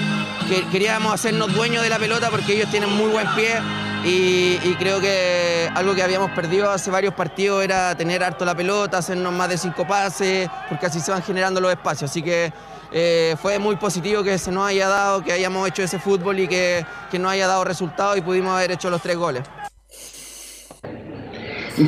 [0.49, 3.61] que queríamos hacernos dueños de la pelota porque ellos tienen muy buen pie
[4.05, 8.55] y, y creo que algo que habíamos perdido hace varios partidos era tener harto la
[8.55, 12.53] pelota, hacernos más de cinco pases, porque así se van generando los espacios, así que
[12.93, 16.49] eh, fue muy positivo que se nos haya dado, que hayamos hecho ese fútbol y
[16.49, 19.43] que, que nos haya dado resultados y pudimos haber hecho los tres goles.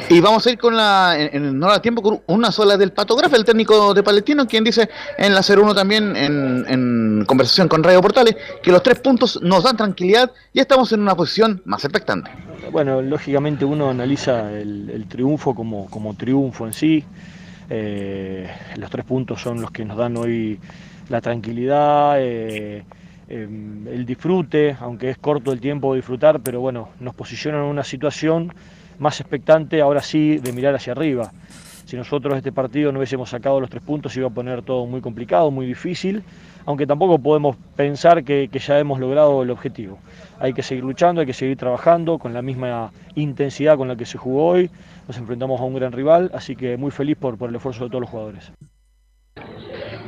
[0.08, 3.36] Y vamos a ir con la, en, no da tiempo, con una sola del Patógrafo,
[3.36, 8.02] el técnico de Palestino, quien dice en la 01 también, en, en conversación con Radio
[8.02, 12.30] Portales, que los tres puntos nos dan tranquilidad y estamos en una posición más expectante.
[12.72, 17.04] Bueno, lógicamente uno analiza el, triunfo como, como triunfo en sí.
[17.70, 20.58] Eh, los tres puntos son los que nos dan hoy
[21.08, 22.84] la tranquilidad, eh,
[23.28, 23.48] eh,
[23.92, 27.84] el disfrute, aunque es corto el tiempo de disfrutar, pero bueno, nos posicionan en una
[27.84, 28.52] situación
[28.98, 31.32] más expectante, ahora sí, de mirar hacia arriba.
[31.86, 35.00] Si nosotros este partido no hubiésemos sacado los tres puntos, iba a poner todo muy
[35.00, 36.24] complicado, muy difícil,
[36.66, 40.00] aunque tampoco podemos pensar que, ya hemos logrado el objetivo.
[40.40, 44.04] Hay que seguir luchando, hay que seguir trabajando con la misma intensidad con la que
[44.04, 44.70] se jugó hoy.
[45.06, 48.00] Nos enfrentamos a un gran rival, así que muy feliz por, el esfuerzo de todos
[48.00, 48.50] los jugadores.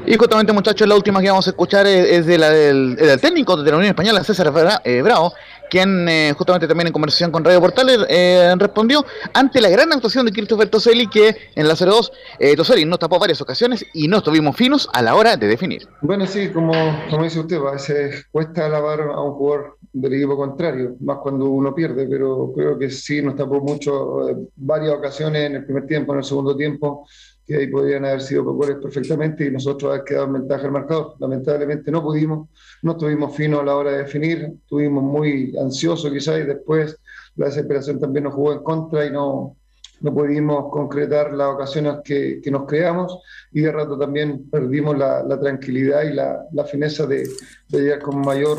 [0.05, 3.71] Y justamente, muchachos, la última que vamos a escuchar es, de la del, técnico de
[3.71, 4.53] la Unión Española, César
[4.85, 5.33] eh, Bravo,
[5.69, 9.05] quien eh, justamente también en conversación con Radio Portales eh, respondió
[9.35, 13.19] ante la gran actuación de Christopher Toselli, que en la 02 eh, Toselli nos tapó
[13.19, 15.89] varias ocasiones y no estuvimos finos a la hora de definir.
[16.01, 16.73] Bueno, sí, como,
[17.11, 21.47] como dice usted, a veces cuesta alabar a un jugador del equipo contrario, más cuando
[21.47, 25.87] uno pierde, pero creo que sí nos tapó mucho, eh, varias ocasiones en el primer
[25.87, 27.07] tiempo, en el segundo tiempo,
[27.49, 31.15] que ahí podrían haber sido goles perfectamente y nosotros haber quedado en ventaja al marcador.
[31.19, 32.51] Lamentablemente no pudimos,
[32.83, 36.99] no estuvimos finos a la hora de definir, estuvimos muy ansiosos quizás y después
[37.37, 39.57] la desesperación también nos jugó en contra y no,
[40.03, 43.19] no pudimos concretar las ocasiones que, que nos creamos
[43.51, 47.27] y de rato también perdimos la, la tranquilidad y la, la fineza de,
[47.69, 48.59] de llegar con mayor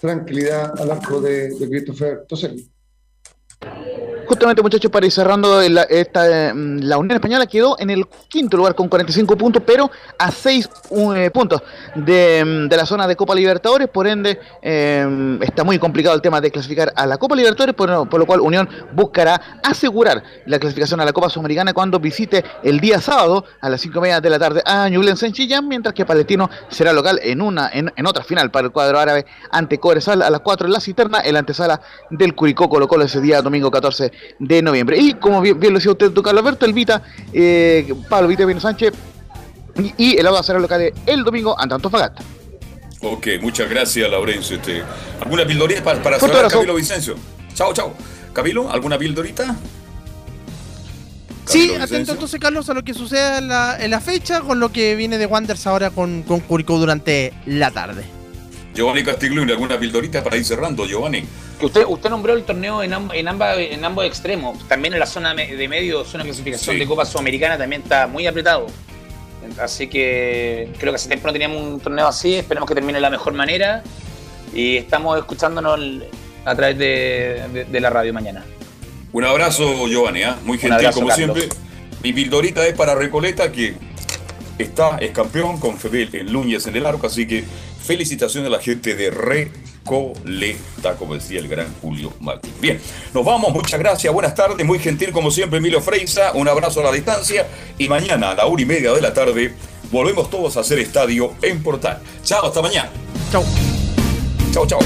[0.00, 2.70] tranquilidad al arco de, de Christopher Toselli.
[4.30, 8.56] Justamente, muchachos, para ir cerrando, la, esta, eh, la Unión Española quedó en el quinto
[8.56, 10.70] lugar con 45 puntos, pero a 6
[11.16, 11.60] eh, puntos
[11.96, 13.88] de, mm, de la zona de Copa Libertadores.
[13.88, 18.20] Por ende, eh, está muy complicado el tema de clasificar a la Copa Libertadores, por,
[18.20, 23.00] lo cual Unión buscará asegurar la clasificación a la Copa Sudamericana cuando visite el día
[23.00, 26.06] sábado a las 5 y media de la tarde a Ñublense en Chillán, mientras que
[26.06, 30.22] Palestino será local en una en, en otra final para el cuadro árabe ante Cobresal
[30.22, 31.80] a las 4 en la cisterna, en la antesala
[32.10, 34.98] del Curicó Colo Colo ese día domingo 14 de noviembre.
[34.98, 37.02] Y como bien, bien lo decía usted, don Carlos Alberto, el Vita,
[37.32, 38.92] eh, Pablo Vita Vino Sánchez
[39.76, 42.22] y, y el Auda será local el domingo ante Antofagasta.
[43.02, 44.56] Ok, muchas gracias, Laurencio.
[44.56, 44.82] Este,
[45.20, 46.56] ¿Alguna pildorita para, para cerrar, abrazo.
[46.56, 47.16] Camilo Vicencio?
[47.54, 47.94] Chao, chao.
[48.32, 49.56] Camilo, ¿alguna pildorita?
[51.46, 52.14] Sí, atento Vicencio.
[52.14, 55.18] entonces, Carlos, a lo que suceda en la, en la fecha, con lo que viene
[55.18, 58.04] de Wanderers ahora con, con Curicó durante la tarde.
[58.74, 61.24] Giovanni Castiglione, ¿alguna pildorita para ir cerrando, Giovanni?
[61.58, 64.66] Que usted, usted nombró el torneo en, amb- en, ambas, en ambos extremos.
[64.68, 66.80] También en la zona de medio, zona de clasificación Sí.
[66.80, 68.66] de Copa Sudamericana, también está muy apretado.
[69.60, 72.34] Así que creo que hace tiempo no teníamos un torneo así.
[72.36, 73.82] Esperemos que termine de la mejor manera.
[74.54, 75.78] Y estamos escuchándonos
[76.44, 78.44] a través de, de- de la radio mañana.
[79.12, 80.38] Un abrazo, Giovanni, ¿ah?
[80.44, 81.36] muy gentil abrazo, como Carlos.
[81.38, 81.56] siempre.
[82.02, 83.74] Mi pildorita es para Recoleta, que
[84.56, 87.44] está, es campeón con Febel en Núñez en el arco, así que
[87.90, 92.52] felicitaciones a la gente de Recoleta, como decía el gran Julio Martín.
[92.60, 92.80] Bien,
[93.12, 96.84] nos vamos, muchas gracias, buenas tardes, muy gentil como siempre Emilio Freisa, un abrazo a
[96.84, 97.48] la distancia
[97.78, 99.54] y mañana a la una y media de la tarde
[99.90, 102.00] volvemos todos a hacer estadio en Portal.
[102.22, 102.90] Chao, hasta mañana.
[103.32, 103.42] Chao.
[104.52, 104.78] Chao, chao.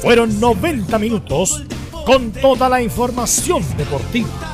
[0.00, 1.64] Fueron 90 minutos
[2.06, 4.53] con toda la información deportiva.